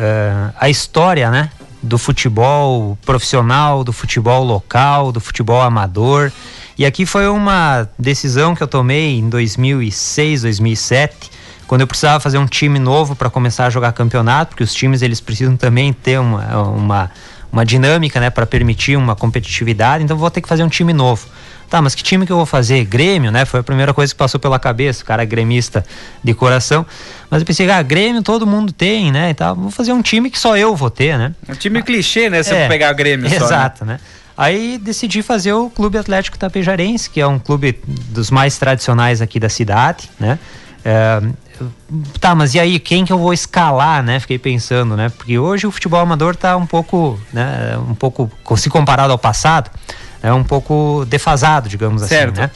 eh, 0.00 0.50
a 0.56 0.68
história, 0.68 1.28
né? 1.28 1.50
Do 1.82 1.98
futebol 1.98 2.96
profissional, 3.04 3.82
do 3.82 3.92
futebol 3.92 4.44
local, 4.44 5.10
do 5.10 5.20
futebol 5.20 5.60
amador. 5.60 6.30
E 6.78 6.86
aqui 6.86 7.04
foi 7.04 7.26
uma 7.28 7.88
decisão 7.98 8.54
que 8.54 8.62
eu 8.62 8.68
tomei 8.68 9.18
em 9.18 9.28
2006, 9.28 10.42
2007, 10.42 11.32
quando 11.66 11.80
eu 11.80 11.86
precisava 11.88 12.20
fazer 12.20 12.38
um 12.38 12.46
time 12.46 12.78
novo 12.78 13.16
para 13.16 13.28
começar 13.28 13.66
a 13.66 13.70
jogar 13.70 13.90
campeonato, 13.90 14.50
porque 14.50 14.62
os 14.62 14.72
times 14.72 15.02
eles 15.02 15.20
precisam 15.20 15.56
também 15.56 15.92
ter 15.92 16.20
uma, 16.20 16.62
uma, 16.68 17.10
uma 17.50 17.66
dinâmica, 17.66 18.20
né, 18.20 18.30
para 18.30 18.46
permitir 18.46 18.96
uma 18.96 19.16
competitividade. 19.16 20.04
Então 20.04 20.16
vou 20.16 20.30
ter 20.30 20.40
que 20.40 20.48
fazer 20.48 20.62
um 20.62 20.68
time 20.68 20.92
novo. 20.92 21.26
Tá, 21.68 21.82
mas 21.82 21.94
que 21.94 22.02
time 22.02 22.24
que 22.24 22.32
eu 22.32 22.36
vou 22.36 22.46
fazer? 22.46 22.84
Grêmio, 22.84 23.30
né? 23.30 23.44
Foi 23.44 23.60
a 23.60 23.62
primeira 23.62 23.92
coisa 23.92 24.12
que 24.12 24.18
passou 24.18 24.40
pela 24.40 24.58
cabeça, 24.58 25.02
o 25.02 25.06
cara 25.06 25.22
é 25.22 25.26
gremista 25.26 25.84
de 26.24 26.32
coração. 26.32 26.86
Mas 27.30 27.42
eu 27.42 27.46
pensei, 27.46 27.70
ah, 27.70 27.82
Grêmio 27.82 28.22
todo 28.22 28.46
mundo 28.46 28.72
tem, 28.72 29.12
né? 29.12 29.30
E 29.30 29.34
tal. 29.34 29.54
Vou 29.54 29.70
fazer 29.70 29.92
um 29.92 30.00
time 30.00 30.30
que 30.30 30.38
só 30.38 30.56
eu 30.56 30.74
vou 30.74 30.88
ter, 30.90 31.18
né? 31.18 31.34
Um 31.48 31.54
time 31.54 31.82
clichê, 31.82 32.30
né? 32.30 32.42
Se 32.42 32.54
É, 32.54 32.68
pegar 32.68 32.92
Grêmio 32.94 33.28
só, 33.28 33.38
né? 33.38 33.44
Exato, 33.44 33.84
né? 33.84 34.00
Aí 34.36 34.78
decidi 34.78 35.20
fazer 35.20 35.52
o 35.52 35.68
Clube 35.68 35.98
Atlético 35.98 36.38
Tapejarense, 36.38 37.10
que 37.10 37.20
é 37.20 37.26
um 37.26 37.40
clube 37.40 37.78
dos 37.86 38.30
mais 38.30 38.56
tradicionais 38.56 39.20
aqui 39.20 39.38
da 39.40 39.48
cidade, 39.48 40.08
né? 40.18 40.38
É, 40.84 41.20
tá, 42.20 42.34
mas 42.34 42.54
e 42.54 42.60
aí, 42.60 42.78
quem 42.78 43.04
que 43.04 43.12
eu 43.12 43.18
vou 43.18 43.32
escalar, 43.32 44.02
né? 44.02 44.20
Fiquei 44.20 44.38
pensando, 44.38 44.96
né? 44.96 45.08
Porque 45.10 45.38
hoje 45.38 45.66
o 45.66 45.70
futebol 45.70 46.00
amador 46.00 46.36
tá 46.36 46.56
um 46.56 46.66
pouco, 46.66 47.20
né? 47.32 47.76
Um 47.90 47.94
pouco, 47.94 48.30
se 48.56 48.70
comparado 48.70 49.12
ao 49.12 49.18
passado, 49.18 49.70
é 50.22 50.32
um 50.32 50.44
pouco 50.44 51.04
defasado, 51.06 51.68
digamos 51.68 52.02
Certo. 52.02 52.32
assim, 52.32 52.40
né? 52.42 52.50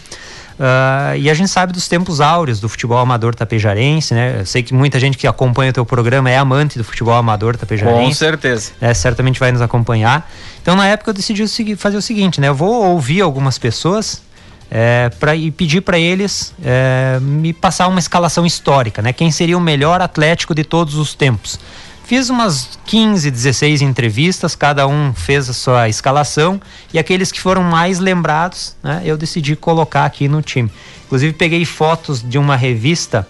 Ah, 0.58 1.16
e 1.16 1.28
a 1.28 1.34
gente 1.34 1.48
sabe 1.48 1.72
dos 1.72 1.88
tempos 1.88 2.20
áureos 2.20 2.60
do 2.60 2.68
futebol 2.68 2.98
amador 2.98 3.34
tapejarense, 3.34 4.14
né? 4.14 4.40
Eu 4.40 4.46
sei 4.46 4.62
que 4.62 4.72
muita 4.72 5.00
gente 5.00 5.18
que 5.18 5.26
acompanha 5.26 5.70
o 5.70 5.72
teu 5.72 5.84
programa 5.84 6.30
é 6.30 6.36
amante 6.36 6.78
do 6.78 6.84
futebol 6.84 7.14
amador 7.14 7.56
tapejarense. 7.56 8.04
Com 8.04 8.12
certeza. 8.12 8.70
É, 8.80 8.94
certamente 8.94 9.40
vai 9.40 9.50
nos 9.50 9.60
acompanhar. 9.60 10.30
Então, 10.60 10.76
na 10.76 10.86
época, 10.86 11.10
eu 11.10 11.14
decidi 11.14 11.44
fazer 11.76 11.96
o 11.96 12.02
seguinte, 12.02 12.40
né? 12.40 12.48
Eu 12.48 12.54
vou 12.54 12.84
ouvir 12.84 13.22
algumas 13.22 13.58
pessoas 13.58 14.22
é, 14.70 15.10
pra, 15.18 15.34
e 15.34 15.50
pedir 15.50 15.80
para 15.80 15.98
eles 15.98 16.54
é, 16.64 17.18
me 17.20 17.52
passar 17.52 17.88
uma 17.88 17.98
escalação 17.98 18.46
histórica, 18.46 19.02
né? 19.02 19.12
Quem 19.12 19.30
seria 19.30 19.58
o 19.58 19.60
melhor 19.60 20.00
atlético 20.00 20.54
de 20.54 20.64
todos 20.64 20.94
os 20.94 21.14
tempos. 21.14 21.58
Fiz 22.12 22.28
umas 22.28 22.78
15, 22.84 23.30
16 23.30 23.80
entrevistas, 23.80 24.54
cada 24.54 24.86
um 24.86 25.14
fez 25.14 25.48
a 25.48 25.54
sua 25.54 25.88
escalação 25.88 26.60
e 26.92 26.98
aqueles 26.98 27.32
que 27.32 27.40
foram 27.40 27.62
mais 27.62 27.98
lembrados, 27.98 28.76
né, 28.82 29.00
eu 29.02 29.16
decidi 29.16 29.56
colocar 29.56 30.04
aqui 30.04 30.28
no 30.28 30.42
time. 30.42 30.70
Inclusive 31.06 31.32
peguei 31.32 31.64
fotos 31.64 32.22
de 32.22 32.36
uma 32.36 32.54
revista, 32.54 33.26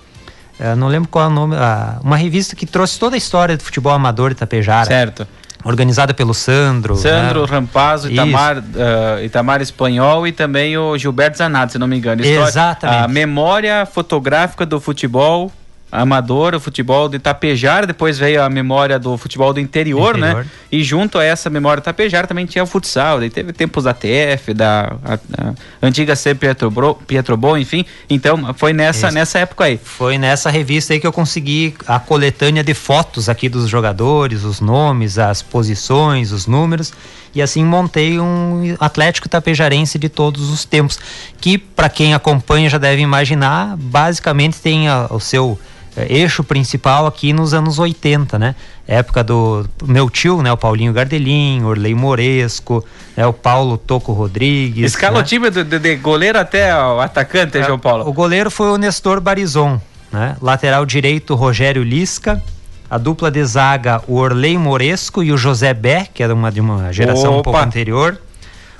eh, 0.58 0.74
não 0.74 0.88
lembro 0.88 1.08
qual 1.08 1.26
é 1.26 1.28
o 1.28 1.30
nome, 1.30 1.54
ah, 1.54 2.00
uma 2.02 2.16
revista 2.16 2.56
que 2.56 2.66
trouxe 2.66 2.98
toda 2.98 3.14
a 3.14 3.18
história 3.18 3.56
do 3.56 3.62
futebol 3.62 3.92
amador 3.92 4.30
de 4.30 4.38
Itapejara. 4.38 4.86
Certo. 4.86 5.28
Organizada 5.62 6.12
pelo 6.12 6.34
Sandro. 6.34 6.96
Sandro 6.96 7.42
né? 7.42 7.46
Rampazzo. 7.48 8.10
Itamar, 8.10 8.64
ah, 8.76 9.22
Itamar 9.22 9.62
Espanhol 9.62 10.26
e 10.26 10.32
também 10.32 10.76
o 10.76 10.98
Gilberto 10.98 11.38
Zanato, 11.38 11.70
se 11.70 11.78
não 11.78 11.86
me 11.86 11.96
engano. 11.96 12.24
Exatamente. 12.24 13.04
A 13.04 13.06
memória 13.06 13.86
fotográfica 13.86 14.66
do 14.66 14.80
futebol 14.80 15.52
amador, 15.92 16.54
o 16.54 16.60
futebol 16.60 17.06
de 17.08 17.18
Tapejar, 17.18 17.86
depois 17.86 18.18
veio 18.18 18.42
a 18.42 18.48
memória 18.48 18.98
do 18.98 19.18
futebol 19.18 19.52
do 19.52 19.60
interior, 19.60 20.16
né? 20.16 20.30
Interior. 20.30 20.46
E 20.72 20.82
junto 20.82 21.18
a 21.18 21.24
essa 21.24 21.50
memória 21.50 21.82
do 21.82 21.84
Tapejar 21.84 22.26
também 22.26 22.46
tinha 22.46 22.64
o 22.64 22.66
futsal, 22.66 23.18
daí 23.20 23.28
teve 23.28 23.52
tempos 23.52 23.84
da 23.84 23.92
TF, 23.92 24.54
da 24.54 24.94
a, 25.04 25.14
a 25.14 25.52
antiga 25.86 26.16
C 26.16 26.34
Pietrobro, 26.34 26.94
Pietrobon, 27.06 27.58
enfim. 27.58 27.84
Então 28.08 28.54
foi 28.54 28.72
nessa, 28.72 29.08
Isso. 29.08 29.14
nessa 29.14 29.38
época 29.40 29.64
aí. 29.64 29.78
Foi 29.82 30.16
nessa 30.16 30.48
revista 30.48 30.94
aí 30.94 30.98
que 31.00 31.06
eu 31.06 31.12
consegui 31.12 31.74
a 31.86 32.00
coletânea 32.00 32.64
de 32.64 32.72
fotos 32.72 33.28
aqui 33.28 33.48
dos 33.50 33.68
jogadores, 33.68 34.44
os 34.44 34.60
nomes, 34.60 35.18
as 35.18 35.42
posições, 35.42 36.32
os 36.32 36.46
números 36.46 36.92
e 37.34 37.40
assim 37.40 37.64
montei 37.64 38.18
um 38.20 38.76
Atlético 38.78 39.26
Tapejarense 39.26 39.98
de 39.98 40.08
todos 40.10 40.50
os 40.50 40.66
tempos, 40.66 40.98
que 41.40 41.56
para 41.56 41.88
quem 41.88 42.12
acompanha 42.12 42.68
já 42.68 42.76
deve 42.76 43.00
imaginar, 43.00 43.74
basicamente 43.78 44.60
tem 44.60 44.86
a- 44.88 45.06
o 45.10 45.18
seu 45.18 45.58
eixo 45.96 46.42
principal 46.42 47.06
aqui 47.06 47.32
nos 47.32 47.52
anos 47.54 47.78
80, 47.78 48.38
né? 48.38 48.54
Época 48.86 49.22
do 49.22 49.66
meu 49.84 50.08
tio, 50.10 50.42
né, 50.42 50.50
o 50.52 50.56
Paulinho 50.56 50.92
Gardelin, 50.92 51.62
Orley 51.64 51.94
Moresco, 51.94 52.84
né, 53.16 53.26
o 53.26 53.32
Paulo 53.32 53.76
Toco 53.78 54.12
Rodrigues. 54.12 54.84
Escala 54.92 55.16
o 55.18 55.20
né? 55.20 55.24
time 55.26 55.50
do- 55.50 55.62
de, 55.64 55.78
de 55.78 55.96
goleiro 55.96 56.38
até 56.38 56.74
o 56.74 57.00
atacante, 57.00 57.58
É, 57.58 57.62
João 57.64 57.78
Paulo. 57.78 58.08
O 58.08 58.12
goleiro 58.12 58.50
foi 58.50 58.68
o 58.68 58.76
Nestor 58.78 59.20
Barizon, 59.20 59.80
né? 60.10 60.36
Lateral 60.40 60.84
direito, 60.86 61.34
Rogério 61.34 61.82
Lisca. 61.82 62.42
A 62.90 62.98
dupla 62.98 63.30
de 63.30 63.42
zaga, 63.44 64.02
o 64.06 64.16
Orley 64.16 64.58
Moresco 64.58 65.22
e 65.22 65.32
o 65.32 65.36
José 65.38 65.72
Bé, 65.72 66.06
que 66.12 66.22
era 66.22 66.34
uma 66.34 66.52
de 66.52 66.60
uma 66.60 66.92
geração 66.92 67.32
um 67.32 67.38
Opa! 67.38 67.44
pouco 67.44 67.58
anterior. 67.58 68.20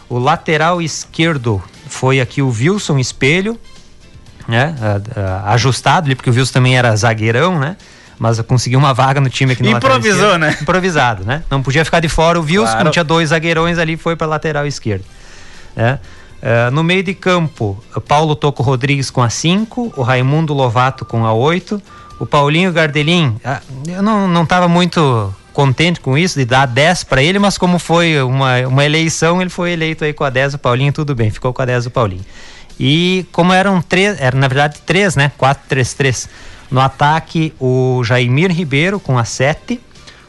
O 0.06 0.18
lateral 0.18 0.82
esquerdo 0.82 1.62
foi 1.86 2.20
aqui 2.20 2.42
o 2.42 2.48
Wilson 2.50 2.98
Espelho, 2.98 3.58
né? 4.48 4.74
ajustado 5.46 6.06
ali, 6.06 6.14
porque 6.14 6.30
o 6.30 6.32
Wilson 6.32 6.52
também 6.52 6.76
era 6.76 6.94
zagueirão, 6.96 7.58
né? 7.58 7.76
Mas 8.18 8.40
conseguiu 8.42 8.78
uma 8.78 8.92
vaga 8.94 9.20
no 9.20 9.28
time 9.28 9.52
aqui 9.52 9.62
no 9.62 9.70
Improvisou, 9.70 10.38
né? 10.38 10.56
Improvisado, 10.60 11.24
né? 11.24 11.42
Não 11.50 11.62
podia 11.62 11.84
ficar 11.84 12.00
de 12.00 12.08
fora 12.08 12.38
o 12.38 12.42
Wilson, 12.44 12.72
Claro. 12.72 12.90
tinha 12.90 13.04
dois 13.04 13.30
zagueirões 13.30 13.78
ali, 13.78 13.96
foi 13.96 14.14
para 14.14 14.26
lateral 14.26 14.66
esquerdo. 14.66 15.04
né? 15.74 15.98
Eh, 16.40 16.70
no 16.70 16.82
meio 16.82 17.02
de 17.02 17.14
campo, 17.14 17.82
Paulo 18.08 18.34
Toco 18.36 18.62
Rodrigues 18.62 19.10
com 19.10 19.22
a 19.22 19.30
5, 19.30 19.94
o 19.96 20.02
Raimundo 20.02 20.52
Lovato 20.52 21.04
com 21.04 21.24
a 21.24 21.32
8, 21.32 21.80
o 22.18 22.26
Paulinho 22.26 22.72
Gardelin, 22.72 23.36
ah, 23.44 23.60
eu 23.86 24.02
não, 24.02 24.26
não 24.28 24.44
tava 24.44 24.66
muito 24.68 25.32
contente 25.52 26.00
com 26.00 26.16
isso, 26.18 26.38
de 26.38 26.44
dar 26.44 26.66
10 26.66 27.04
para 27.04 27.22
ele, 27.22 27.38
mas 27.38 27.56
como 27.58 27.78
foi 27.78 28.20
uma, 28.22 28.58
uma 28.66 28.84
eleição, 28.84 29.40
ele 29.40 29.50
foi 29.50 29.72
eleito 29.72 30.04
aí 30.04 30.12
com 30.12 30.24
a 30.24 30.30
10 30.30 30.54
o 30.54 30.58
Paulinho, 30.58 30.92
tudo 30.92 31.14
bem, 31.14 31.30
ficou 31.30 31.52
com 31.52 31.62
a 31.62 31.64
10 31.64 31.86
o 31.86 31.90
Paulinho. 31.90 32.24
E 32.78 33.26
como 33.32 33.52
eram 33.52 33.80
três, 33.80 34.20
era 34.20 34.36
na 34.36 34.48
verdade 34.48 34.80
três, 34.84 35.16
né? 35.16 35.30
4-3-3. 35.38 36.28
No 36.70 36.80
ataque, 36.80 37.52
o 37.60 38.02
Jaimir 38.02 38.50
Ribeiro 38.50 38.98
com 38.98 39.18
a 39.18 39.24
7, 39.24 39.78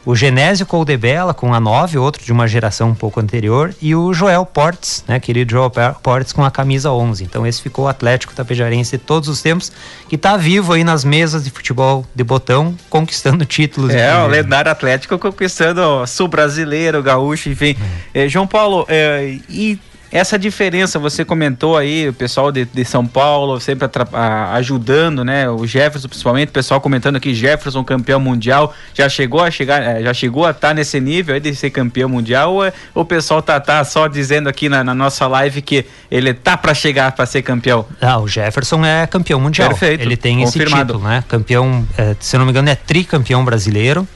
o 0.04 0.14
Genésio 0.14 0.66
Coldebella 0.66 1.32
com 1.32 1.54
a 1.54 1.58
9, 1.58 1.96
outro 1.96 2.22
de 2.22 2.30
uma 2.30 2.46
geração 2.46 2.90
um 2.90 2.94
pouco 2.94 3.18
anterior, 3.18 3.74
e 3.80 3.94
o 3.94 4.12
Joel 4.12 4.44
Portes, 4.44 5.02
né, 5.08 5.18
querido 5.18 5.50
Joel 5.50 5.72
Portes 6.02 6.32
com 6.32 6.44
a 6.44 6.50
camisa 6.50 6.90
11. 6.90 7.24
Então 7.24 7.46
esse 7.46 7.62
ficou 7.62 7.86
o 7.86 7.88
Atlético 7.88 8.34
Tapejarense 8.34 8.98
todos 8.98 9.28
os 9.28 9.40
tempos, 9.40 9.72
que 10.08 10.16
está 10.16 10.36
vivo 10.36 10.74
aí 10.74 10.84
nas 10.84 11.04
mesas 11.04 11.44
de 11.44 11.50
futebol 11.50 12.04
de 12.14 12.22
botão, 12.22 12.74
conquistando 12.90 13.44
títulos. 13.46 13.94
É, 13.94 14.14
o 14.18 14.26
lendário 14.26 14.70
Atlético 14.70 15.18
conquistando 15.18 15.80
o 15.80 16.06
sul 16.06 16.28
brasileiro, 16.28 17.02
gaúcho, 17.02 17.48
enfim. 17.48 17.74
Eh, 18.12 18.28
João 18.28 18.46
Paulo, 18.46 18.84
eh, 18.88 19.38
e 19.48 19.78
essa 20.16 20.38
diferença, 20.38 20.98
você 20.98 21.24
comentou 21.24 21.76
aí, 21.76 22.08
o 22.08 22.12
pessoal 22.12 22.52
de, 22.52 22.64
de 22.64 22.84
São 22.84 23.04
Paulo 23.06 23.58
sempre 23.60 23.88
a- 24.12 24.54
ajudando, 24.54 25.24
né? 25.24 25.48
O 25.50 25.66
Jefferson, 25.66 26.08
principalmente, 26.08 26.50
o 26.50 26.52
pessoal 26.52 26.80
comentando 26.80 27.16
aqui, 27.16 27.34
Jefferson 27.34 27.82
campeão 27.82 28.20
mundial, 28.20 28.72
já 28.94 29.08
chegou 29.08 29.42
a 29.42 29.50
chegar, 29.50 29.82
eh, 29.82 30.02
já 30.04 30.14
chegou 30.14 30.46
a 30.46 30.52
estar 30.52 30.72
nesse 30.72 31.00
nível 31.00 31.34
aí 31.34 31.40
de 31.40 31.54
ser 31.54 31.70
campeão 31.70 32.08
mundial, 32.08 32.54
ou 32.54 32.64
é- 32.64 32.72
o 32.94 33.04
pessoal 33.04 33.42
tá, 33.42 33.58
tá 33.58 33.82
só 33.84 34.06
dizendo 34.06 34.48
aqui 34.48 34.68
na, 34.68 34.84
na 34.84 34.94
nossa 34.94 35.26
live 35.26 35.60
que 35.60 35.84
ele 36.10 36.32
tá 36.32 36.56
para 36.56 36.72
chegar 36.74 37.10
para 37.12 37.26
ser 37.26 37.42
campeão? 37.42 37.84
Ah, 38.00 38.18
o 38.20 38.28
Jefferson 38.28 38.84
é 38.84 39.06
campeão 39.08 39.40
mundial. 39.40 39.68
Perfeito, 39.70 40.02
Ele 40.02 40.16
tem 40.16 40.38
confirmado. 40.44 40.74
esse 40.76 40.86
título, 40.86 41.04
né? 41.08 41.24
Campeão, 41.26 41.84
eh, 41.98 42.14
se 42.20 42.38
não 42.38 42.44
me 42.44 42.50
engano, 42.52 42.68
é 42.68 42.76
tricampeão 42.76 43.44
brasileiro, 43.44 44.06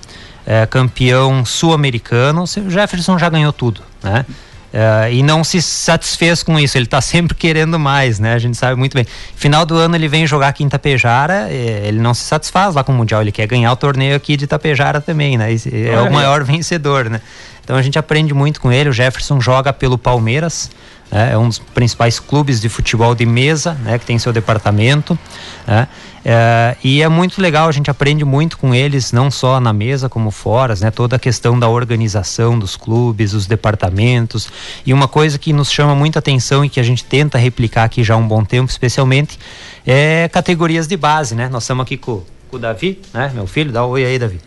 é, 0.47 0.65
campeão 0.65 1.45
sul-americano. 1.45 2.45
O 2.45 2.71
Jefferson 2.71 3.19
já 3.19 3.29
ganhou 3.29 3.53
tudo, 3.53 3.83
né? 4.03 4.25
Eh, 4.79 5.15
e 5.15 5.23
não 5.25 5.43
se 5.43 5.61
satisfez 5.61 6.45
com 6.45 6.57
isso, 6.57 6.79
ele 6.79 6.85
está 6.85 7.01
sempre 7.01 7.35
querendo 7.35 7.81
mais, 7.81 8.21
né? 8.21 8.35
A 8.35 8.39
gente 8.39 8.57
sabe 8.57 8.79
muito 8.79 8.95
bem. 8.95 9.05
Final 9.35 9.67
do 9.67 9.75
ano 9.75 9.97
ele 9.97 10.07
vem 10.07 10.25
jogar 10.25 10.49
aqui 10.49 10.63
em 10.63 10.69
Itapejara, 10.69 11.49
eh, 11.51 11.89
ele 11.89 11.99
não 11.99 12.15
se 12.15 12.23
satisfaz 12.23 12.77
lá 12.77 12.85
com 12.85 12.93
o 12.93 12.95
Mundial, 12.95 13.21
ele 13.21 13.33
quer 13.33 13.49
ganhar 13.49 13.73
o 13.73 13.77
torneio 13.77 14.15
aqui 14.15 14.37
de 14.37 14.45
Itapejara 14.45 15.01
também, 15.01 15.37
né? 15.37 15.49
É 15.53 16.01
o 16.01 16.13
maior 16.13 16.45
vencedor, 16.47 17.11
né? 17.11 17.21
Então 17.65 17.75
a 17.75 17.83
gente 17.83 17.99
aprende 17.99 18.33
muito 18.33 18.61
com 18.61 18.71
ele. 18.71 18.89
O 18.89 18.93
Jefferson 18.93 19.41
joga 19.41 19.73
pelo 19.73 19.99
Palmeiras, 19.99 20.71
né? 21.11 21.33
é 21.33 21.39
um 21.39 21.49
dos 21.49 21.59
principais 21.59 22.19
clubes 22.19 22.61
de 22.61 22.69
futebol 22.69 23.15
de 23.15 23.27
mesa, 23.27 23.75
né? 23.83 23.99
Que 23.99 24.07
tem 24.07 24.19
seu 24.19 24.33
departamento, 24.33 25.19
né? 25.67 25.89
É, 26.25 26.77
e 26.85 27.03
é 27.03 27.09
muito 27.09 27.41
legal, 27.41 27.69
a 27.69 27.73
gente 27.73 27.91
aprende 27.91 28.25
muito 28.25 28.59
com 28.59 28.75
eles, 28.75 29.13
não 29.13 29.31
só 29.31 29.61
na 29.61 29.73
mesa 29.73 30.09
como 30.09 30.31
fora, 30.31 30.75
né? 30.81 30.91
Toda 30.91 31.17
a 31.17 31.19
questão 31.19 31.59
da 31.59 31.69
organização 31.69 32.59
dos 32.59 32.77
clubes, 32.77 33.33
os 33.33 33.47
departamentos. 33.47 34.51
E 34.85 34.93
uma 34.93 35.09
coisa 35.09 35.39
que 35.39 35.53
nos 35.53 35.71
chama 35.71 35.95
muita 35.95 36.19
atenção 36.19 36.65
e 36.65 36.69
que 36.69 36.81
a 36.81 36.83
gente 36.83 37.05
tenta 37.05 37.39
replicar 37.39 37.85
aqui 37.85 38.05
já 38.05 38.15
há 38.15 38.17
um 38.17 38.29
bom 38.29 38.45
tempo, 38.45 38.71
especialmente, 38.71 39.39
é 39.87 40.29
categorias 40.29 40.87
de 40.87 40.97
base, 40.97 41.35
né? 41.35 41.49
Nós 41.49 41.63
estamos 41.63 41.83
aqui 41.83 41.97
com, 41.97 42.23
com 42.51 42.57
o 42.57 42.59
Davi, 42.59 43.01
né? 43.15 43.31
Meu 43.35 43.47
filho, 43.47 43.73
dá 43.73 43.87
um 43.87 43.91
oi 43.91 44.05
aí, 44.05 44.19
Davi. 44.19 44.41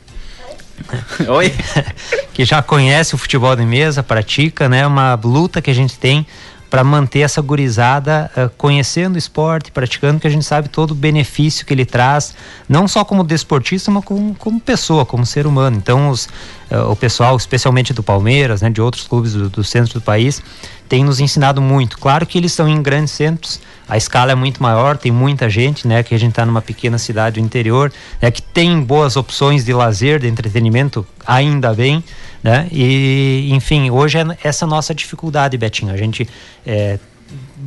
Oi. 1.28 1.54
que 2.34 2.46
já 2.46 2.62
conhece 2.62 3.16
o 3.16 3.18
futebol 3.18 3.56
de 3.56 3.66
mesa, 3.66 4.04
pratica, 4.04 4.70
né? 4.70 4.86
Uma 4.86 5.20
luta 5.24 5.62
que 5.62 5.70
a 5.70 5.76
gente 5.76 5.98
tem 5.98 6.26
para 6.72 6.86
manter 6.86 7.20
essa 7.20 7.42
gurizada 7.42 8.32
eh, 8.34 8.50
conhecendo 8.58 9.16
o 9.16 9.18
esporte, 9.18 9.70
praticando, 9.74 10.22
que 10.22 10.26
a 10.26 10.30
gente 10.30 10.46
sabe 10.46 10.70
todo 10.70 10.92
o 10.92 10.96
benefício 10.96 11.66
que 11.66 11.74
ele 11.74 11.86
traz, 11.86 12.34
não 12.68 12.88
só 12.88 13.04
como 13.04 13.26
desportista, 13.26 13.92
mas 13.92 14.06
como, 14.06 14.34
como 14.36 14.58
pessoa, 14.58 15.06
como 15.06 15.26
ser 15.26 15.46
humano. 15.46 15.76
Então, 15.76 16.10
os, 16.10 16.30
eh, 16.70 16.80
o 16.80 16.96
pessoal, 16.96 17.36
especialmente 17.36 17.94
do 17.94 18.02
Palmeiras, 18.02 18.62
né, 18.62 18.70
de 18.70 18.82
outros 18.82 19.06
clubes 19.06 19.34
do, 19.34 19.50
do 19.50 19.66
centro 19.66 19.96
do 19.96 20.02
país, 20.02 20.42
tem 20.88 21.04
nos 21.04 21.20
ensinado 21.20 21.62
muito. 21.62 21.98
Claro 21.98 22.26
que 22.26 22.38
eles 22.38 22.54
estão 22.54 22.70
em 22.70 22.82
grandes 22.82 23.12
centros, 23.12 23.60
a 23.92 23.98
escala 23.98 24.32
é 24.32 24.36
muito 24.36 24.64
maior, 24.64 24.98
tem 24.98 25.12
muita 25.12 25.50
gente, 25.50 25.86
né? 25.86 26.02
Que 26.02 26.16
a 26.16 26.18
gente 26.18 26.30
está 26.30 26.46
numa 26.46 26.62
pequena 26.62 26.98
cidade 26.98 27.42
do 27.42 27.46
interior, 27.46 27.92
né? 28.22 28.32
Que 28.32 28.42
tem 28.42 28.80
boas 28.82 29.18
opções 29.18 29.66
de 29.66 29.74
lazer, 29.74 30.18
de 30.18 30.30
entretenimento, 30.30 31.06
ainda 31.28 31.74
bem, 31.74 32.02
né? 32.42 32.70
E, 32.72 33.50
enfim, 33.52 33.92
hoje 33.92 34.18
é 34.18 34.26
essa 34.46 34.66
nossa 34.66 34.96
dificuldade, 34.96 35.58
Betinho. 35.58 35.94
A 35.94 35.98
gente 35.98 36.26
é, 36.66 37.00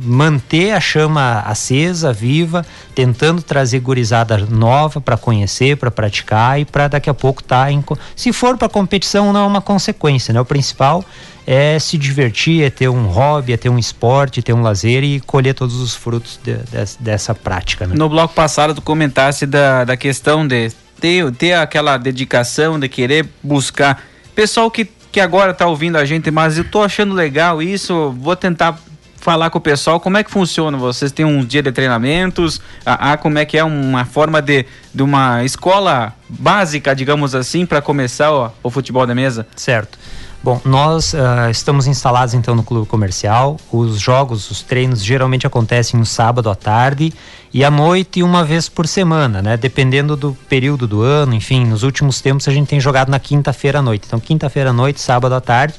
manter 0.03 0.71
a 0.71 0.79
chama 0.79 1.39
acesa, 1.45 2.11
viva, 2.11 2.65
tentando 2.93 3.41
trazer 3.41 3.79
gurizada 3.79 4.37
nova 4.37 4.99
para 4.99 5.17
conhecer, 5.17 5.77
para 5.77 5.89
praticar 5.89 6.59
e 6.59 6.65
para 6.65 6.87
daqui 6.87 7.09
a 7.09 7.13
pouco 7.13 7.41
estar 7.41 7.65
tá 7.65 7.71
em. 7.71 7.83
Se 8.15 8.33
for 8.33 8.57
para 8.57 8.69
competição, 8.69 9.31
não 9.31 9.43
é 9.43 9.47
uma 9.47 9.61
consequência, 9.61 10.33
né? 10.33 10.41
O 10.41 10.45
principal 10.45 11.03
é 11.47 11.77
se 11.79 11.97
divertir, 11.97 12.63
é 12.63 12.69
ter 12.69 12.89
um 12.89 13.05
hobby, 13.05 13.53
é 13.53 13.57
ter 13.57 13.69
um 13.69 13.77
esporte, 13.77 14.41
ter 14.41 14.53
um 14.53 14.61
lazer 14.61 15.03
e 15.03 15.19
colher 15.19 15.53
todos 15.53 15.75
os 15.75 15.93
frutos 15.95 16.39
de- 16.43 16.57
des- 16.71 16.97
dessa 16.99 17.33
prática, 17.35 17.85
né? 17.85 17.95
No 17.95 18.09
bloco 18.09 18.33
passado 18.33 18.73
tu 18.73 18.81
comentasse 18.81 19.45
da, 19.45 19.83
da 19.83 19.95
questão 19.95 20.47
de 20.47 20.71
ter, 20.99 21.31
ter 21.33 21.53
aquela 21.53 21.97
dedicação 21.97 22.79
de 22.79 22.89
querer 22.89 23.27
buscar. 23.43 24.03
Pessoal 24.33 24.69
que, 24.71 24.85
que 25.11 25.19
agora 25.19 25.53
tá 25.53 25.67
ouvindo 25.67 25.97
a 25.97 26.05
gente, 26.05 26.31
mas 26.31 26.57
eu 26.57 26.63
tô 26.63 26.81
achando 26.81 27.13
legal 27.13 27.61
isso, 27.61 28.13
vou 28.19 28.35
tentar 28.35 28.79
falar 29.25 29.49
com 29.49 29.57
o 29.57 29.61
pessoal 29.61 29.99
como 29.99 30.17
é 30.17 30.23
que 30.23 30.29
funciona. 30.29 30.77
Vocês 30.77 31.11
têm 31.11 31.25
um 31.25 31.43
dia 31.43 31.63
de 31.63 31.71
treinamentos, 31.71 32.61
a, 32.85 33.13
a- 33.13 33.17
como 33.17 33.39
é 33.39 33.43
que 33.43 33.57
é 33.57 33.63
uma 33.63 34.05
forma 34.05 34.39
de, 34.39 34.67
de 34.93 35.01
uma 35.01 35.43
escola 35.43 36.13
básica, 36.29 36.95
digamos 36.95 37.33
assim, 37.33 37.65
para 37.65 37.81
começar 37.81 38.31
o, 38.31 38.51
o 38.61 38.69
futebol 38.69 39.07
da 39.07 39.15
mesa? 39.15 39.47
Certo. 39.55 39.97
Bom, 40.43 40.61
nós 40.63 41.15
ah, 41.15 41.49
estamos 41.49 41.87
instalados 41.87 42.35
então 42.35 42.53
no 42.53 42.61
clube 42.61 42.87
comercial. 42.87 43.57
Os 43.71 43.99
jogos, 43.99 44.51
os 44.51 44.61
treinos 44.61 45.03
geralmente 45.03 45.47
acontecem 45.47 45.99
no 45.99 46.05
sábado 46.05 46.47
à 46.51 46.53
tarde 46.53 47.11
e 47.51 47.63
à 47.65 47.71
noite 47.71 48.21
uma 48.21 48.43
vez 48.43 48.69
por 48.69 48.87
semana, 48.87 49.41
né? 49.41 49.57
Dependendo 49.57 50.15
do 50.15 50.37
período 50.47 50.85
do 50.85 51.01
ano, 51.01 51.33
enfim, 51.33 51.65
nos 51.65 51.81
últimos 51.81 52.21
tempos 52.21 52.47
a 52.47 52.51
gente 52.51 52.67
tem 52.67 52.79
jogado 52.79 53.09
na 53.09 53.17
quinta-feira 53.17 53.79
à 53.79 53.81
noite. 53.81 54.03
Então, 54.05 54.19
quinta-feira 54.19 54.69
à 54.69 54.73
noite, 54.73 55.01
sábado 55.01 55.33
à 55.33 55.41
tarde, 55.41 55.73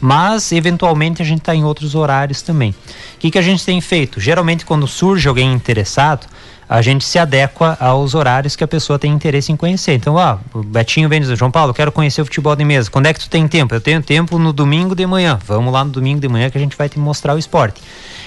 mas 0.00 0.50
eventualmente 0.52 1.20
a 1.20 1.24
gente 1.24 1.40
está 1.40 1.54
em 1.54 1.64
outros 1.64 1.94
horários 1.94 2.42
também. 2.42 2.70
O 2.70 3.18
que, 3.18 3.30
que 3.30 3.38
a 3.38 3.42
gente 3.42 3.64
tem 3.64 3.80
feito? 3.80 4.20
Geralmente, 4.20 4.64
quando 4.64 4.86
surge 4.86 5.28
alguém 5.28 5.52
interessado, 5.52 6.26
a 6.70 6.80
gente 6.82 7.04
se 7.04 7.18
adequa 7.18 7.76
aos 7.80 8.14
horários 8.14 8.54
que 8.54 8.62
a 8.62 8.68
pessoa 8.68 8.96
tem 8.96 9.12
interesse 9.12 9.50
em 9.50 9.56
conhecer. 9.56 9.94
Então, 9.94 10.14
ó, 10.14 10.38
o 10.54 10.62
Betinho 10.62 11.08
vem 11.08 11.20
dizer, 11.20 11.36
João 11.36 11.50
Paulo, 11.50 11.74
quero 11.74 11.90
conhecer 11.90 12.22
o 12.22 12.24
futebol 12.24 12.54
de 12.54 12.64
mesa. 12.64 12.88
Quando 12.88 13.06
é 13.06 13.12
que 13.12 13.18
tu 13.18 13.28
tem 13.28 13.48
tempo? 13.48 13.74
Eu 13.74 13.80
tenho 13.80 14.00
tempo 14.00 14.38
no 14.38 14.52
domingo 14.52 14.94
de 14.94 15.04
manhã. 15.04 15.36
Vamos 15.44 15.72
lá 15.72 15.84
no 15.84 15.90
domingo 15.90 16.20
de 16.20 16.28
manhã 16.28 16.48
que 16.48 16.56
a 16.56 16.60
gente 16.60 16.76
vai 16.76 16.88
te 16.88 16.96
mostrar 16.96 17.34
o 17.34 17.38
esporte. 17.38 17.82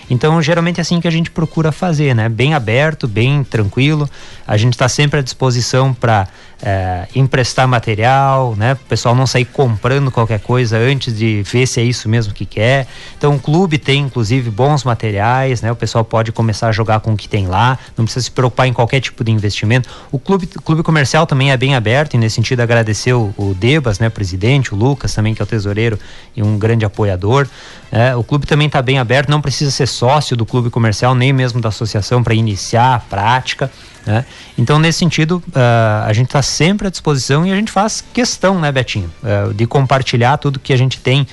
Então, 0.10 0.42
geralmente 0.42 0.80
é 0.80 0.82
assim 0.82 1.00
que 1.00 1.08
a 1.08 1.12
gente 1.12 1.32
procura 1.32 1.72
fazer, 1.72 2.14
né? 2.14 2.28
Bem 2.28 2.54
aberto, 2.54 3.08
bem 3.08 3.46
tranquilo. 3.46 4.10
A 4.46 4.58
gente 4.58 4.74
está 4.74 4.90
sempre 4.90 5.22
à 5.22 5.24
disposição 5.24 5.94
para 5.94 6.28
é, 6.62 7.08
emprestar 7.16 7.68
material, 7.68 8.56
né? 8.56 8.74
O 8.74 8.88
pessoal 8.88 9.16
não 9.16 9.28
sair 9.28 9.46
comprando 9.46 10.12
qualquer 10.12 10.40
coisa 10.40 10.78
antes 10.78 11.18
de 11.18 11.44
ver 11.44 11.66
se 11.68 11.80
é 11.80 11.84
isso 11.84 12.08
mesmo 12.08 12.34
que 12.34 12.46
quer. 12.46 12.88
Então 13.18 13.36
o 13.36 13.40
clube 13.40 13.78
tem 13.78 14.02
inclusive 14.02 14.50
bons 14.50 14.84
materiais, 14.84 15.62
né? 15.62 15.72
O 15.72 15.76
pessoal 15.76 16.06
pode 16.06 16.32
começar 16.32 16.68
a 16.70 16.72
jogar 16.72 17.00
com 17.00 17.14
o 17.14 17.18
que 17.18 17.28
tem 17.28 17.48
lá, 17.48 17.78
não 17.98 18.06
precisa 18.06 18.26
se 18.26 18.32
preocupar 18.32 18.68
em 18.68 18.74
qualquer 18.74 19.00
tipo 19.00 19.24
de 19.24 19.32
investimento. 19.32 19.90
O 20.12 20.20
clube, 20.20 20.48
clube 20.48 20.84
comercial 20.84 21.26
também 21.26 21.52
é 21.52 21.58
bem 21.58 21.76
aberto 21.76 22.14
e 22.14 22.18
nesse 22.18 22.36
sentido 22.36 22.62
agradecer 22.62 23.14
o, 23.14 23.34
o 23.38 23.54
Debas, 23.54 24.00
né? 24.00 24.10
Presidente, 24.10 24.74
o 24.74 24.78
Lucas 24.78 25.14
também 25.14 25.34
que 25.34 25.42
é 25.42 25.44
o 25.44 25.48
tesoureiro 25.48 26.00
e 26.36 26.42
um 26.42 26.58
grande 26.58 26.86
apoiador. 26.86 27.48
É, 27.92 28.16
o 28.16 28.24
clube 28.24 28.48
também 28.48 28.68
está 28.68 28.82
bem 28.82 29.00
aberto, 29.00 29.30
não 29.30 29.42
precisa 29.42 29.70
ser 29.70 29.88
sócio 29.88 30.36
do 30.36 30.46
clube 30.46 30.70
comercial 30.70 31.14
nem 31.14 31.32
mesmo 31.32 31.62
da 31.62 31.70
associação 31.70 32.24
para 32.24 32.34
iniciar 32.34 32.96
a 32.96 33.00
prática. 33.00 33.70
Né? 34.06 34.26
Então, 34.58 34.80
nesse 34.80 35.00
sentido, 35.00 35.42
uh, 35.50 36.06
a 36.06 36.14
gente 36.14 36.28
está 36.28 36.42
sempre 36.42 36.88
à 36.88 36.90
disposição 36.90 37.46
e 37.46 37.52
a 37.52 37.56
gente 37.56 37.72
faz 37.72 38.04
questão, 38.14 38.60
né, 38.60 38.72
Betinho, 38.72 39.12
uh, 39.24 39.54
de 39.54 39.66
compartilhar 39.66 40.38
tudo 40.38 40.60
que 40.60 40.74
a 40.74 40.78
gente 40.78 41.00
tem 41.00 41.22
uh, 41.22 41.26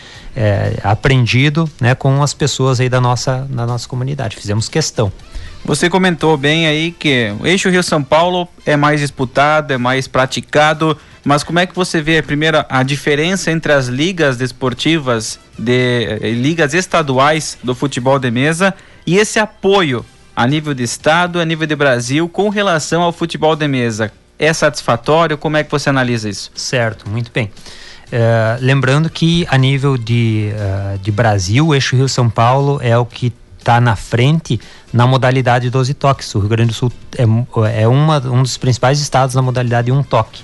aprendido 0.84 1.68
né, 1.80 1.94
com 1.94 2.22
as 2.22 2.32
pessoas 2.32 2.80
aí 2.80 2.88
da 2.88 3.00
nossa, 3.00 3.46
da 3.50 3.66
nossa 3.66 3.88
comunidade. 3.88 4.36
Fizemos 4.36 4.68
questão. 4.68 5.12
Você 5.64 5.90
comentou 5.90 6.36
bem 6.36 6.66
aí 6.66 6.90
que 6.90 7.34
o 7.38 7.46
eixo 7.46 7.68
Rio-São 7.68 8.02
Paulo 8.02 8.48
é 8.64 8.76
mais 8.76 9.00
disputado, 9.00 9.74
é 9.74 9.78
mais 9.78 10.08
praticado, 10.08 10.96
mas 11.22 11.44
como 11.44 11.58
é 11.58 11.66
que 11.66 11.74
você 11.74 12.00
vê, 12.00 12.22
primeiro, 12.22 12.64
a 12.68 12.82
diferença 12.82 13.50
entre 13.50 13.72
as 13.72 13.86
ligas 13.86 14.38
desportivas, 14.38 15.38
de, 15.58 16.18
eh, 16.22 16.30
ligas 16.30 16.72
estaduais 16.72 17.58
do 17.62 17.74
futebol 17.74 18.18
de 18.18 18.30
mesa 18.30 18.74
e 19.06 19.18
esse 19.18 19.38
apoio 19.38 20.04
a 20.34 20.46
nível 20.46 20.74
de 20.74 20.82
Estado, 20.82 21.40
a 21.40 21.44
nível 21.44 21.66
de 21.66 21.76
Brasil, 21.76 22.28
com 22.28 22.48
relação 22.48 23.02
ao 23.02 23.12
futebol 23.12 23.54
de 23.56 23.66
mesa? 23.68 24.12
É 24.38 24.52
satisfatório? 24.52 25.36
Como 25.36 25.56
é 25.56 25.64
que 25.64 25.70
você 25.70 25.90
analisa 25.90 26.28
isso? 26.28 26.50
Certo, 26.54 27.08
muito 27.08 27.30
bem. 27.32 27.46
Uh, 27.46 28.58
lembrando 28.60 29.08
que 29.08 29.46
a 29.50 29.56
nível 29.56 29.96
de, 29.96 30.50
uh, 30.54 30.98
de 30.98 31.12
Brasil, 31.12 31.68
o 31.68 31.74
eixo 31.74 31.94
Rio-São 31.94 32.28
Paulo 32.28 32.80
é 32.82 32.96
o 32.96 33.04
que 33.04 33.32
está 33.58 33.80
na 33.80 33.94
frente 33.94 34.60
na 34.92 35.06
modalidade 35.06 35.70
12 35.70 35.94
toques. 35.94 36.34
O 36.34 36.40
Rio 36.40 36.48
Grande 36.48 36.68
do 36.68 36.74
Sul 36.74 36.92
é, 37.16 37.82
é 37.82 37.86
uma, 37.86 38.18
um 38.18 38.42
dos 38.42 38.56
principais 38.56 39.00
estados 39.00 39.34
na 39.34 39.42
modalidade 39.42 39.92
um 39.92 40.02
toque 40.02 40.42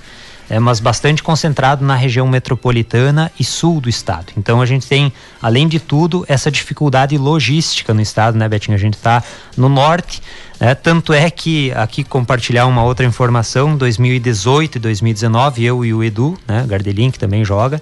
é, 0.49 0.59
mas 0.59 0.79
bastante 0.79 1.21
concentrado 1.21 1.83
na 1.83 1.95
região 1.95 2.27
metropolitana 2.27 3.31
e 3.39 3.43
sul 3.43 3.81
do 3.81 3.89
estado. 3.89 4.27
Então 4.37 4.61
a 4.61 4.65
gente 4.65 4.87
tem, 4.87 5.11
além 5.41 5.67
de 5.67 5.79
tudo, 5.79 6.25
essa 6.27 6.49
dificuldade 6.49 7.17
logística 7.17 7.93
no 7.93 8.01
estado, 8.01 8.37
né, 8.37 8.47
Betinho? 8.47 8.75
A 8.75 8.79
gente 8.79 8.95
está 8.95 9.23
no 9.55 9.69
norte, 9.69 10.21
né? 10.59 10.73
tanto 10.75 11.13
é 11.13 11.29
que 11.29 11.71
aqui 11.73 12.03
compartilhar 12.03 12.65
uma 12.65 12.83
outra 12.83 13.05
informação, 13.05 13.75
2018 13.75 14.75
e 14.75 14.79
2019, 14.79 15.65
eu 15.65 15.85
e 15.85 15.93
o 15.93 16.03
Edu, 16.03 16.37
né, 16.47 16.65
Gardelin, 16.67 17.11
que 17.11 17.19
também 17.19 17.43
joga, 17.43 17.81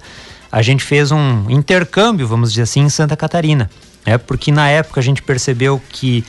a 0.50 0.62
gente 0.62 0.84
fez 0.84 1.12
um 1.12 1.50
intercâmbio, 1.50 2.26
vamos 2.26 2.50
dizer 2.50 2.62
assim, 2.62 2.80
em 2.80 2.88
Santa 2.88 3.16
Catarina. 3.16 3.70
É 4.04 4.16
porque 4.16 4.52
na 4.52 4.68
época 4.68 5.00
a 5.00 5.02
gente 5.02 5.20
percebeu 5.20 5.82
que 5.88 6.24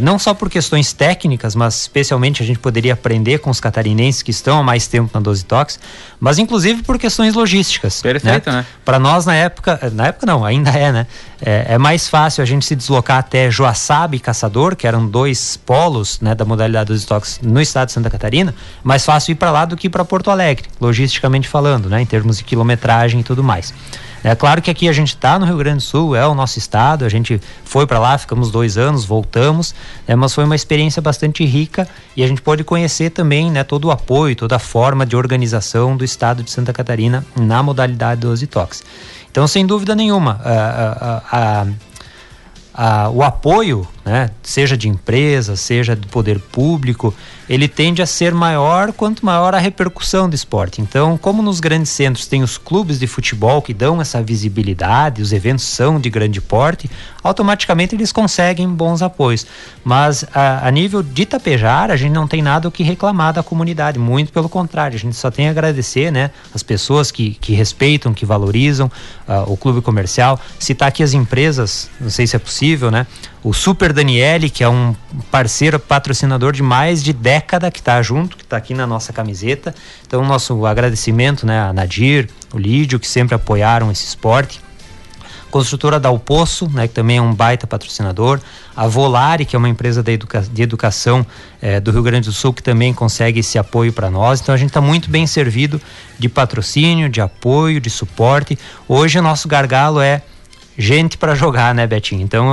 não 0.00 0.18
só 0.18 0.32
por 0.32 0.48
questões 0.48 0.92
técnicas, 0.92 1.54
mas 1.54 1.82
especialmente 1.82 2.42
a 2.42 2.46
gente 2.46 2.58
poderia 2.58 2.94
aprender 2.94 3.38
com 3.38 3.50
os 3.50 3.60
catarinenses 3.60 4.22
que 4.22 4.30
estão 4.30 4.58
há 4.58 4.62
mais 4.62 4.86
tempo 4.86 5.10
na 5.12 5.20
12 5.20 5.44
Toques, 5.44 5.78
mas 6.18 6.38
inclusive 6.38 6.82
por 6.82 6.98
questões 6.98 7.34
logísticas. 7.34 8.00
Perfeito, 8.00 8.50
né? 8.50 8.58
né? 8.58 8.66
Para 8.84 8.98
nós 8.98 9.26
na 9.26 9.34
época, 9.34 9.78
na 9.92 10.06
época 10.06 10.26
não, 10.26 10.44
ainda 10.44 10.70
é, 10.70 10.90
né? 10.92 11.06
É, 11.44 11.74
é, 11.74 11.78
mais 11.78 12.08
fácil 12.08 12.40
a 12.40 12.46
gente 12.46 12.64
se 12.64 12.76
deslocar 12.76 13.18
até 13.18 13.50
Joaçaba 13.50 14.14
e 14.14 14.20
Caçador, 14.20 14.76
que 14.76 14.86
eram 14.86 15.04
dois 15.08 15.56
polos 15.56 16.20
né, 16.20 16.36
da 16.36 16.44
modalidade 16.44 16.86
12 16.86 17.04
Toques 17.04 17.40
no 17.42 17.60
estado 17.60 17.88
de 17.88 17.94
Santa 17.94 18.08
Catarina, 18.08 18.54
mais 18.84 19.04
fácil 19.04 19.32
ir 19.32 19.34
para 19.34 19.50
lá 19.50 19.64
do 19.64 19.76
que 19.76 19.90
para 19.90 20.04
Porto 20.04 20.30
Alegre, 20.30 20.68
logisticamente 20.80 21.48
falando, 21.48 21.88
né? 21.88 22.00
Em 22.00 22.06
termos 22.06 22.38
de 22.38 22.44
quilometragem 22.44 23.20
e 23.20 23.24
tudo 23.24 23.42
mais. 23.42 23.74
É 24.24 24.36
claro 24.36 24.62
que 24.62 24.70
aqui 24.70 24.88
a 24.88 24.92
gente 24.92 25.08
está 25.08 25.36
no 25.36 25.44
Rio 25.44 25.56
Grande 25.56 25.78
do 25.78 25.82
Sul, 25.82 26.14
é 26.14 26.24
o 26.24 26.32
nosso 26.32 26.56
estado, 26.56 27.04
a 27.04 27.08
gente 27.08 27.40
foi 27.64 27.88
para 27.88 27.98
lá, 27.98 28.16
ficamos 28.16 28.52
dois 28.52 28.78
anos, 28.78 29.04
voltamos, 29.04 29.74
né, 30.06 30.14
mas 30.14 30.32
foi 30.32 30.44
uma 30.44 30.54
experiência 30.54 31.02
bastante 31.02 31.44
rica 31.44 31.88
e 32.16 32.22
a 32.22 32.28
gente 32.28 32.40
pode 32.40 32.62
conhecer 32.62 33.10
também 33.10 33.50
né, 33.50 33.64
todo 33.64 33.86
o 33.86 33.90
apoio, 33.90 34.36
toda 34.36 34.54
a 34.54 34.60
forma 34.60 35.04
de 35.04 35.16
organização 35.16 35.96
do 35.96 36.04
estado 36.04 36.44
de 36.44 36.52
Santa 36.52 36.72
Catarina 36.72 37.26
na 37.34 37.64
modalidade 37.64 38.20
12 38.20 38.46
toques. 38.46 38.84
Então, 39.32 39.48
sem 39.48 39.66
dúvida 39.66 39.94
nenhuma, 39.94 40.38
a, 40.44 41.22
a, 41.32 41.66
a, 42.74 43.08
o 43.08 43.22
apoio, 43.22 43.88
né, 44.04 44.30
seja 44.42 44.76
de 44.76 44.88
empresa, 44.88 45.54
seja 45.54 45.94
do 45.94 46.08
poder 46.08 46.38
público, 46.38 47.14
ele 47.48 47.68
tende 47.68 48.02
a 48.02 48.06
ser 48.06 48.34
maior 48.34 48.92
quanto 48.92 49.24
maior 49.24 49.54
a 49.54 49.58
repercussão 49.58 50.28
do 50.28 50.34
esporte. 50.34 50.80
Então, 50.80 51.16
como 51.18 51.42
nos 51.42 51.60
grandes 51.60 51.90
centros 51.90 52.26
tem 52.26 52.42
os 52.42 52.58
clubes 52.58 52.98
de 52.98 53.06
futebol 53.06 53.60
que 53.62 53.74
dão 53.74 54.00
essa 54.00 54.22
visibilidade, 54.22 55.22
os 55.22 55.32
eventos 55.32 55.64
são 55.64 56.00
de 56.00 56.10
grande 56.10 56.40
porte, 56.40 56.90
automaticamente 57.22 57.94
eles 57.94 58.10
conseguem 58.10 58.68
bons 58.68 59.02
apoios. 59.02 59.46
Mas 59.84 60.24
a, 60.34 60.66
a 60.66 60.70
nível 60.70 61.02
de 61.02 61.26
Tapejar, 61.26 61.90
a 61.90 61.96
gente 61.96 62.12
não 62.12 62.26
tem 62.26 62.42
nada 62.42 62.68
o 62.68 62.72
que 62.72 62.82
reclamar 62.82 63.32
da 63.32 63.42
comunidade, 63.42 63.98
muito 63.98 64.32
pelo 64.32 64.48
contrário, 64.48 64.96
a 64.96 64.98
gente 64.98 65.16
só 65.16 65.30
tem 65.30 65.48
a 65.48 65.50
agradecer, 65.50 66.10
né, 66.10 66.30
as 66.54 66.62
pessoas 66.62 67.10
que, 67.10 67.34
que 67.34 67.52
respeitam, 67.52 68.12
que 68.12 68.26
valorizam 68.26 68.90
uh, 69.28 69.52
o 69.52 69.56
clube 69.56 69.80
comercial. 69.80 70.40
Citar 70.58 70.88
aqui 70.88 71.02
as 71.02 71.12
empresas, 71.12 71.90
não 72.00 72.10
sei 72.10 72.26
se 72.26 72.34
é 72.34 72.38
possível, 72.38 72.90
né? 72.90 73.06
o 73.42 73.52
Super 73.52 73.91
Daniele, 73.92 74.50
que 74.50 74.64
é 74.64 74.68
um 74.68 74.94
parceiro 75.30 75.78
patrocinador 75.78 76.52
de 76.52 76.62
mais 76.62 77.02
de 77.02 77.12
década 77.12 77.70
que 77.70 77.78
está 77.78 78.00
junto, 78.02 78.36
que 78.36 78.42
está 78.42 78.56
aqui 78.56 78.74
na 78.74 78.86
nossa 78.86 79.12
camiseta. 79.12 79.74
Então, 80.06 80.24
nosso 80.24 80.64
agradecimento 80.66 81.46
né, 81.46 81.60
a 81.60 81.72
Nadir, 81.72 82.28
o 82.52 82.58
Lídio, 82.58 82.98
que 82.98 83.06
sempre 83.08 83.34
apoiaram 83.34 83.90
esse 83.90 84.04
esporte. 84.04 84.60
Construtora 85.52 86.00
Dal 86.00 86.18
Poço, 86.18 86.66
né, 86.70 86.88
que 86.88 86.94
também 86.94 87.18
é 87.18 87.22
um 87.22 87.34
baita 87.34 87.66
patrocinador. 87.66 88.40
A 88.74 88.86
Volare, 88.86 89.44
que 89.44 89.54
é 89.54 89.58
uma 89.58 89.68
empresa 89.68 90.02
de, 90.02 90.12
educa 90.12 90.40
de 90.40 90.62
educação 90.62 91.26
eh, 91.60 91.78
do 91.78 91.90
Rio 91.90 92.02
Grande 92.02 92.30
do 92.30 92.32
Sul, 92.32 92.54
que 92.54 92.62
também 92.62 92.94
consegue 92.94 93.40
esse 93.40 93.58
apoio 93.58 93.92
para 93.92 94.10
nós. 94.10 94.40
Então 94.40 94.54
a 94.54 94.58
gente 94.58 94.70
está 94.70 94.80
muito 94.80 95.10
bem 95.10 95.26
servido 95.26 95.78
de 96.18 96.26
patrocínio, 96.26 97.10
de 97.10 97.20
apoio, 97.20 97.82
de 97.82 97.90
suporte. 97.90 98.58
Hoje 98.88 99.18
o 99.18 99.22
nosso 99.22 99.46
gargalo 99.46 100.00
é 100.00 100.22
gente 100.76 101.18
para 101.18 101.34
jogar, 101.34 101.74
né, 101.74 101.86
Betinho? 101.86 102.22
Então 102.22 102.46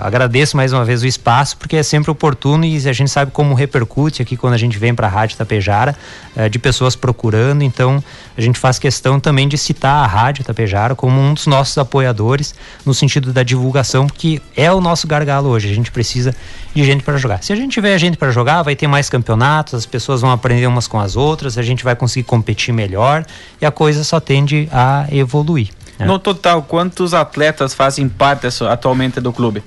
agradeço 0.00 0.56
mais 0.56 0.72
uma 0.72 0.84
vez 0.84 1.02
o 1.02 1.06
espaço, 1.06 1.56
porque 1.56 1.76
é 1.76 1.82
sempre 1.82 2.10
oportuno 2.10 2.64
e 2.64 2.76
a 2.88 2.92
gente 2.92 3.10
sabe 3.10 3.30
como 3.30 3.54
repercute 3.54 4.22
aqui 4.22 4.36
quando 4.36 4.54
a 4.54 4.56
gente 4.56 4.78
vem 4.78 4.94
para 4.94 5.06
a 5.06 5.10
Rádio 5.10 5.36
Tapejara, 5.36 5.94
eh, 6.34 6.48
de 6.48 6.58
pessoas 6.58 6.96
procurando. 6.96 7.62
Então 7.62 8.02
a 8.36 8.40
gente 8.40 8.58
faz 8.58 8.78
questão 8.78 9.20
também 9.20 9.46
de 9.46 9.58
citar 9.58 10.04
a 10.04 10.06
Rádio 10.06 10.44
Tapejara 10.44 10.94
como 10.94 11.20
um 11.20 11.34
dos 11.34 11.46
nossos 11.46 11.76
apoiadores, 11.76 12.54
no 12.84 12.94
sentido 12.94 13.32
da 13.32 13.42
divulgação, 13.42 14.06
porque 14.06 14.40
é 14.56 14.72
o 14.72 14.80
nosso 14.80 15.06
gargalo 15.06 15.50
hoje. 15.50 15.70
A 15.70 15.74
gente 15.74 15.90
precisa 15.90 16.34
de 16.74 16.84
gente 16.84 17.02
para 17.02 17.16
jogar. 17.18 17.42
Se 17.42 17.52
a 17.52 17.56
gente 17.56 17.72
tiver 17.72 17.96
gente 17.98 18.16
para 18.16 18.30
jogar, 18.30 18.62
vai 18.62 18.74
ter 18.74 18.86
mais 18.86 19.10
campeonatos, 19.10 19.74
as 19.74 19.86
pessoas 19.86 20.20
vão 20.20 20.30
aprender 20.30 20.66
umas 20.66 20.88
com 20.88 20.98
as 20.98 21.16
outras, 21.16 21.58
a 21.58 21.62
gente 21.62 21.84
vai 21.84 21.94
conseguir 21.94 22.26
competir 22.26 22.72
melhor 22.72 23.24
e 23.60 23.66
a 23.66 23.70
coisa 23.70 24.02
só 24.02 24.18
tende 24.18 24.68
a 24.72 25.06
evoluir. 25.10 25.70
É. 25.98 26.04
No 26.04 26.18
total, 26.18 26.62
quantos 26.62 27.14
atletas 27.14 27.74
fazem 27.74 28.08
parte 28.08 28.46
atualmente 28.64 29.20
do 29.20 29.32
clube? 29.32 29.62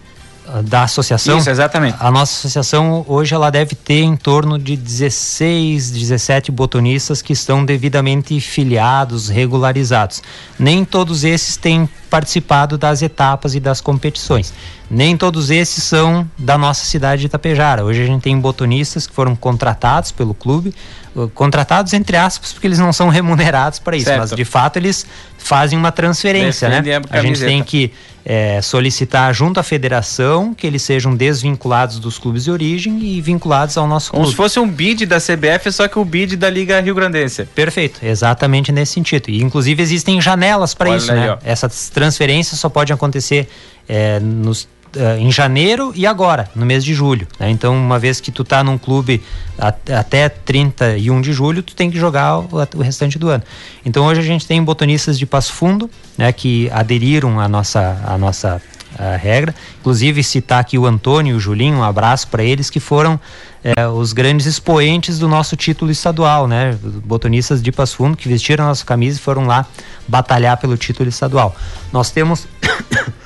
Da 0.63 0.83
associação? 0.83 1.37
Isso, 1.37 1.49
exatamente. 1.49 1.95
A 1.99 2.09
nossa 2.09 2.33
associação 2.33 3.05
hoje 3.07 3.35
ela 3.35 3.51
deve 3.51 3.75
ter 3.75 4.01
em 4.01 4.15
torno 4.15 4.57
de 4.57 4.75
16, 4.75 5.91
17 5.91 6.51
botonistas 6.51 7.21
que 7.21 7.33
estão 7.33 7.63
devidamente 7.63 8.39
filiados, 8.41 9.29
regularizados. 9.29 10.23
Nem 10.57 10.83
todos 10.83 11.23
esses 11.23 11.55
têm 11.55 11.87
participado 12.09 12.77
das 12.77 13.01
etapas 13.01 13.55
e 13.55 13.59
das 13.59 13.79
competições. 13.79 14.53
Nem 14.89 15.15
todos 15.15 15.51
esses 15.51 15.83
são 15.83 16.29
da 16.37 16.57
nossa 16.57 16.83
cidade 16.83 17.21
de 17.21 17.27
Itapejara. 17.27 17.85
Hoje 17.85 18.01
a 18.01 18.05
gente 18.05 18.23
tem 18.23 18.37
botonistas 18.39 19.05
que 19.05 19.13
foram 19.13 19.35
contratados 19.35 20.11
pelo 20.11 20.33
clube, 20.33 20.73
uh, 21.15 21.29
contratados 21.29 21.93
entre 21.93 22.17
aspas, 22.17 22.51
porque 22.51 22.65
eles 22.65 22.79
não 22.79 22.91
são 22.91 23.07
remunerados 23.09 23.77
para 23.77 23.95
isso, 23.95 24.05
certo. 24.05 24.19
mas 24.19 24.31
de 24.31 24.45
fato 24.45 24.77
eles 24.77 25.05
fazem 25.37 25.77
uma 25.77 25.91
transferência, 25.91 26.67
né? 26.69 26.83
A, 27.09 27.19
a 27.19 27.21
gente 27.21 27.39
tem 27.39 27.63
que 27.63 27.91
é, 28.25 28.61
solicitar 28.61 29.33
junto 29.33 29.59
à 29.59 29.63
federação 29.63 30.53
que 30.53 30.67
eles 30.67 30.81
sejam 30.81 31.15
desvinculados 31.15 31.99
dos 31.99 32.19
clubes 32.19 32.43
de 32.43 32.51
origem 32.51 33.03
e 33.03 33.21
vinculados 33.21 33.77
ao 33.77 33.87
nosso 33.87 34.11
clube. 34.11 34.23
Como 34.23 34.31
se 34.31 34.35
fosse 34.35 34.59
um 34.59 34.69
bid 34.69 35.05
da 35.05 35.17
CBF, 35.17 35.71
só 35.71 35.87
que 35.87 35.97
o 35.97 36.05
bid 36.05 36.35
da 36.35 36.49
Liga 36.49 36.79
Rio 36.79 36.93
Grandense. 36.93 37.45
Perfeito, 37.45 37.99
exatamente 38.03 38.71
nesse 38.71 38.93
sentido. 38.93 39.29
E 39.29 39.41
inclusive 39.41 39.81
existem 39.81 40.21
janelas 40.21 40.73
para 40.73 40.95
isso, 40.95 41.11
aí, 41.11 41.19
né? 41.19 41.31
Ó. 41.31 41.37
Essas 41.43 41.89
transferências 41.99 42.57
só 42.59 42.69
pode 42.69 42.93
acontecer 42.93 43.49
é, 43.87 44.19
nos 44.19 44.67
Uh, 44.89 45.19
em 45.19 45.31
janeiro 45.31 45.93
e 45.95 46.07
agora, 46.07 46.49
no 46.55 46.65
mês 46.65 46.83
de 46.83 46.95
julho. 46.95 47.27
Né? 47.39 47.51
Então, 47.51 47.75
uma 47.75 47.99
vez 47.99 48.19
que 48.19 48.31
tu 48.31 48.43
tá 48.43 48.63
num 48.63 48.75
clube 48.75 49.21
até 49.55 50.27
31 50.27 51.21
de 51.21 51.31
julho, 51.31 51.61
tu 51.61 51.75
tem 51.75 51.91
que 51.91 51.99
jogar 51.99 52.39
o, 52.39 52.49
o, 52.75 52.81
restante 52.81 53.19
do 53.19 53.29
ano. 53.29 53.43
Então, 53.85 54.07
hoje 54.07 54.19
a 54.19 54.23
gente 54.23 54.47
tem 54.47 54.63
botonistas 54.63 55.19
de 55.19 55.27
Passo 55.27 55.53
Fundo, 55.53 55.91
né, 56.17 56.33
que 56.33 56.71
aderiram 56.71 57.39
à 57.39 57.47
nossa, 57.47 58.01
à 58.03 58.17
nossa 58.17 58.59
a 58.99 59.15
regra. 59.15 59.55
Inclusive 59.79 60.21
citar 60.23 60.59
aqui 60.59 60.77
o 60.77 60.85
Antônio 60.85 61.33
e 61.33 61.37
o 61.37 61.39
Julinho, 61.39 61.77
um 61.77 61.83
abraço 61.83 62.27
para 62.27 62.43
eles 62.43 62.69
que 62.69 62.79
foram 62.79 63.19
é, 63.63 63.87
os 63.87 64.11
grandes 64.11 64.45
expoentes 64.45 65.17
do 65.17 65.27
nosso 65.27 65.55
título 65.55 65.89
estadual, 65.89 66.47
né? 66.47 66.77
Botonistas 67.05 67.61
de 67.61 67.71
Passo 67.71 67.95
Fundo 67.95 68.17
que 68.17 68.27
vestiram 68.27 68.65
a 68.65 68.67
nossa 68.67 68.85
camisa 68.85 69.17
e 69.17 69.21
foram 69.21 69.45
lá 69.45 69.65
batalhar 70.07 70.57
pelo 70.57 70.75
título 70.75 71.07
estadual. 71.07 71.55
Nós 71.93 72.11
temos 72.11 72.45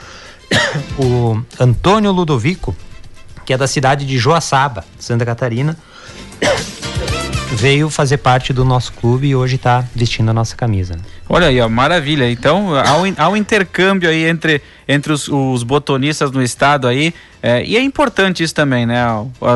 o 0.98 1.42
Antônio 1.60 2.12
Ludovico, 2.12 2.76
que 3.46 3.54
é 3.54 3.58
da 3.58 3.68
cidade 3.68 4.06
de 4.06 4.18
Joaçaba, 4.18 4.86
Santa 5.00 5.26
Catarina 5.26 5.78
veio 7.56 7.90
fazer 7.90 8.18
parte 8.18 8.52
do 8.52 8.66
nosso 8.66 8.92
clube 8.94 9.28
e 9.28 9.36
hoje 9.36 9.56
está 9.56 9.84
vestindo 9.96 10.30
a 10.30 10.34
nossa 10.34 10.56
camisa. 10.56 10.96
Né? 10.96 11.02
Olha 11.30 11.48
aí, 11.48 11.62
ó, 11.62 11.70
maravilha. 11.70 12.30
Então, 12.30 12.72
há 12.76 13.30
um, 13.30 13.36
intercâmbio 13.38 14.10
aí 14.10 14.26
entre, 14.26 14.62
entre 14.88 15.14
os, 15.14 15.28
os 15.28 15.64
botonistas 15.64 16.32
no 16.32 16.42
estado 16.42 16.88
aí, 16.88 17.14
é, 17.42 17.64
e 17.64 17.78
é 17.78 17.82
importante 17.82 18.44
isso 18.44 18.56
também, 18.56 18.86
né? 18.86 19.04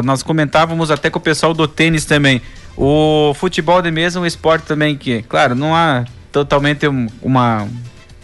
Nós 0.04 0.22
comentávamos 0.22 0.92
até 0.92 1.10
com 1.10 1.20
o 1.20 1.22
pessoal 1.22 1.54
do 1.54 1.68
tênis 1.68 2.06
também. 2.06 2.42
O 2.76 3.34
futebol 3.34 3.82
de 3.82 3.90
mesa 3.90 4.20
é 4.20 4.22
um 4.22 4.26
esporte 4.26 4.66
também 4.66 4.96
que, 4.96 5.24
claro, 5.24 5.56
não 5.56 5.76
há 5.76 6.06
totalmente 6.32 6.86
uma, 7.22 7.68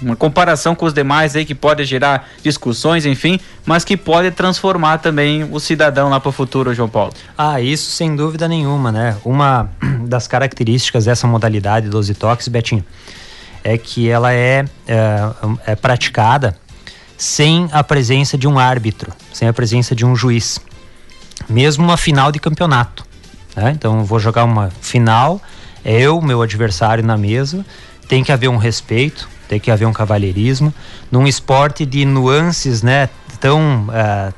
uma 0.03 0.15
comparação 0.15 0.75
com 0.75 0.85
os 0.85 0.93
demais 0.93 1.35
aí 1.35 1.45
que 1.45 1.55
pode 1.55 1.85
gerar 1.85 2.29
discussões, 2.43 3.05
enfim, 3.05 3.39
mas 3.65 3.83
que 3.83 3.95
pode 3.95 4.31
transformar 4.31 4.97
também 4.97 5.43
o 5.49 5.59
cidadão 5.59 6.09
lá 6.09 6.19
para 6.19 6.29
o 6.29 6.31
futuro, 6.31 6.73
João 6.73 6.89
Paulo. 6.89 7.13
Ah, 7.37 7.61
isso 7.61 7.91
sem 7.91 8.15
dúvida 8.15 8.47
nenhuma, 8.47 8.91
né? 8.91 9.17
Uma 9.23 9.69
das 10.05 10.27
características 10.27 11.05
dessa 11.05 11.25
modalidade 11.25 11.89
dos 11.89 12.07
detox, 12.07 12.47
Betinho, 12.47 12.83
é 13.63 13.77
que 13.77 14.09
ela 14.09 14.33
é, 14.33 14.65
é, 14.87 15.29
é 15.65 15.75
praticada 15.75 16.55
sem 17.17 17.69
a 17.71 17.83
presença 17.83 18.37
de 18.37 18.47
um 18.47 18.59
árbitro, 18.59 19.13
sem 19.31 19.47
a 19.47 19.53
presença 19.53 19.95
de 19.95 20.05
um 20.05 20.15
juiz, 20.15 20.59
mesmo 21.47 21.83
uma 21.83 21.95
final 21.95 22.31
de 22.31 22.39
campeonato. 22.39 23.05
Né? 23.55 23.71
Então, 23.71 24.03
vou 24.03 24.19
jogar 24.19 24.43
uma 24.43 24.69
final, 24.81 25.41
é 25.85 26.01
eu, 26.01 26.21
meu 26.21 26.41
adversário 26.41 27.03
na 27.03 27.17
mesa, 27.17 27.65
tem 28.07 28.23
que 28.23 28.31
haver 28.31 28.49
um 28.49 28.57
respeito, 28.57 29.29
tem 29.53 29.59
que 29.59 29.69
haver 29.69 29.85
um 29.85 29.93
cavalheirismo 29.93 30.73
num 31.11 31.27
esporte 31.27 31.85
de 31.85 32.05
nuances, 32.05 32.81
né? 32.81 33.07
Tão 33.39 33.87
uh, 33.87 34.33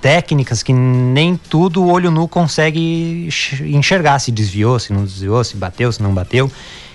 técnicas 0.00 0.62
que 0.62 0.72
nem 0.72 1.36
tudo 1.36 1.82
o 1.82 1.90
olho 1.90 2.10
nu 2.10 2.26
consegue 2.26 3.28
enxergar 3.60 4.18
se 4.18 4.32
desviou, 4.32 4.78
se 4.78 4.92
não 4.92 5.04
desviou, 5.04 5.44
se 5.44 5.56
bateu, 5.56 5.92
se 5.92 6.02
não 6.02 6.12
bateu, 6.12 6.50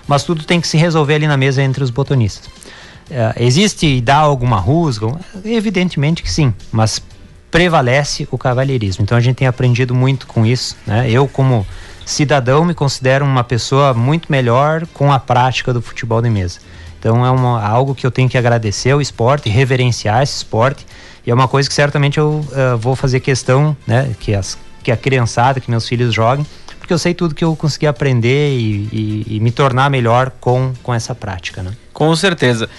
mas 0.08 0.24
tudo 0.24 0.44
tem 0.44 0.60
que 0.60 0.68
se 0.68 0.78
resolver 0.78 1.16
ali 1.16 1.28
na 1.28 1.38
mesa 1.38 1.62
entre 1.62 1.84
os 1.84 1.90
botonistas. 1.90 2.48
Uh, 2.48 3.34
existe 3.38 3.86
e 3.86 4.02
dá 4.02 4.18
alguma 4.18 4.60
rusga? 4.60 5.08
Evidentemente 5.46 6.22
que 6.22 6.32
sim, 6.32 6.54
mas 6.72 7.02
prevalece 7.50 8.28
o 8.30 8.38
cavalheirismo. 8.38 9.04
Então 9.04 9.18
a 9.18 9.22
gente 9.22 9.38
tem 9.38 9.48
aprendido 9.48 9.96
muito 9.96 10.28
com 10.28 10.46
isso, 10.46 10.76
né? 10.86 11.10
Eu 11.10 11.28
como 11.28 11.66
cidadão 12.06 12.66
me 12.66 12.74
considero 12.74 13.24
uma 13.24 13.44
pessoa 13.44 13.94
muito 13.94 14.30
melhor 14.30 14.86
com 14.94 15.14
a 15.14 15.20
prática 15.20 15.74
do 15.74 15.82
futebol 15.82 16.22
de 16.22 16.30
mesa. 16.30 16.60
Então 17.08 17.26
é 17.26 17.32
uma, 17.32 17.66
algo 17.66 17.96
que 17.96 18.06
eu 18.06 18.12
tenho 18.12 18.28
que 18.28 18.38
agradecer 18.38 18.92
ao 18.92 19.00
esporte, 19.00 19.48
reverenciar 19.48 20.22
esse 20.22 20.36
esporte. 20.36 20.86
E 21.26 21.32
é 21.32 21.34
uma 21.34 21.48
coisa 21.48 21.70
que 21.70 21.74
certamente 21.74 22.18
eu 22.18 22.46
uh, 22.52 22.78
vou 22.78 22.98
fazer 22.98 23.22
questão, 23.22 23.78
né? 23.88 24.14
Que, 24.20 24.36
as, 24.36 24.58
que 24.84 24.92
a 24.92 24.98
criançada, 24.98 25.62
que 25.62 25.72
meus 25.72 25.88
filhos 25.88 26.14
joguem, 26.14 26.46
porque 26.78 26.92
eu 26.92 27.00
sei 27.00 27.14
tudo 27.14 27.34
que 27.34 27.46
eu 27.46 27.56
consegui 27.56 27.88
aprender 27.88 28.58
e, 28.58 28.90
e, 28.92 29.26
e 29.38 29.40
me 29.40 29.52
tornar 29.52 29.90
melhor 29.90 30.34
com, 30.42 30.74
com 30.84 30.94
essa 30.94 31.16
prática, 31.16 31.64
né? 31.64 31.72
Com 31.94 32.14
certeza. 32.14 32.70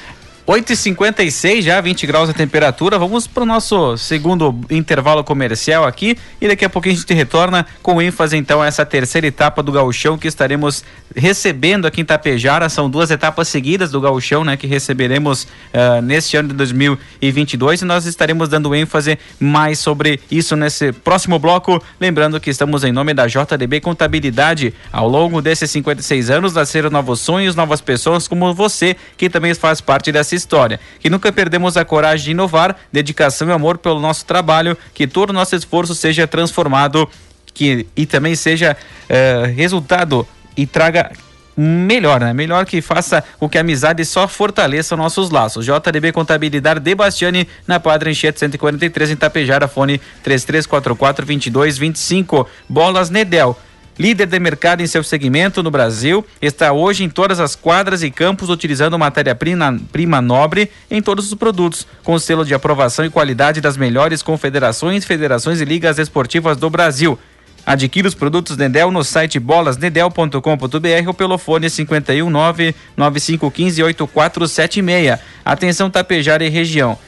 8h56 0.48 1.60
já, 1.60 1.78
20 1.78 2.06
graus 2.06 2.30
a 2.30 2.32
temperatura. 2.32 2.98
Vamos 2.98 3.26
para 3.26 3.42
o 3.42 3.46
nosso 3.46 3.98
segundo 3.98 4.58
intervalo 4.70 5.22
comercial 5.22 5.84
aqui 5.84 6.16
e 6.40 6.48
daqui 6.48 6.64
a 6.64 6.70
pouquinho 6.70 6.94
a 6.94 6.98
gente 6.98 7.12
retorna 7.12 7.66
com 7.82 8.00
ênfase 8.00 8.34
então 8.34 8.62
a 8.62 8.66
essa 8.66 8.86
terceira 8.86 9.26
etapa 9.26 9.62
do 9.62 9.70
gauchão 9.70 10.16
que 10.16 10.26
estaremos 10.26 10.82
recebendo 11.14 11.86
aqui 11.86 12.00
em 12.00 12.04
Tapejara. 12.04 12.70
São 12.70 12.88
duas 12.88 13.10
etapas 13.10 13.46
seguidas 13.48 13.90
do 13.90 14.00
gauchão, 14.00 14.42
né, 14.42 14.56
que 14.56 14.66
receberemos 14.66 15.42
uh, 15.42 16.00
neste 16.00 16.38
ano 16.38 16.48
de 16.48 16.54
2022 16.54 17.82
e 17.82 17.84
nós 17.84 18.06
estaremos 18.06 18.48
dando 18.48 18.74
ênfase 18.74 19.18
mais 19.38 19.78
sobre 19.78 20.18
isso 20.30 20.56
nesse 20.56 20.92
próximo 20.92 21.38
bloco. 21.38 21.78
Lembrando 22.00 22.40
que 22.40 22.48
estamos 22.48 22.84
em 22.84 22.92
nome 22.92 23.12
da 23.12 23.26
JDB 23.26 23.82
Contabilidade. 23.82 24.72
Ao 24.90 25.06
longo 25.06 25.42
desses 25.42 25.70
56 25.70 26.30
anos 26.30 26.54
nasceram 26.54 26.88
novos 26.88 27.20
sonhos, 27.20 27.54
novas 27.54 27.82
pessoas 27.82 28.26
como 28.26 28.54
você 28.54 28.96
que 29.18 29.28
também 29.28 29.52
faz 29.52 29.82
parte 29.82 30.10
dessa 30.10 30.37
história. 30.38 30.80
Que 30.98 31.10
nunca 31.10 31.30
perdemos 31.30 31.76
a 31.76 31.84
coragem 31.84 32.24
de 32.24 32.30
inovar, 32.30 32.76
dedicação 32.90 33.48
e 33.48 33.52
amor 33.52 33.76
pelo 33.76 34.00
nosso 34.00 34.24
trabalho, 34.24 34.76
que 34.94 35.06
todo 35.06 35.30
o 35.30 35.32
nosso 35.34 35.54
esforço 35.54 35.94
seja 35.94 36.26
transformado 36.26 37.08
que, 37.52 37.86
e 37.96 38.06
também 38.06 38.34
seja 38.34 38.76
uh, 39.10 39.54
resultado 39.54 40.26
e 40.56 40.66
traga 40.66 41.10
melhor, 41.60 42.20
né? 42.20 42.32
Melhor 42.32 42.64
que 42.64 42.80
faça 42.80 43.24
o 43.40 43.48
que 43.48 43.58
a 43.58 43.62
amizade 43.62 44.04
só 44.04 44.28
fortaleça 44.28 44.96
nossos 44.96 45.28
laços. 45.30 45.66
JDB 45.66 46.12
Contabilidade 46.12 46.78
de 46.78 46.94
Bastiani, 46.94 47.48
na 47.66 47.80
Padre 47.80 48.12
Enchete 48.12 48.38
143, 48.38 49.10
em 49.10 49.16
Tapejara, 49.16 49.66
fone 49.66 49.98
3344 50.22 51.26
2225. 51.26 52.48
Bolas 52.68 53.10
Nedel 53.10 53.58
líder 53.98 54.26
de 54.26 54.38
mercado 54.38 54.82
em 54.82 54.86
seu 54.86 55.02
segmento 55.02 55.62
no 55.62 55.70
Brasil, 55.70 56.24
está 56.40 56.72
hoje 56.72 57.02
em 57.04 57.10
todas 57.10 57.40
as 57.40 57.56
quadras 57.56 58.02
e 58.02 58.10
campos 58.10 58.48
utilizando 58.48 58.98
matéria-prima 58.98 59.78
prima 59.90 60.20
nobre 60.20 60.70
em 60.90 61.02
todos 61.02 61.26
os 61.26 61.34
produtos, 61.34 61.86
com 62.04 62.18
selo 62.18 62.44
de 62.44 62.54
aprovação 62.54 63.04
e 63.04 63.10
qualidade 63.10 63.60
das 63.60 63.76
melhores 63.76 64.22
confederações, 64.22 65.04
federações 65.04 65.60
e 65.60 65.64
ligas 65.64 65.98
esportivas 65.98 66.56
do 66.56 66.70
Brasil. 66.70 67.18
Adquira 67.66 68.08
os 68.08 68.14
produtos 68.14 68.56
Nedel 68.56 68.90
no 68.90 69.04
site 69.04 69.38
bolasnedel.com.br 69.38 71.06
ou 71.06 71.12
pelo 71.12 71.36
fone 71.36 71.68
519 71.68 72.74
9515 72.96 73.82
8476. 73.82 75.18
Atenção 75.44 75.90
Tapejara 75.90 76.44
e 76.44 76.48
região. 76.48 76.98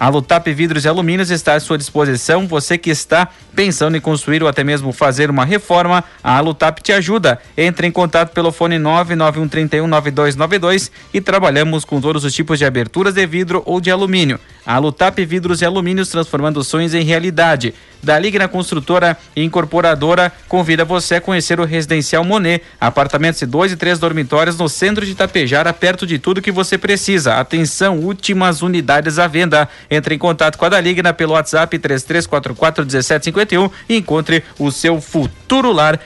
A 0.00 0.08
Lutap 0.08 0.52
Vidros 0.54 0.86
e 0.86 0.88
Alumínios 0.88 1.30
está 1.30 1.52
à 1.52 1.60
sua 1.60 1.76
disposição. 1.76 2.46
Você 2.46 2.78
que 2.78 2.88
está 2.88 3.28
pensando 3.54 3.98
em 3.98 4.00
construir 4.00 4.42
ou 4.42 4.48
até 4.48 4.64
mesmo 4.64 4.94
fazer 4.94 5.28
uma 5.28 5.44
reforma, 5.44 6.02
a 6.24 6.40
Lutap 6.40 6.82
te 6.82 6.90
ajuda. 6.90 7.38
Entre 7.54 7.86
em 7.86 7.92
contato 7.92 8.32
pelo 8.32 8.50
fone 8.50 8.78
991319292 8.78 10.90
e 11.12 11.20
trabalhamos 11.20 11.84
com 11.84 12.00
todos 12.00 12.24
os 12.24 12.32
tipos 12.32 12.58
de 12.58 12.64
aberturas 12.64 13.12
de 13.12 13.26
vidro 13.26 13.62
ou 13.66 13.78
de 13.78 13.90
alumínio. 13.90 14.40
A 14.64 14.78
Lutap 14.78 15.22
Vidros 15.22 15.60
e 15.60 15.66
Alumínios 15.66 16.08
transformando 16.08 16.64
sonhos 16.64 16.94
em 16.94 17.04
realidade. 17.04 17.74
Da 18.02 18.18
Ligna 18.18 18.48
Construtora 18.48 19.16
e 19.36 19.42
Incorporadora 19.42 20.32
convida 20.48 20.84
você 20.84 21.16
a 21.16 21.20
conhecer 21.20 21.60
o 21.60 21.64
Residencial 21.64 22.24
Monet, 22.24 22.62
apartamentos 22.80 23.40
de 23.40 23.46
dois 23.46 23.72
e 23.72 23.76
três 23.76 23.98
dormitórios 23.98 24.56
no 24.56 24.68
centro 24.68 25.04
de 25.04 25.12
Itapejara, 25.12 25.72
perto 25.72 26.06
de 26.06 26.18
tudo 26.18 26.42
que 26.42 26.50
você 26.50 26.78
precisa. 26.78 27.34
Atenção, 27.34 27.98
últimas 27.98 28.62
unidades 28.62 29.18
à 29.18 29.26
venda. 29.26 29.68
Entre 29.90 30.14
em 30.14 30.18
contato 30.18 30.56
com 30.56 30.64
a 30.64 30.68
da 30.68 30.80
Ligna 30.80 31.12
pelo 31.12 31.34
WhatsApp 31.34 31.78
3344 31.78 32.84
1751 32.84 33.70
e 33.88 33.96
encontre 33.96 34.42
o 34.58 34.70
seu 34.70 35.00
futuro 35.00 35.72
lar. 35.72 36.00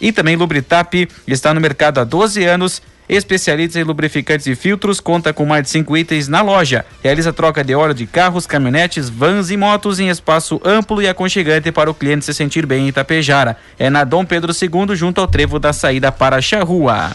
E 0.00 0.12
também 0.12 0.36
Lubritap 0.36 1.08
está 1.26 1.52
no 1.52 1.60
mercado 1.60 1.98
há 1.98 2.04
12 2.04 2.44
anos 2.44 2.80
especialista 3.16 3.78
em 3.78 3.82
lubrificantes 3.82 4.46
e 4.46 4.54
filtros, 4.54 5.00
conta 5.00 5.32
com 5.32 5.44
mais 5.44 5.64
de 5.64 5.70
cinco 5.70 5.96
itens 5.96 6.28
na 6.28 6.42
loja. 6.42 6.84
Realiza 7.02 7.32
troca 7.32 7.64
de 7.64 7.74
óleo 7.74 7.94
de 7.94 8.06
carros, 8.06 8.46
caminhonetes, 8.46 9.08
vans 9.08 9.50
e 9.50 9.56
motos 9.56 9.98
em 9.98 10.08
espaço 10.08 10.60
amplo 10.64 11.02
e 11.02 11.08
aconchegante 11.08 11.72
para 11.72 11.90
o 11.90 11.94
cliente 11.94 12.24
se 12.24 12.32
sentir 12.32 12.66
bem 12.66 12.84
em 12.84 12.88
Itapejara. 12.88 13.56
É 13.78 13.90
na 13.90 14.04
Dom 14.04 14.24
Pedro 14.24 14.52
II, 14.52 14.94
junto 14.94 15.20
ao 15.20 15.26
trevo 15.26 15.58
da 15.58 15.72
saída 15.72 16.12
para 16.12 16.40
Charrua. 16.40 17.10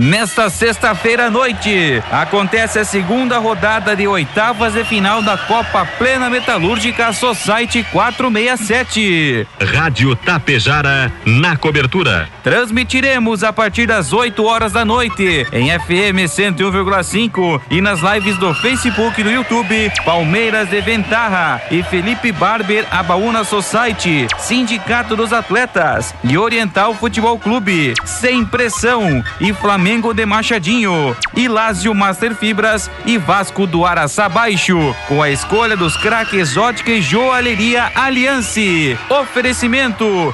Nesta 0.00 0.48
sexta-feira 0.48 1.26
à 1.26 1.30
noite, 1.30 2.02
acontece 2.10 2.78
a 2.78 2.86
segunda 2.86 3.36
rodada 3.36 3.94
de 3.94 4.08
oitavas 4.08 4.74
e 4.74 4.82
final 4.82 5.20
da 5.20 5.36
Copa 5.36 5.84
Plena 5.98 6.30
Metalúrgica 6.30 7.12
Society 7.12 7.84
467. 7.92 9.46
Rádio 9.74 10.16
Tapejara 10.16 11.12
na 11.26 11.54
cobertura. 11.54 12.30
Transmitiremos 12.42 13.44
a 13.44 13.52
partir 13.52 13.86
das 13.86 14.10
8 14.10 14.42
horas 14.42 14.72
da 14.72 14.86
noite 14.86 15.46
em 15.52 15.68
FM 15.78 16.24
101,5 16.26 17.60
e 17.70 17.82
nas 17.82 18.00
lives 18.00 18.38
do 18.38 18.54
Facebook 18.54 19.20
e 19.20 19.24
do 19.24 19.30
YouTube 19.30 19.92
Palmeiras 20.02 20.70
de 20.70 20.80
Ventarra 20.80 21.60
e 21.70 21.82
Felipe 21.82 22.32
Barber 22.32 22.86
Abaúna 22.90 23.44
Society, 23.44 24.26
Sindicato 24.38 25.14
dos 25.14 25.30
Atletas 25.30 26.14
e 26.24 26.38
Oriental 26.38 26.94
Futebol 26.94 27.38
Clube, 27.38 27.92
Sem 28.06 28.46
Pressão 28.46 29.22
e 29.38 29.52
Flamengo 29.52 29.89
Flamengo 29.90 30.14
de 30.14 30.24
Machadinho, 30.24 31.16
Ilásio 31.34 31.92
Master 31.92 32.32
Fibras 32.36 32.88
e 33.04 33.18
Vasco 33.18 33.66
do 33.66 33.84
Araçá 33.84 34.28
Baixo, 34.28 34.94
com 35.08 35.20
a 35.20 35.28
escolha 35.28 35.76
dos 35.76 35.96
craques 35.96 36.38
Exótica 36.38 36.92
e 36.92 37.02
Joalheria 37.02 37.90
Aliance. 37.96 38.96
Oferecimento 39.08 40.32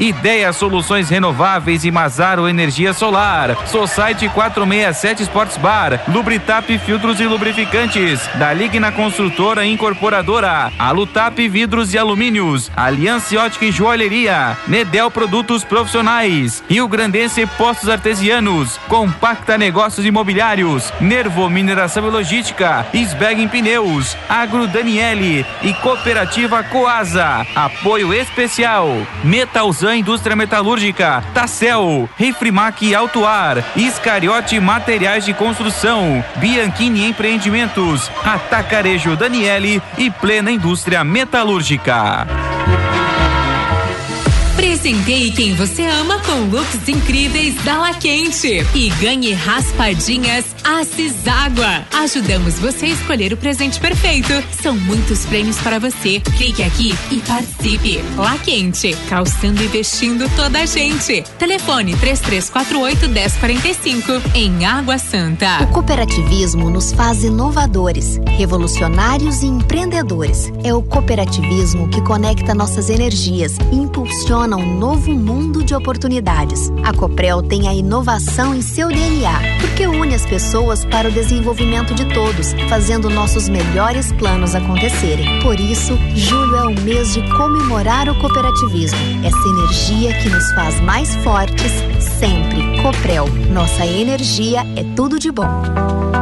Ideia 0.00 0.50
Soluções 0.50 1.10
Renováveis 1.10 1.84
e 1.84 1.90
Mazaro 1.90 2.48
Energia 2.48 2.94
Solar. 2.94 3.54
Society 3.66 4.30
467 4.30 5.22
Sports 5.24 5.58
Bar. 5.58 6.00
Lubritap 6.08 6.78
Filtros 6.78 7.20
e 7.20 7.26
Lubrificantes. 7.26 8.20
Da 8.36 8.50
Ligna 8.52 8.90
Construtora 8.90 9.66
Incorporadora. 9.66 10.72
Alutap 10.78 11.46
Vidros 11.46 11.92
e 11.92 11.98
Alumínios. 11.98 12.70
Aliança 12.74 13.38
Ótica 13.38 13.66
e 13.66 13.72
Joalheria. 13.72 14.56
Nedel 14.66 15.10
Produtos 15.10 15.64
Profissionais. 15.64 16.64
Rio 16.66 16.88
Grandense 16.88 17.46
Postos 17.58 17.90
Artesianos. 17.90 18.80
Compacta 18.90 19.56
Negócios 19.56 20.04
Imobiliários. 20.04 20.92
Nervo 21.00 21.48
Mineração 21.48 22.08
e 22.08 22.10
Logística. 22.10 22.84
Sbeg 22.92 23.46
Pneus. 23.46 24.16
Agro 24.28 24.66
Daniele 24.66 25.46
e 25.62 25.72
Cooperativa 25.74 26.64
Coasa. 26.64 27.46
Apoio 27.54 28.12
especial. 28.12 28.88
Metalzan 29.22 29.94
Indústria 29.98 30.34
Metalúrgica. 30.34 31.22
Tacel. 31.32 32.10
Refrimac 32.16 32.92
Autuar. 32.92 33.64
Iscariote 33.76 34.58
Materiais 34.58 35.24
de 35.24 35.34
Construção. 35.34 36.24
Bianchini 36.38 37.04
Empreendimentos. 37.04 38.10
Atacarejo 38.24 39.14
Daniele 39.14 39.80
e 39.96 40.10
Plena 40.10 40.50
Indústria 40.50 41.04
Metalúrgica. 41.04 42.26
Presenteie 44.60 45.30
quem 45.30 45.54
você 45.54 45.86
ama 45.86 46.20
com 46.20 46.54
looks 46.54 46.86
incríveis 46.86 47.54
da 47.64 47.78
La 47.78 47.94
Quente. 47.94 48.62
E 48.74 48.90
ganhe 49.00 49.32
raspadinhas 49.32 50.44
Assis 50.64 51.26
Água. 51.26 51.86
Ajudamos 52.02 52.58
você 52.58 52.86
a 52.86 52.90
escolher 52.90 53.32
o 53.32 53.36
presente 53.36 53.80
perfeito. 53.80 54.28
São 54.62 54.76
muitos 54.76 55.24
prêmios 55.24 55.58
para 55.58 55.78
você. 55.78 56.20
Clique 56.36 56.62
aqui 56.62 56.94
e 57.10 57.20
participe. 57.20 58.02
La 58.16 58.36
Quente, 58.38 58.94
calçando 59.08 59.62
e 59.62 59.66
vestindo 59.68 60.28
toda 60.36 60.60
a 60.60 60.66
gente. 60.66 61.22
Telefone 61.38 61.96
3348 61.96 63.08
1045 63.08 64.12
em 64.34 64.66
Água 64.66 64.98
Santa. 64.98 65.62
O 65.62 65.68
cooperativismo 65.68 66.68
nos 66.68 66.92
faz 66.92 67.24
inovadores, 67.24 68.20
revolucionários 68.36 69.42
e 69.42 69.46
empreendedores. 69.46 70.52
É 70.62 70.74
o 70.74 70.82
cooperativismo 70.82 71.88
que 71.88 72.02
conecta 72.02 72.54
nossas 72.54 72.90
energias 72.90 73.56
e 73.72 73.76
impulsiona 73.76 74.56
um 74.56 74.78
novo 74.78 75.12
mundo 75.12 75.64
de 75.64 75.74
oportunidades. 75.74 76.70
A 76.84 76.92
Coprel 76.92 77.42
tem 77.42 77.66
a 77.68 77.74
inovação 77.74 78.54
em 78.54 78.62
seu 78.62 78.88
DNA, 78.88 79.40
porque 79.60 79.86
une 79.86 80.14
as 80.14 80.26
pessoas 80.26 80.49
para 80.90 81.08
o 81.08 81.12
desenvolvimento 81.12 81.94
de 81.94 82.04
todos, 82.06 82.54
fazendo 82.68 83.08
nossos 83.08 83.48
melhores 83.48 84.10
planos 84.12 84.52
acontecerem. 84.52 85.40
Por 85.42 85.60
isso, 85.60 85.96
julho 86.16 86.56
é 86.56 86.64
o 86.64 86.80
mês 86.80 87.14
de 87.14 87.22
comemorar 87.36 88.08
o 88.08 88.18
cooperativismo, 88.18 88.98
essa 89.24 89.48
energia 89.48 90.12
que 90.20 90.28
nos 90.28 90.50
faz 90.52 90.80
mais 90.80 91.14
fortes 91.16 91.72
sempre. 92.00 92.82
Coprel, 92.82 93.26
nossa 93.52 93.86
energia 93.86 94.66
é 94.76 94.82
tudo 94.96 95.20
de 95.20 95.30
bom. 95.30 96.19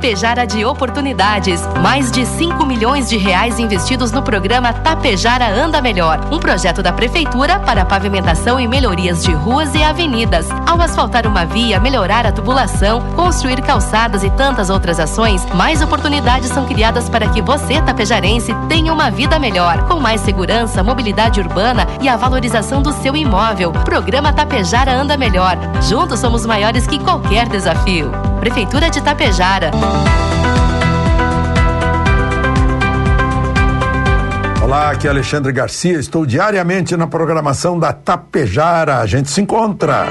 Tapejara 0.00 0.46
de 0.46 0.64
oportunidades. 0.64 1.60
Mais 1.82 2.10
de 2.10 2.24
5 2.24 2.64
milhões 2.64 3.06
de 3.06 3.18
reais 3.18 3.58
investidos 3.58 4.10
no 4.10 4.22
programa 4.22 4.72
Tapejara 4.72 5.46
Anda 5.46 5.82
Melhor, 5.82 6.26
um 6.32 6.38
projeto 6.38 6.82
da 6.82 6.90
prefeitura 6.90 7.60
para 7.60 7.84
pavimentação 7.84 8.58
e 8.58 8.66
melhorias 8.66 9.22
de 9.22 9.30
ruas 9.32 9.74
e 9.74 9.82
avenidas. 9.82 10.48
Ao 10.66 10.80
asfaltar 10.80 11.26
uma 11.26 11.44
via, 11.44 11.78
melhorar 11.78 12.24
a 12.24 12.32
tubulação, 12.32 13.02
construir 13.14 13.60
calçadas 13.60 14.24
e 14.24 14.30
tantas 14.30 14.70
outras 14.70 14.98
ações, 14.98 15.44
mais 15.54 15.82
oportunidades 15.82 16.48
são 16.48 16.64
criadas 16.64 17.10
para 17.10 17.28
que 17.28 17.42
você, 17.42 17.82
tapejarense, 17.82 18.54
tenha 18.70 18.94
uma 18.94 19.10
vida 19.10 19.38
melhor, 19.38 19.86
com 19.86 20.00
mais 20.00 20.22
segurança, 20.22 20.82
mobilidade 20.82 21.42
urbana 21.42 21.86
e 22.00 22.08
a 22.08 22.16
valorização 22.16 22.80
do 22.80 22.90
seu 22.90 23.14
imóvel. 23.14 23.70
Programa 23.84 24.32
Tapejara 24.32 24.94
Anda 24.94 25.18
Melhor. 25.18 25.58
Juntos 25.82 26.20
somos 26.20 26.46
maiores 26.46 26.86
que 26.86 26.98
qualquer 26.98 27.50
desafio. 27.50 28.29
Prefeitura 28.40 28.88
de 28.88 29.02
Tapejara. 29.02 29.70
Olá, 34.62 34.92
aqui 34.92 35.06
é 35.06 35.10
Alexandre 35.10 35.52
Garcia. 35.52 35.98
Estou 35.98 36.24
diariamente 36.24 36.96
na 36.96 37.06
programação 37.06 37.78
da 37.78 37.92
Tapejara. 37.92 38.96
A 38.96 39.06
gente 39.06 39.30
se 39.30 39.42
encontra. 39.42 40.06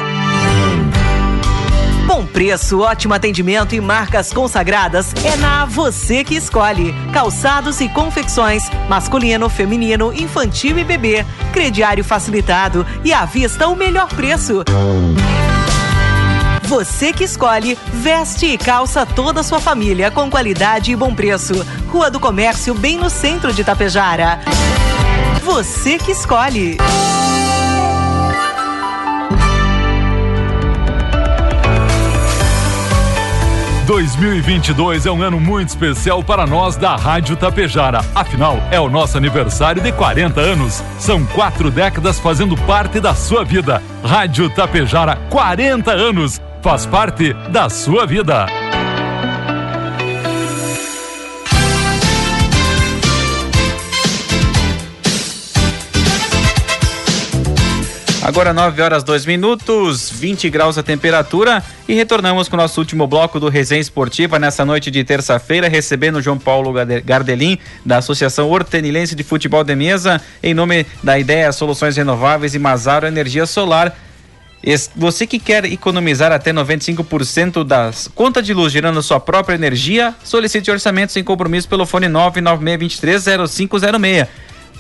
Bom 2.05 2.23
preço, 2.23 2.81
ótimo 2.81 3.15
atendimento 3.15 3.73
e 3.73 3.81
marcas 3.81 4.31
consagradas 4.31 5.11
é 5.25 5.35
na 5.37 5.65
Você 5.65 6.23
que 6.23 6.35
Escolhe. 6.35 6.93
Calçados 7.11 7.81
e 7.81 7.89
confecções, 7.89 8.69
masculino, 8.87 9.49
feminino, 9.49 10.13
infantil 10.13 10.77
e 10.77 10.83
bebê. 10.83 11.25
Crediário 11.51 12.03
facilitado 12.03 12.85
e 13.03 13.11
à 13.11 13.25
vista 13.25 13.67
o 13.67 13.75
melhor 13.75 14.07
preço. 14.09 14.63
Você 16.69 17.11
que 17.11 17.23
escolhe, 17.23 17.75
veste 17.91 18.45
e 18.45 18.55
calça 18.55 19.03
toda 19.03 19.39
a 19.39 19.43
sua 19.43 19.59
família 19.59 20.11
com 20.11 20.29
qualidade 20.29 20.91
e 20.91 20.95
bom 20.95 21.15
preço. 21.15 21.65
Rua 21.87 22.11
do 22.11 22.19
Comércio, 22.19 22.75
bem 22.75 22.95
no 22.95 23.09
centro 23.09 23.51
de 23.51 23.63
Tapejara. 23.63 24.39
Você 25.43 25.97
que 25.97 26.11
escolhe. 26.11 26.77
2022 33.87 35.07
é 35.07 35.11
um 35.11 35.23
ano 35.23 35.39
muito 35.39 35.69
especial 35.69 36.23
para 36.23 36.45
nós 36.45 36.77
da 36.77 36.95
Rádio 36.95 37.35
Tapejara. 37.35 38.05
Afinal, 38.13 38.59
é 38.69 38.79
o 38.79 38.87
nosso 38.87 39.17
aniversário 39.17 39.81
de 39.81 39.91
40 39.91 40.39
anos. 40.39 40.83
São 40.99 41.25
quatro 41.25 41.71
décadas 41.71 42.19
fazendo 42.19 42.55
parte 42.55 42.99
da 42.99 43.15
sua 43.15 43.43
vida. 43.43 43.81
Rádio 44.03 44.47
Tapejara, 44.51 45.15
40 45.31 45.91
anos. 45.91 46.39
Faz 46.61 46.85
parte 46.85 47.33
da 47.51 47.69
sua 47.69 48.05
vida. 48.05 48.45
Agora 58.21 58.53
9 58.53 58.81
horas 58.81 59.03
2 59.03 59.25
minutos, 59.25 60.11
20 60.11 60.49
graus 60.49 60.77
a 60.77 60.83
temperatura 60.83 61.63
e 61.87 61.93
retornamos 61.93 62.49
com 62.49 62.55
o 62.55 62.59
nosso 62.59 62.79
último 62.79 63.07
bloco 63.07 63.39
do 63.39 63.49
Resenha 63.49 63.81
Esportiva 63.81 64.37
nessa 64.37 64.63
noite 64.63 64.91
de 64.91 65.03
terça-feira, 65.03 65.67
recebendo 65.67 66.21
João 66.21 66.37
Paulo 66.37 66.73
Gardelin, 67.03 67.57
da 67.85 67.97
Associação 67.97 68.49
Hortenilense 68.49 69.15
de 69.15 69.23
Futebol 69.23 69.63
de 69.63 69.75
Mesa, 69.75 70.21
em 70.43 70.53
nome 70.53 70.85
da 71.01 71.17
Ideia 71.17 71.51
Soluções 71.51 71.97
Renováveis 71.97 72.53
e 72.53 72.59
Mazaro 72.59 73.07
Energia 73.07 73.45
Solar. 73.45 73.95
Você 74.95 75.25
que 75.25 75.39
quer 75.39 75.65
economizar 75.65 76.31
até 76.31 76.51
95% 76.51 77.63
das 77.63 78.09
conta 78.13 78.41
de 78.41 78.53
luz 78.53 78.73
gerando 78.73 79.01
sua 79.01 79.19
própria 79.19 79.55
energia, 79.55 80.13
solicite 80.23 80.69
orçamentos 80.69 81.13
sem 81.13 81.23
compromisso 81.23 81.67
pelo 81.67 81.85
fone 81.85 82.07
996230506. 82.07 84.27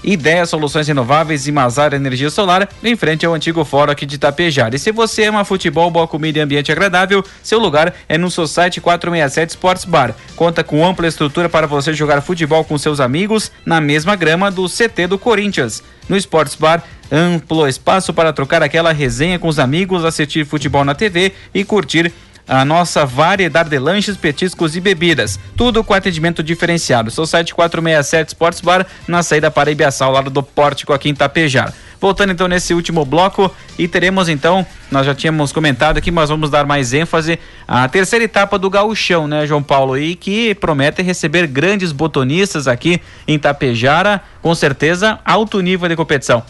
Ideia 0.03 0.45
Soluções 0.45 0.87
Renováveis 0.87 1.47
e 1.47 1.51
Mazar 1.51 1.93
Energia 1.93 2.29
Solar, 2.29 2.69
em 2.83 2.95
frente 2.95 3.25
ao 3.25 3.33
antigo 3.33 3.65
fórum 3.65 3.91
aqui 3.91 4.05
de 4.05 4.15
Itapejara. 4.15 4.75
E 4.75 4.79
se 4.79 4.91
você 4.91 5.25
ama 5.25 5.43
futebol, 5.43 5.91
boa 5.91 6.07
comida 6.07 6.39
e 6.39 6.41
ambiente 6.41 6.71
agradável, 6.71 7.23
seu 7.43 7.59
lugar 7.59 7.93
é 8.07 8.17
no 8.17 8.31
Society 8.31 8.79
467 8.79 9.49
Sports 9.49 9.85
Bar. 9.85 10.15
Conta 10.35 10.63
com 10.63 10.85
ampla 10.85 11.07
estrutura 11.07 11.49
para 11.49 11.67
você 11.67 11.93
jogar 11.93 12.21
futebol 12.21 12.63
com 12.63 12.77
seus 12.77 12.99
amigos 12.99 13.51
na 13.65 13.81
mesma 13.81 14.15
grama 14.15 14.49
do 14.49 14.67
CT 14.67 15.07
do 15.07 15.19
Corinthians. 15.19 15.83
No 16.07 16.17
Sports 16.17 16.55
Bar, 16.55 16.83
amplo 17.11 17.67
espaço 17.67 18.13
para 18.13 18.33
trocar 18.33 18.63
aquela 18.63 18.91
resenha 18.91 19.37
com 19.37 19.47
os 19.47 19.59
amigos, 19.59 20.05
assistir 20.05 20.45
futebol 20.45 20.83
na 20.83 20.95
TV 20.95 21.33
e 21.53 21.63
curtir 21.63 22.11
a 22.49 22.65
nossa 22.65 23.05
variedade 23.05 23.69
de 23.69 23.77
lanches, 23.77 24.17
petiscos 24.17 24.75
e 24.75 24.81
bebidas. 24.81 25.39
Tudo 25.55 25.83
com 25.83 25.93
atendimento 25.93 26.41
diferenciado. 26.41 27.11
Society 27.11 27.53
467 27.53 28.29
Sports 28.29 28.59
Bar, 28.59 28.87
na 29.07 29.21
saída 29.21 29.51
para 29.51 29.69
Ibiaçá, 29.69 30.05
ao 30.05 30.11
lado 30.11 30.31
do 30.31 30.41
Pórtico 30.41 30.91
aqui 30.91 31.09
em 31.09 31.13
Tapejar. 31.13 31.71
Voltando 32.01 32.31
então 32.31 32.47
nesse 32.47 32.73
último 32.73 33.03
bloco 33.05 33.53
e 33.77 33.87
teremos 33.87 34.29
então, 34.29 34.65
nós 34.89 35.05
já 35.05 35.13
tínhamos 35.13 35.51
comentado 35.51 35.97
aqui, 35.97 36.09
mas 36.09 36.29
vamos 36.29 36.49
dar 36.49 36.65
mais 36.65 36.93
ênfase 36.93 37.37
à 37.67 37.87
terceira 37.89 38.23
etapa 38.23 38.57
do 38.57 38.69
gauchão, 38.69 39.27
né, 39.27 39.45
João 39.45 39.61
Paulo? 39.61 39.97
E 39.97 40.15
que 40.15 40.55
promete 40.55 41.01
receber 41.01 41.45
grandes 41.45 41.91
botonistas 41.91 42.67
aqui 42.67 43.01
em 43.27 43.37
Tapejara, 43.37 44.21
com 44.41 44.55
certeza 44.55 45.19
alto 45.25 45.59
nível 45.59 45.89
de 45.89 45.95
competição. 45.95 46.41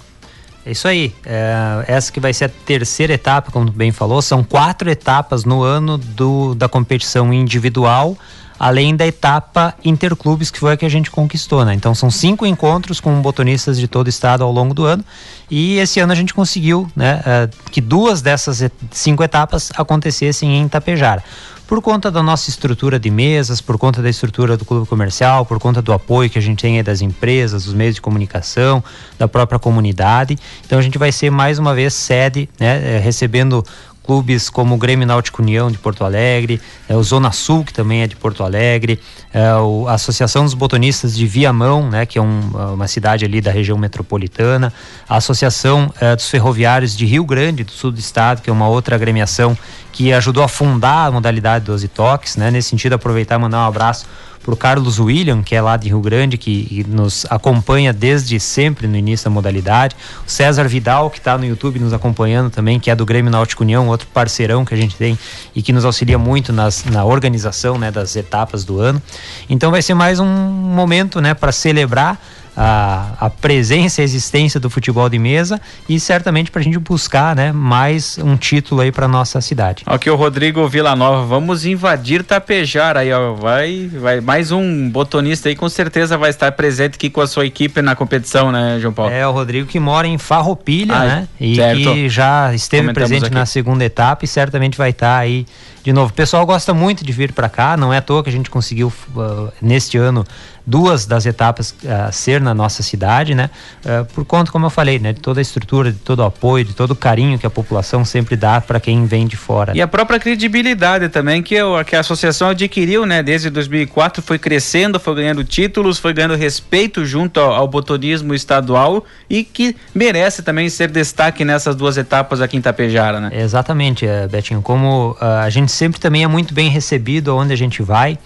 É 0.65 0.71
isso 0.71 0.87
aí. 0.87 1.13
É, 1.25 1.85
essa 1.87 2.11
que 2.11 2.19
vai 2.19 2.33
ser 2.33 2.45
a 2.45 2.49
terceira 2.49 3.13
etapa, 3.13 3.51
como 3.51 3.71
bem 3.71 3.91
falou. 3.91 4.21
São 4.21 4.43
quatro 4.43 4.89
etapas 4.89 5.45
no 5.45 5.63
ano 5.63 5.97
do, 5.97 6.53
da 6.55 6.67
competição 6.67 7.33
individual. 7.33 8.17
além 8.59 8.93
da 8.93 9.07
etapa 9.07 9.73
interclubes, 9.85 10.51
que 10.51 10.59
foi 10.59 10.73
a 10.73 10.77
que 10.77 10.85
a 10.85 10.89
gente 10.89 11.09
conquistou, 11.09 11.63
né? 11.63 11.73
Então 11.73 11.95
são 11.95 12.11
cinco 12.11 12.45
encontros 12.45 12.99
com 12.99 13.21
botonistas 13.21 13.79
de 13.79 13.87
todo 13.87 14.07
o 14.07 14.09
estado 14.09 14.43
ao 14.43 14.51
longo 14.51 14.73
do 14.73 14.83
ano. 14.83 15.03
E 15.49 15.77
esse 15.77 16.01
ano 16.01 16.11
a 16.11 16.15
gente 16.15 16.33
conseguiu 16.33 16.85
né, 16.93 17.21
uh, 17.21 17.71
que 17.71 17.79
duas 17.79 18.21
dessas 18.21 18.61
cinco 18.91 19.23
etapas 19.23 19.71
acontecessem 19.77 20.57
em 20.57 20.65
Itapejara 20.65 21.23
por 21.69 21.83
conta 21.83 22.09
da 22.09 22.23
nossa 22.23 22.49
estrutura 22.49 22.99
de 22.99 23.11
mesas, 23.11 23.61
por 23.61 23.77
conta 23.77 24.01
da 24.01 24.09
estrutura 24.09 24.57
do 24.57 24.65
clube 24.65 24.87
comercial, 24.87 25.45
por 25.45 25.59
conta 25.59 25.83
do 25.83 25.93
apoio 25.93 26.27
que 26.27 26.39
a 26.39 26.41
gente 26.41 26.59
tem 26.59 26.83
das 26.83 26.99
empresas, 26.99 27.65
dos 27.65 27.75
meios 27.75 27.93
de 27.93 28.01
comunicação, 28.01 28.83
da 29.19 29.27
própria 29.27 29.59
comunidade. 29.59 30.35
Então 30.65 30.79
a 30.79 30.81
gente 30.81 30.97
vai 30.97 31.11
ser 31.11 31.29
mais 31.29 31.59
uma 31.59 31.75
vez 31.75 31.93
sede, 31.93 32.49
né, 32.59 32.95
eh, 32.95 32.97
recebendo 32.97 33.63
clubes 34.09 34.49
como 34.49 34.73
o 34.73 34.77
Grêmio 34.79 35.05
Náutico 35.05 35.39
União 35.39 35.69
de 35.69 35.77
Porto 35.77 36.03
Alegre, 36.03 36.59
é, 36.87 36.95
o 36.95 37.03
Zona 37.03 37.31
Sul, 37.31 37.63
que 37.63 37.71
também 37.71 38.01
é 38.01 38.07
de 38.07 38.15
Porto 38.15 38.43
Alegre, 38.43 38.99
é, 39.31 39.53
o, 39.53 39.87
a 39.87 39.93
Associação 39.93 40.43
dos 40.43 40.55
Botonistas 40.55 41.15
de 41.15 41.27
Viamão, 41.27 41.87
né, 41.87 42.07
que 42.07 42.17
é 42.17 42.21
um, 42.21 42.49
uma 42.73 42.87
cidade 42.87 43.23
ali 43.23 43.39
da 43.39 43.51
região 43.51 43.77
metropolitana, 43.77 44.73
a 45.07 45.17
Associação 45.17 45.93
é, 46.01 46.15
dos 46.15 46.27
Ferroviários 46.27 46.97
de 46.97 47.05
Rio 47.05 47.23
Grande, 47.23 47.63
do 47.63 47.71
sul 47.71 47.91
do 47.91 47.99
estado, 47.99 48.41
que 48.41 48.49
é 48.49 48.53
uma 48.53 48.67
outra 48.67 48.95
agremiação 48.95 49.55
que 49.91 50.11
ajudou 50.11 50.41
a 50.43 50.47
fundar 50.47 51.05
a 51.05 51.11
modalidade 51.11 51.65
12 51.65 51.87
toques, 51.89 52.35
né, 52.35 52.49
nesse 52.49 52.69
sentido 52.69 52.93
aproveitar 52.93 53.35
e 53.35 53.37
mandar 53.37 53.59
um 53.59 53.67
abraço 53.67 54.07
o 54.53 54.57
Carlos 54.57 54.99
William, 54.99 55.41
que 55.43 55.55
é 55.55 55.61
lá 55.61 55.77
de 55.77 55.87
Rio 55.87 56.01
Grande, 56.01 56.37
que 56.37 56.85
nos 56.87 57.25
acompanha 57.29 57.93
desde 57.93 58.39
sempre 58.39 58.87
no 58.87 58.95
início 58.95 59.25
da 59.25 59.29
modalidade. 59.29 59.95
O 60.25 60.29
César 60.29 60.67
Vidal, 60.67 61.09
que 61.09 61.17
está 61.17 61.37
no 61.37 61.45
YouTube 61.45 61.79
nos 61.79 61.93
acompanhando 61.93 62.49
também, 62.49 62.79
que 62.79 62.89
é 62.89 62.95
do 62.95 63.05
Grêmio 63.05 63.31
Náutico 63.31 63.63
União, 63.63 63.87
outro 63.87 64.07
parceirão 64.07 64.65
que 64.65 64.73
a 64.73 64.77
gente 64.77 64.95
tem 64.95 65.17
e 65.55 65.61
que 65.61 65.73
nos 65.73 65.85
auxilia 65.85 66.17
muito 66.17 66.51
nas, 66.51 66.85
na 66.85 67.03
organização 67.05 67.77
né, 67.77 67.91
das 67.91 68.15
etapas 68.15 68.63
do 68.63 68.79
ano. 68.79 69.01
Então 69.49 69.71
vai 69.71 69.81
ser 69.81 69.93
mais 69.93 70.19
um 70.19 70.25
momento 70.25 71.21
né, 71.21 71.33
para 71.33 71.51
celebrar 71.51 72.19
a, 72.61 73.13
a 73.17 73.29
presença 73.29 74.01
e 74.01 74.03
a 74.03 74.05
existência 74.05 74.59
do 74.59 74.69
futebol 74.69 75.07
de 75.07 75.17
mesa 75.17 75.61
e 75.87 75.97
certamente 75.97 76.51
para 76.51 76.59
a 76.59 76.63
gente 76.63 76.77
buscar 76.77 77.33
né, 77.33 77.53
mais 77.53 78.17
um 78.17 78.35
título 78.35 78.81
aí 78.81 78.91
para 78.91 79.07
nossa 79.07 79.39
cidade. 79.39 79.83
Aqui 79.85 80.09
o 80.09 80.15
Rodrigo 80.17 80.67
Villanova, 80.67 81.25
vamos 81.25 81.65
invadir 81.65 82.21
Tapejar 82.21 82.97
aí, 82.97 83.13
ó, 83.13 83.33
vai, 83.33 83.89
vai 83.93 84.19
mais 84.19 84.51
um 84.51 84.89
botonista 84.89 85.47
aí 85.47 85.55
com 85.55 85.69
certeza 85.69 86.17
vai 86.17 86.31
estar 86.31 86.51
presente 86.51 86.95
aqui 86.95 87.09
com 87.09 87.21
a 87.21 87.27
sua 87.27 87.45
equipe 87.45 87.81
na 87.81 87.95
competição, 87.95 88.51
né, 88.51 88.77
João 88.81 88.93
Paulo? 88.93 89.13
É, 89.13 89.25
o 89.25 89.31
Rodrigo 89.31 89.65
que 89.65 89.79
mora 89.79 90.05
em 90.05 90.17
Farroupilha, 90.17 90.95
ah, 90.95 91.05
né, 91.05 91.27
e 91.39 91.55
certo. 91.55 91.81
que 91.81 92.09
já 92.09 92.53
esteve 92.53 92.87
Comentamos 92.87 93.09
presente 93.09 93.25
aqui. 93.27 93.35
na 93.35 93.45
segunda 93.45 93.85
etapa 93.85 94.25
e 94.25 94.27
certamente 94.27 94.77
vai 94.77 94.89
estar 94.89 95.17
aí 95.17 95.45
de 95.81 95.93
novo. 95.93 96.11
O 96.11 96.13
pessoal 96.13 96.45
gosta 96.45 96.73
muito 96.73 97.05
de 97.05 97.11
vir 97.13 97.31
para 97.31 97.47
cá, 97.47 97.77
não 97.77 97.93
é 97.93 97.97
à 97.97 98.01
toa 98.01 98.21
que 98.21 98.29
a 98.29 98.33
gente 98.33 98.49
conseguiu 98.49 98.91
uh, 99.15 99.49
neste 99.61 99.97
ano 99.97 100.25
duas 100.69 101.07
das 101.07 101.25
etapas 101.25 101.73
a 101.83 102.09
uh, 102.09 102.13
ser 102.13 102.39
na 102.39 102.53
nossa 102.53 102.83
cidade, 102.83 103.33
né? 103.33 103.49
Uh, 103.83 104.05
por 104.13 104.23
conta, 104.23 104.51
como 104.51 104.67
eu 104.67 104.69
falei, 104.69 104.99
né, 104.99 105.13
de 105.13 105.19
toda 105.19 105.39
a 105.39 105.41
estrutura, 105.41 105.91
de 105.91 105.97
todo 105.97 106.19
o 106.19 106.23
apoio, 106.23 106.63
de 106.63 106.75
todo 106.75 106.91
o 106.91 106.95
carinho 106.95 107.39
que 107.39 107.45
a 107.47 107.49
população 107.49 108.05
sempre 108.05 108.35
dá 108.35 108.61
para 108.61 108.79
quem 108.79 109.05
vem 109.05 109.25
de 109.25 109.35
fora. 109.35 109.73
E 109.75 109.81
a 109.81 109.87
própria 109.87 110.19
credibilidade 110.19 111.09
também 111.09 111.41
que, 111.41 111.55
eu, 111.55 111.83
que 111.83 111.95
a 111.95 112.01
associação 112.01 112.49
adquiriu, 112.49 113.05
né? 113.05 113.23
Desde 113.23 113.49
2004 113.49 114.21
foi 114.21 114.37
crescendo, 114.37 114.99
foi 114.99 115.15
ganhando 115.15 115.43
títulos, 115.43 115.97
foi 115.97 116.13
ganhando 116.13 116.35
respeito 116.35 117.03
junto 117.03 117.39
ao, 117.39 117.51
ao 117.53 117.67
botonismo 117.67 118.35
estadual 118.35 119.03
e 119.27 119.43
que 119.43 119.75
merece 119.93 120.43
também 120.43 120.69
ser 120.69 120.91
destaque 120.91 121.43
nessas 121.43 121.75
duas 121.75 121.97
etapas 121.97 122.41
aqui 122.41 122.57
em 122.57 122.61
Tapejara, 122.61 123.19
né? 123.19 123.31
Exatamente, 123.33 124.05
uh, 124.05 124.29
Betinho. 124.29 124.61
Como 124.61 125.17
a 125.19 125.49
gente 125.49 125.71
sempre 125.71 125.99
também 125.99 126.23
é 126.23 126.27
muito 126.27 126.53
bem 126.53 126.69
recebido 126.69 127.35
onde 127.35 127.53
a 127.53 127.57
gente 127.57 127.81
vai 127.81 128.19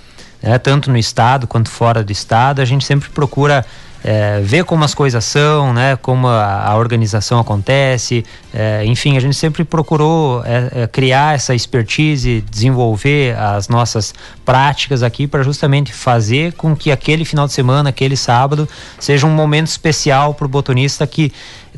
né, 0.44 0.60
tanto 0.60 0.91
no 0.91 0.98
estado 0.98 1.48
quanto 1.48 1.70
fora 1.70 2.04
do 2.04 2.12
estado, 2.12 2.62
a 2.62 2.66
gente 2.66 2.86
sempre 2.86 3.10
procura 3.10 3.66
é, 4.04 4.41
ver 4.41 4.66
como 4.66 4.84
as 4.84 4.94
coisas 4.94 5.24
são, 5.24 5.74
né, 5.74 5.96
como 5.96 6.28
a, 6.28 6.66
a 6.68 6.76
organização 6.76 7.39
acontece, 7.39 8.26
é, 8.54 8.84
enfim, 8.86 9.16
a 9.16 9.20
gente 9.22 9.36
sempre 9.36 9.64
procurou 9.64 10.44
é, 10.46 10.84
é 10.84 10.88
criar 10.88 11.36
essa 11.36 11.56
expertise, 11.56 12.44
desenvolver 12.50 13.38
as 13.38 13.70
nossas 13.70 14.14
práticas 14.44 15.02
aqui 15.02 15.26
para 15.26 15.41
justamente 15.41 15.94
fazer 15.94 16.52
com 16.54 16.76
que 16.76 16.91
aquele 16.91 17.24
final 17.24 17.48
de 17.48 17.54
semana, 17.54 17.89
aquele 17.89 18.18
sábado, 18.18 18.68
seja 19.00 19.26
um 19.26 19.32
momento 19.32 19.68
especial 19.68 20.34
para 20.34 20.46
o 20.46 20.50
botonista 20.50 21.08
que 21.08 21.32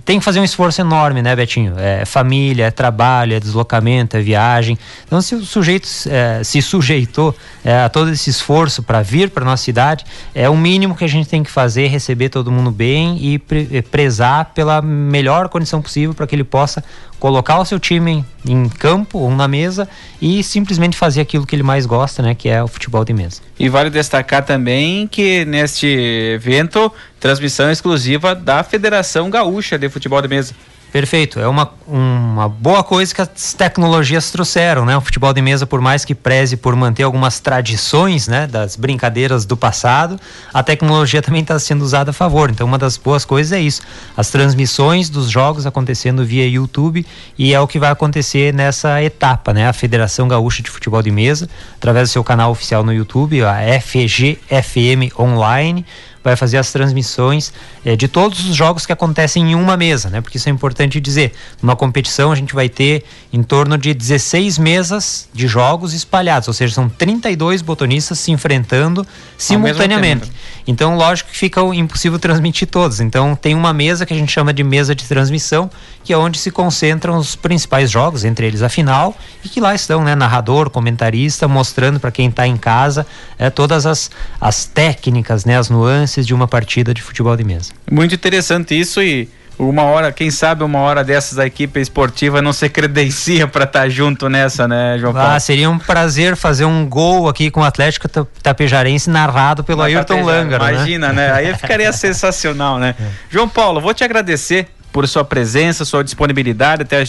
tem 0.06 0.20
que 0.20 0.24
fazer 0.24 0.40
um 0.40 0.44
esforço 0.44 0.80
enorme, 0.80 1.24
né, 1.24 1.36
Betinho? 1.36 1.74
É 1.80 2.06
família, 2.06 2.66
é 2.66 2.72
trabalho, 2.72 3.34
é 3.34 3.40
deslocamento, 3.40 4.16
é 4.16 4.22
viagem. 4.22 4.78
Então, 5.06 5.20
se 5.20 5.34
o 5.34 5.44
sujeito 5.44 5.90
é, 6.08 6.44
se 6.44 6.62
sujeitou 6.62 7.36
é, 7.64 7.82
a 7.82 7.90
todo 7.90 8.12
esse 8.12 8.30
esforço 8.30 8.84
para 8.84 9.02
vir 9.02 9.32
para 9.32 9.44
nossa 9.44 9.64
cidade, 9.64 10.06
é 10.36 10.48
o 10.48 10.56
mínimo 10.56 10.96
que 10.96 11.04
a 11.04 11.10
gente 11.10 11.28
tem 11.28 11.44
que 11.44 11.50
fazer, 11.50 11.88
receber 11.88 12.30
todo 12.30 12.52
mundo 12.52 12.70
bem 12.70 13.18
e 13.20 13.40
pre 13.40 13.66
prezar 13.82 14.52
pela 14.54 14.82
melhor 14.82 15.50
condição 15.50 15.82
possível 15.82 16.14
para 16.14 16.28
que 16.28 16.36
ele 16.36 16.44
possa 16.44 16.84
colocar 17.26 17.58
o 17.58 17.66
seu 17.66 17.80
time 17.80 18.24
em 18.48 18.70
campo 18.70 19.18
ou 19.18 19.32
na 19.32 19.48
mesa 19.48 19.90
e 20.22 20.44
simplesmente 20.44 20.96
fazer 20.96 21.22
aquilo 21.22 21.44
que 21.44 21.56
ele 21.56 21.64
mais 21.64 21.88
gosta, 21.88 22.22
né, 22.22 22.36
que 22.36 22.48
é 22.48 22.62
o 22.62 22.68
futebol 22.68 23.04
de 23.04 23.14
mesa. 23.14 23.42
E 23.58 23.68
vale 23.68 23.90
destacar 23.90 24.46
também 24.46 25.08
que 25.08 25.44
neste 25.44 25.88
evento 25.88 26.92
transmissão 27.20 27.72
exclusiva 27.72 28.36
da 28.36 28.62
Federação 28.64 29.28
Gaúcha 29.32 29.76
de 29.76 29.90
Futebol 29.90 30.22
de 30.22 30.28
Mesa. 30.28 30.54
Perfeito. 30.96 31.42
É 31.42 31.48
uma, 31.50 31.70
uma 31.86 32.48
boa 32.48 32.82
coisa 32.82 33.14
que 33.14 33.22
as 33.22 33.54
tecnologias 33.54 34.32
trouxeram, 34.32 34.86
né? 34.86 34.96
O 34.96 35.02
futebol 35.02 35.34
de 35.34 35.42
mesa, 35.42 35.68
por 35.68 35.82
mais 35.82 36.06
que 36.06 36.16
preze 36.16 36.56
por 36.56 36.74
manter 36.74 37.04
algumas 37.04 37.38
tradições, 37.42 38.30
né? 38.30 38.48
Das 38.48 38.78
brincadeiras 38.78 39.46
do 39.46 39.58
passado, 39.58 40.18
a 40.54 40.64
tecnologia 40.64 41.22
também 41.22 41.42
está 41.42 41.60
sendo 41.60 41.82
usada 41.82 42.12
a 42.12 42.14
favor. 42.14 42.50
Então, 42.50 42.66
uma 42.66 42.78
das 42.78 42.96
boas 42.96 43.26
coisas 43.26 43.52
é 43.52 43.60
isso. 43.60 43.82
As 44.16 44.30
transmissões 44.30 45.10
dos 45.10 45.30
jogos 45.30 45.66
acontecendo 45.66 46.24
via 46.24 46.48
YouTube 46.48 47.06
e 47.38 47.54
é 47.54 47.60
o 47.60 47.68
que 47.68 47.78
vai 47.78 47.92
acontecer 47.92 48.54
nessa 48.54 49.04
etapa, 49.04 49.54
né? 49.54 49.68
A 49.68 49.74
Federação 49.74 50.30
Gaúcha 50.30 50.64
de 50.64 50.70
Futebol 50.70 51.02
de 51.02 51.12
Mesa, 51.12 51.50
através 51.76 52.08
do 52.08 52.14
seu 52.14 52.24
canal 52.24 52.52
oficial 52.52 52.86
no 52.86 52.94
YouTube, 52.94 53.44
a 53.44 53.58
FGFM 53.82 55.12
Online, 55.20 55.86
vai 56.26 56.36
fazer 56.36 56.58
as 56.58 56.72
transmissões 56.72 57.54
é, 57.86 57.96
de 57.96 58.08
todos 58.08 58.50
os 58.50 58.56
jogos 58.56 58.86
que 58.86 58.92
acontecem 58.92 59.52
em 59.52 59.56
uma 59.56 59.78
mesa, 59.78 60.10
né? 60.10 60.20
Porque 60.20 60.38
isso 60.38 60.50
é 60.50 60.52
importante 60.52 61.00
dizer. 61.00 61.34
Numa 61.62 61.76
competição 61.76 62.32
a 62.32 62.36
gente 62.36 62.54
vai 62.54 62.68
ter 62.68 63.04
em 63.32 63.44
torno 63.44 63.78
de 63.78 63.94
16 63.94 64.58
mesas 64.58 65.30
de 65.34 65.48
jogos 65.48 65.94
espalhados, 65.94 66.48
ou 66.48 66.54
seja, 66.54 66.74
são 66.74 66.90
32 66.90 67.62
botonistas 67.62 68.20
se 68.20 68.32
enfrentando 68.32 69.06
simultaneamente. 69.38 70.32
Então, 70.68 70.98
lógico 70.98 71.30
que 71.30 71.38
fica 71.38 71.62
impossível 71.76 72.18
transmitir 72.18 72.68
todos. 72.68 73.00
Então, 73.00 73.36
tem 73.36 73.54
uma 73.54 73.72
mesa 73.72 74.06
que 74.06 74.14
a 74.14 74.18
gente 74.18 74.32
chama 74.32 74.52
de 74.52 74.64
mesa 74.64 74.96
de 74.96 75.06
transmissão, 75.06 75.70
que 76.04 76.12
é 76.12 76.18
onde 76.18 76.40
se 76.40 76.50
concentram 76.50 77.18
os 77.18 77.36
principais 77.36 77.92
jogos, 77.92 78.26
entre 78.26 78.48
eles 78.48 78.64
a 78.64 78.70
final, 78.70 79.16
e 79.44 79.50
que 79.50 79.60
lá 79.60 79.76
estão, 79.76 80.04
né, 80.04 80.16
narrador, 80.16 80.70
comentarista, 80.72 81.48
mostrando 81.48 82.00
para 82.00 82.10
quem 82.12 82.30
está 82.30 82.48
em 82.48 82.58
casa 82.58 83.06
é, 83.38 83.50
todas 83.50 83.86
as, 83.86 84.10
as 84.42 84.66
técnicas, 84.66 85.46
né, 85.46 85.58
as 85.58 85.70
nuances 85.70 86.15
de 86.24 86.34
uma 86.34 86.48
partida 86.48 86.94
de 86.94 87.02
futebol 87.02 87.36
de 87.36 87.44
mesa. 87.44 87.74
Muito 87.90 88.14
interessante 88.14 88.80
isso 88.80 89.02
e 89.02 89.28
uma 89.58 89.84
hora, 89.84 90.12
quem 90.12 90.30
sabe 90.30 90.64
uma 90.64 90.80
hora 90.80 91.04
dessas 91.04 91.40
a 91.40 91.46
equipe 91.46 91.80
esportiva 91.80 92.42
não 92.42 92.52
se 92.52 92.68
credencia 92.68 93.48
para 93.48 93.64
estar 93.64 93.82
tá 93.82 93.90
junto 93.90 94.28
nessa, 94.28 94.68
né, 94.68 94.98
João 95.00 95.14
Paulo? 95.14 95.30
Ah, 95.32 95.40
seria 95.40 95.70
um 95.70 95.80
prazer 95.80 96.36
fazer 96.36 96.66
um 96.66 96.86
gol 96.86 97.30
aqui 97.30 97.50
com 97.50 97.62
o 97.62 97.64
Atlético 97.64 98.08
Tapejarense 98.44 99.10
narrado 99.10 99.64
pelo 99.64 99.80
Uma 99.80 99.88
Ayrton 99.88 100.24
Langer, 100.24 100.62
né? 100.62 100.74
Imagina, 100.74 101.14
né? 101.14 101.28
né? 101.28 101.34
Aí 101.34 101.56
ficaria 101.56 101.92
sensacional, 101.94 102.78
né? 102.78 102.96
É. 103.00 103.06
João 103.30 103.48
Paulo, 103.48 103.80
vou 103.80 103.94
te 103.94 104.04
agradecer 104.04 104.68
por 104.92 105.08
sua 105.08 105.24
presença, 105.24 105.86
sua 105.86 106.04
disponibilidade, 106.04 106.82
até 106.82 107.04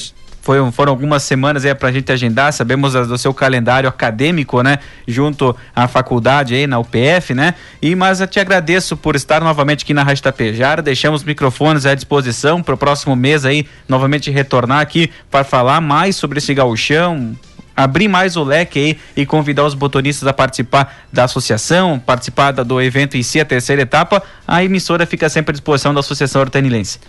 foi, 0.47 0.71
foram 0.71 0.93
algumas 0.93 1.25
semanas 1.25 1.65
aí 1.65 1.75
para 1.75 1.89
a 1.89 1.93
gente 1.93 2.13
agendar, 2.13 2.53
sabemos 2.53 2.93
do 2.93 3.19
seu 3.19 3.35
calendário 3.35 3.89
acadêmico, 3.89 4.63
né? 4.63 4.79
Junto 5.05 5.57
à 5.75 5.89
faculdade 5.89 6.55
aí 6.55 6.69
na 6.69 6.79
UPF, 6.79 7.35
né? 7.35 7.55
E 7.83 7.97
mas 7.97 8.21
eu 8.21 8.29
te 8.29 8.39
agradeço 8.39 8.97
por 8.97 9.17
estar 9.17 9.43
novamente 9.43 9.83
aqui 9.83 9.93
na 9.93 10.05
Rádio 10.05 10.23
Tapejara, 10.23 10.81
deixamos 10.81 11.23
os 11.23 11.27
microfones 11.27 11.85
à 11.85 11.97
disposição 11.97 12.63
para 12.63 12.77
o 12.77 12.79
próximo 12.79 13.17
mês 13.17 13.45
aí 13.45 13.67
novamente 13.89 14.31
retornar 14.31 14.79
aqui 14.79 15.11
para 15.29 15.43
falar 15.43 15.81
mais 15.81 16.15
sobre 16.15 16.39
esse 16.39 16.55
gauchão, 16.55 17.37
abrir 17.77 18.07
mais 18.07 18.37
o 18.37 18.45
leque 18.45 18.79
aí 18.79 18.99
e 19.17 19.27
convidar 19.27 19.65
os 19.65 19.75
botonistas 19.75 20.29
a 20.29 20.33
participar 20.33 20.97
da 21.13 21.25
associação, 21.25 21.99
participar 21.99 22.53
do 22.53 22.81
evento 22.81 23.17
em 23.17 23.23
si, 23.25 23.41
a 23.41 23.45
terceira 23.45 23.83
etapa, 23.83 24.23
a 24.47 24.63
emissora 24.63 25.05
fica 25.07 25.29
sempre 25.29 25.51
à 25.51 25.55
disposição 25.55 25.93
da 25.93 25.99
Associação 25.99 26.41
Hortanilense. 26.41 27.01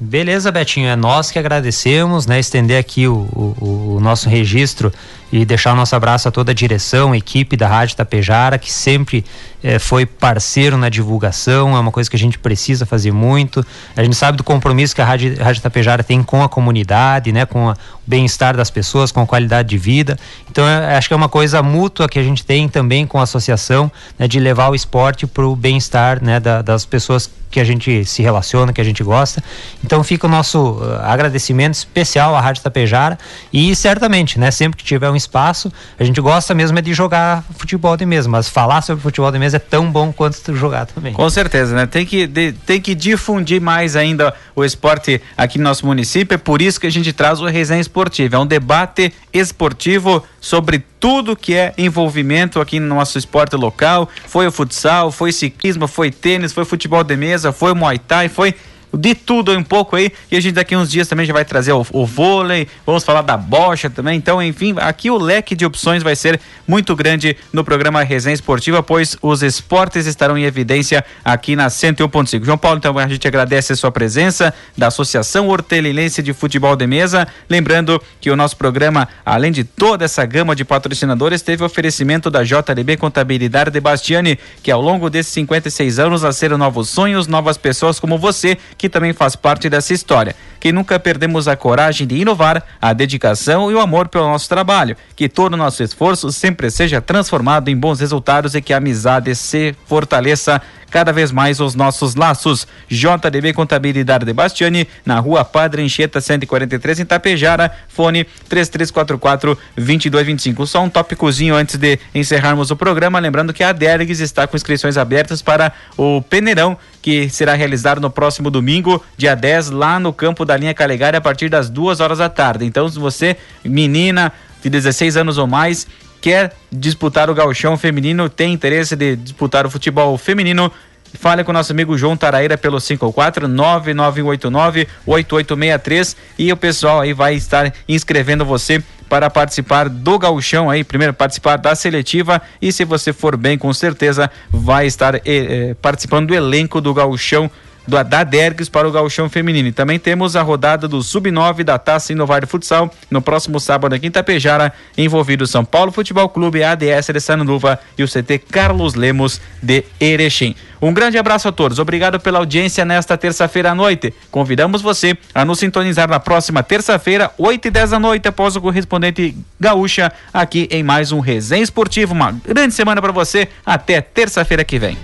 Beleza, 0.00 0.52
Betinho, 0.52 0.88
é 0.88 0.94
nós 0.94 1.30
que 1.30 1.38
agradecemos, 1.38 2.24
né? 2.24 2.38
Estender 2.38 2.78
aqui 2.78 3.08
o, 3.08 3.28
o, 3.60 3.96
o 3.96 4.00
nosso 4.00 4.28
registro 4.28 4.92
e 5.32 5.44
deixar 5.44 5.72
o 5.72 5.76
nosso 5.76 5.94
abraço 5.94 6.28
a 6.28 6.30
toda 6.30 6.52
a 6.52 6.54
direção, 6.54 7.14
equipe 7.14 7.56
da 7.56 7.68
Rádio 7.68 7.96
Tapejara, 7.96 8.58
que 8.58 8.72
sempre 8.72 9.24
eh, 9.62 9.78
foi 9.78 10.06
parceiro 10.06 10.76
na 10.76 10.88
divulgação, 10.88 11.76
é 11.76 11.80
uma 11.80 11.90
coisa 11.90 12.08
que 12.08 12.16
a 12.16 12.18
gente 12.18 12.38
precisa 12.38 12.86
fazer 12.86 13.12
muito. 13.12 13.64
A 13.96 14.02
gente 14.02 14.16
sabe 14.16 14.38
do 14.38 14.44
compromisso 14.44 14.94
que 14.94 15.02
a 15.02 15.04
Rádio, 15.04 15.36
Rádio 15.42 15.60
Tapejara 15.60 16.02
tem 16.02 16.22
com 16.22 16.42
a 16.42 16.48
comunidade, 16.48 17.32
né, 17.32 17.44
com 17.44 17.68
a, 17.68 17.72
o 17.72 17.76
bem-estar 18.06 18.56
das 18.56 18.70
pessoas, 18.70 19.12
com 19.12 19.20
a 19.20 19.26
qualidade 19.26 19.68
de 19.68 19.76
vida. 19.76 20.18
Então, 20.50 20.64
acho 20.96 21.08
que 21.08 21.14
é 21.14 21.16
uma 21.16 21.28
coisa 21.28 21.62
mútua 21.62 22.08
que 22.08 22.18
a 22.18 22.22
gente 22.22 22.44
tem 22.44 22.68
também 22.68 23.06
com 23.06 23.18
a 23.18 23.24
associação, 23.24 23.90
né, 24.18 24.26
de 24.26 24.40
levar 24.40 24.70
o 24.70 24.74
esporte 24.74 25.26
para 25.26 25.46
o 25.46 25.54
bem-estar 25.54 26.22
né, 26.22 26.40
da, 26.40 26.62
das 26.62 26.86
pessoas 26.86 27.30
que 27.50 27.60
a 27.60 27.64
gente 27.64 28.04
se 28.04 28.22
relaciona, 28.22 28.72
que 28.72 28.80
a 28.80 28.84
gente 28.84 29.02
gosta. 29.02 29.42
Então 29.82 30.04
fica 30.04 30.26
o 30.26 30.30
nosso 30.30 30.72
uh, 30.72 31.00
agradecimento 31.02 31.74
especial 31.74 32.34
à 32.34 32.40
Rádio 32.40 32.62
Tapejara 32.62 33.18
e 33.52 33.74
certamente, 33.74 34.38
né, 34.38 34.50
sempre 34.50 34.76
que 34.76 34.84
tiver 34.84 35.10
um 35.10 35.16
espaço, 35.18 35.70
a 35.98 36.04
gente 36.04 36.20
gosta 36.20 36.54
mesmo 36.54 36.78
é 36.78 36.82
de 36.82 36.94
jogar 36.94 37.44
futebol 37.58 37.96
de 37.96 38.06
mesa, 38.06 38.28
mas 38.28 38.48
falar 38.48 38.80
sobre 38.80 39.02
futebol 39.02 39.30
de 39.30 39.38
mesa 39.38 39.56
é 39.56 39.60
tão 39.60 39.92
bom 39.92 40.12
quanto 40.12 40.56
jogar 40.56 40.86
também. 40.86 41.12
Com 41.12 41.28
certeza, 41.28 41.74
né? 41.74 41.86
Tem 41.86 42.06
que, 42.06 42.26
de, 42.26 42.52
tem 42.52 42.80
que 42.80 42.94
difundir 42.94 43.60
mais 43.60 43.96
ainda 43.96 44.32
o 44.56 44.64
esporte 44.64 45.20
aqui 45.36 45.58
no 45.58 45.64
nosso 45.64 45.84
município, 45.84 46.34
é 46.34 46.38
por 46.38 46.62
isso 46.62 46.80
que 46.80 46.86
a 46.86 46.90
gente 46.90 47.12
traz 47.12 47.40
o 47.40 47.46
Resenha 47.46 47.80
Esportivo, 47.80 48.36
é 48.36 48.38
um 48.38 48.46
debate 48.46 49.12
esportivo 49.32 50.24
sobre 50.40 50.82
tudo 51.00 51.36
que 51.36 51.54
é 51.54 51.74
envolvimento 51.76 52.60
aqui 52.60 52.80
no 52.80 52.94
nosso 52.94 53.18
esporte 53.18 53.56
local. 53.56 54.08
Foi 54.26 54.46
o 54.46 54.52
futsal, 54.52 55.10
foi 55.12 55.32
ciclismo, 55.32 55.86
foi 55.86 56.10
tênis, 56.10 56.52
foi 56.52 56.64
futebol 56.64 57.04
de 57.04 57.16
mesa, 57.16 57.52
foi 57.52 57.74
muay 57.74 57.98
thai, 57.98 58.28
foi 58.28 58.54
de 58.92 59.14
tudo 59.14 59.56
um 59.56 59.62
pouco 59.62 59.96
aí. 59.96 60.12
E 60.30 60.36
a 60.36 60.40
gente 60.40 60.54
daqui 60.54 60.76
uns 60.76 60.90
dias 60.90 61.08
também 61.08 61.26
já 61.26 61.32
vai 61.32 61.44
trazer 61.44 61.72
o, 61.72 61.86
o, 61.92 62.06
vôlei, 62.06 62.68
vamos 62.86 63.04
falar 63.04 63.22
da 63.22 63.36
bocha 63.36 63.90
também. 63.90 64.16
Então, 64.16 64.42
enfim, 64.42 64.74
aqui 64.78 65.10
o 65.10 65.18
leque 65.18 65.54
de 65.54 65.64
opções 65.64 66.02
vai 66.02 66.16
ser 66.16 66.40
muito 66.66 66.94
grande 66.94 67.36
no 67.52 67.64
programa 67.64 68.02
Resenha 68.02 68.34
Esportiva, 68.34 68.82
pois 68.82 69.16
os 69.22 69.42
esportes 69.42 70.06
estarão 70.06 70.36
em 70.36 70.44
evidência 70.44 71.04
aqui 71.24 71.56
na 71.56 71.68
101.5. 71.68 72.44
João 72.44 72.58
Paulo, 72.58 72.78
então 72.78 72.96
a 72.98 73.08
gente 73.08 73.26
agradece 73.26 73.72
a 73.72 73.76
sua 73.76 73.90
presença 73.90 74.52
da 74.76 74.88
Associação 74.88 75.48
Hortelilense 75.48 76.22
de 76.22 76.32
Futebol 76.32 76.76
de 76.76 76.86
Mesa. 76.86 77.26
Lembrando 77.48 78.00
que 78.20 78.30
o 78.30 78.36
nosso 78.36 78.56
programa, 78.56 79.08
além 79.24 79.52
de 79.52 79.64
toda 79.64 80.04
essa 80.04 80.24
gama 80.24 80.54
de 80.54 80.64
patrocinadores, 80.64 81.42
teve 81.42 81.64
oferecimento 81.64 82.30
da 82.30 82.42
JDB 82.42 82.96
Contabilidade 82.96 83.70
de 83.70 83.80
Bastiani, 83.80 84.38
que 84.62 84.70
ao 84.70 84.80
longo 84.80 85.10
desses 85.10 85.32
56 85.32 85.98
anos 85.98 86.22
nasceram 86.22 86.58
novos 86.58 86.88
sonhos, 86.88 87.26
novas 87.26 87.56
pessoas 87.56 88.00
como 88.00 88.18
você 88.18 88.56
que 88.78 88.88
também 88.88 89.12
faz 89.12 89.34
parte 89.34 89.68
dessa 89.68 89.92
história. 89.92 90.34
Que 90.60 90.72
nunca 90.72 90.98
perdemos 90.98 91.48
a 91.48 91.56
coragem 91.56 92.06
de 92.06 92.16
inovar, 92.16 92.64
a 92.80 92.92
dedicação 92.92 93.70
e 93.70 93.74
o 93.74 93.80
amor 93.80 94.08
pelo 94.08 94.28
nosso 94.28 94.48
trabalho. 94.48 94.96
Que 95.14 95.28
todo 95.28 95.54
o 95.54 95.56
nosso 95.56 95.82
esforço 95.82 96.32
sempre 96.32 96.70
seja 96.70 97.00
transformado 97.00 97.68
em 97.68 97.76
bons 97.76 98.00
resultados 98.00 98.54
e 98.54 98.62
que 98.62 98.72
a 98.72 98.78
amizade 98.78 99.34
se 99.34 99.74
fortaleça 99.86 100.62
cada 100.90 101.12
vez 101.12 101.30
mais 101.30 101.60
os 101.60 101.74
nossos 101.74 102.14
laços. 102.14 102.66
JDB 102.88 103.52
Contabilidade 103.52 104.24
de 104.24 104.32
Bastiani, 104.32 104.88
na 105.04 105.18
rua 105.18 105.44
Padre 105.44 105.82
Anchieta 105.82 106.20
143, 106.20 107.00
em 107.00 107.04
Tapejara, 107.04 107.70
fone 107.88 108.24
3344 108.48 109.58
2225. 109.76 110.66
Só 110.66 110.82
um 110.82 110.88
tópicozinho 110.88 111.54
antes 111.54 111.76
de 111.76 111.98
encerrarmos 112.14 112.70
o 112.70 112.76
programa, 112.76 113.18
lembrando 113.18 113.52
que 113.52 113.62
a 113.62 113.72
Dergues 113.72 114.20
está 114.20 114.46
com 114.46 114.56
inscrições 114.56 114.96
abertas 114.96 115.42
para 115.42 115.72
o 115.96 116.22
Peneirão, 116.22 116.76
que 117.00 117.28
será 117.28 117.54
realizado 117.54 118.00
no 118.00 118.10
próximo 118.10 118.50
domingo, 118.50 119.02
dia 119.16 119.34
10, 119.34 119.70
lá 119.70 119.98
no 119.98 120.12
campo 120.12 120.44
da 120.44 120.56
linha 120.56 120.74
Calegari, 120.74 121.16
a 121.16 121.20
partir 121.20 121.48
das 121.48 121.70
duas 121.70 122.00
horas 122.00 122.18
da 122.18 122.28
tarde. 122.28 122.64
Então, 122.64 122.88
se 122.88 122.98
você, 122.98 123.36
menina 123.64 124.32
de 124.62 124.68
16 124.68 125.16
anos 125.16 125.38
ou 125.38 125.46
mais, 125.46 125.86
quer 126.20 126.52
disputar 126.70 127.30
o 127.30 127.34
gauchão 127.34 127.76
feminino, 127.76 128.28
tem 128.28 128.52
interesse 128.52 128.96
de 128.96 129.16
disputar 129.16 129.66
o 129.66 129.70
futebol 129.70 130.16
feminino, 130.18 130.72
Fale 131.14 131.42
com 131.42 131.52
nosso 131.52 131.72
amigo 131.72 131.96
João 131.96 132.16
Taraíra 132.16 132.58
pelo 132.58 132.78
54 132.78 133.48
9989 133.48 134.86
8863 135.06 136.16
e 136.38 136.52
o 136.52 136.56
pessoal 136.56 137.00
aí 137.00 137.12
vai 137.12 137.34
estar 137.34 137.72
inscrevendo 137.88 138.44
você 138.44 138.82
para 139.08 139.30
participar 139.30 139.88
do 139.88 140.18
gauchão 140.18 140.68
aí, 140.68 140.84
primeiro 140.84 141.14
participar 141.14 141.56
da 141.56 141.74
seletiva 141.74 142.42
e 142.60 142.70
se 142.70 142.84
você 142.84 143.12
for 143.12 143.36
bem, 143.38 143.56
com 143.56 143.72
certeza 143.72 144.30
vai 144.50 144.86
estar 144.86 145.14
eh, 145.14 145.20
eh, 145.24 145.76
participando 145.80 146.28
do 146.28 146.34
elenco 146.34 146.78
do 146.78 146.92
gauchão 146.92 147.50
do, 147.88 148.02
da 148.04 148.22
Dergs 148.22 148.70
para 148.70 148.86
o 148.86 148.92
gauchão 148.92 149.28
feminino. 149.28 149.68
E 149.68 149.72
também 149.72 149.98
temos 149.98 150.36
a 150.36 150.42
rodada 150.42 150.86
do 150.86 151.02
Sub-9 151.02 151.64
da 151.64 151.78
Taça 151.78 152.12
Inovar 152.12 152.46
Futsal 152.46 152.92
no 153.10 153.22
próximo 153.22 153.58
sábado 153.58 153.94
aqui 153.94 154.06
em 154.06 154.08
Itapejara, 154.08 154.72
envolvido 154.96 155.46
São 155.46 155.64
Paulo 155.64 155.90
Futebol 155.90 156.28
Clube, 156.28 156.62
ADS 156.62 157.06
de 157.12 157.20
Sanduva 157.20 157.80
e 157.96 158.02
o 158.02 158.08
CT 158.08 158.38
Carlos 158.50 158.94
Lemos 158.94 159.40
de 159.62 159.84
Erechim. 159.98 160.54
Um 160.80 160.92
grande 160.92 161.18
abraço 161.18 161.48
a 161.48 161.52
todos. 161.52 161.78
Obrigado 161.78 162.20
pela 162.20 162.38
audiência 162.38 162.84
nesta 162.84 163.16
terça-feira 163.16 163.72
à 163.72 163.74
noite. 163.74 164.14
Convidamos 164.30 164.80
você 164.80 165.16
a 165.34 165.44
nos 165.44 165.58
sintonizar 165.58 166.08
na 166.08 166.20
próxima 166.20 166.62
terça-feira, 166.62 167.32
8 167.36 167.66
e 167.66 167.70
10 167.70 167.90
da 167.90 167.98
noite, 167.98 168.28
após 168.28 168.54
o 168.54 168.60
correspondente 168.60 169.36
Gaúcha, 169.58 170.12
aqui 170.32 170.68
em 170.70 170.82
mais 170.82 171.10
um 171.10 171.20
Resenha 171.20 171.64
Esportivo. 171.64 172.14
Uma 172.14 172.32
grande 172.32 172.74
semana 172.74 173.00
para 173.00 173.12
você. 173.12 173.48
Até 173.64 174.00
terça-feira 174.00 174.62
que 174.62 174.78
vem. 174.78 174.98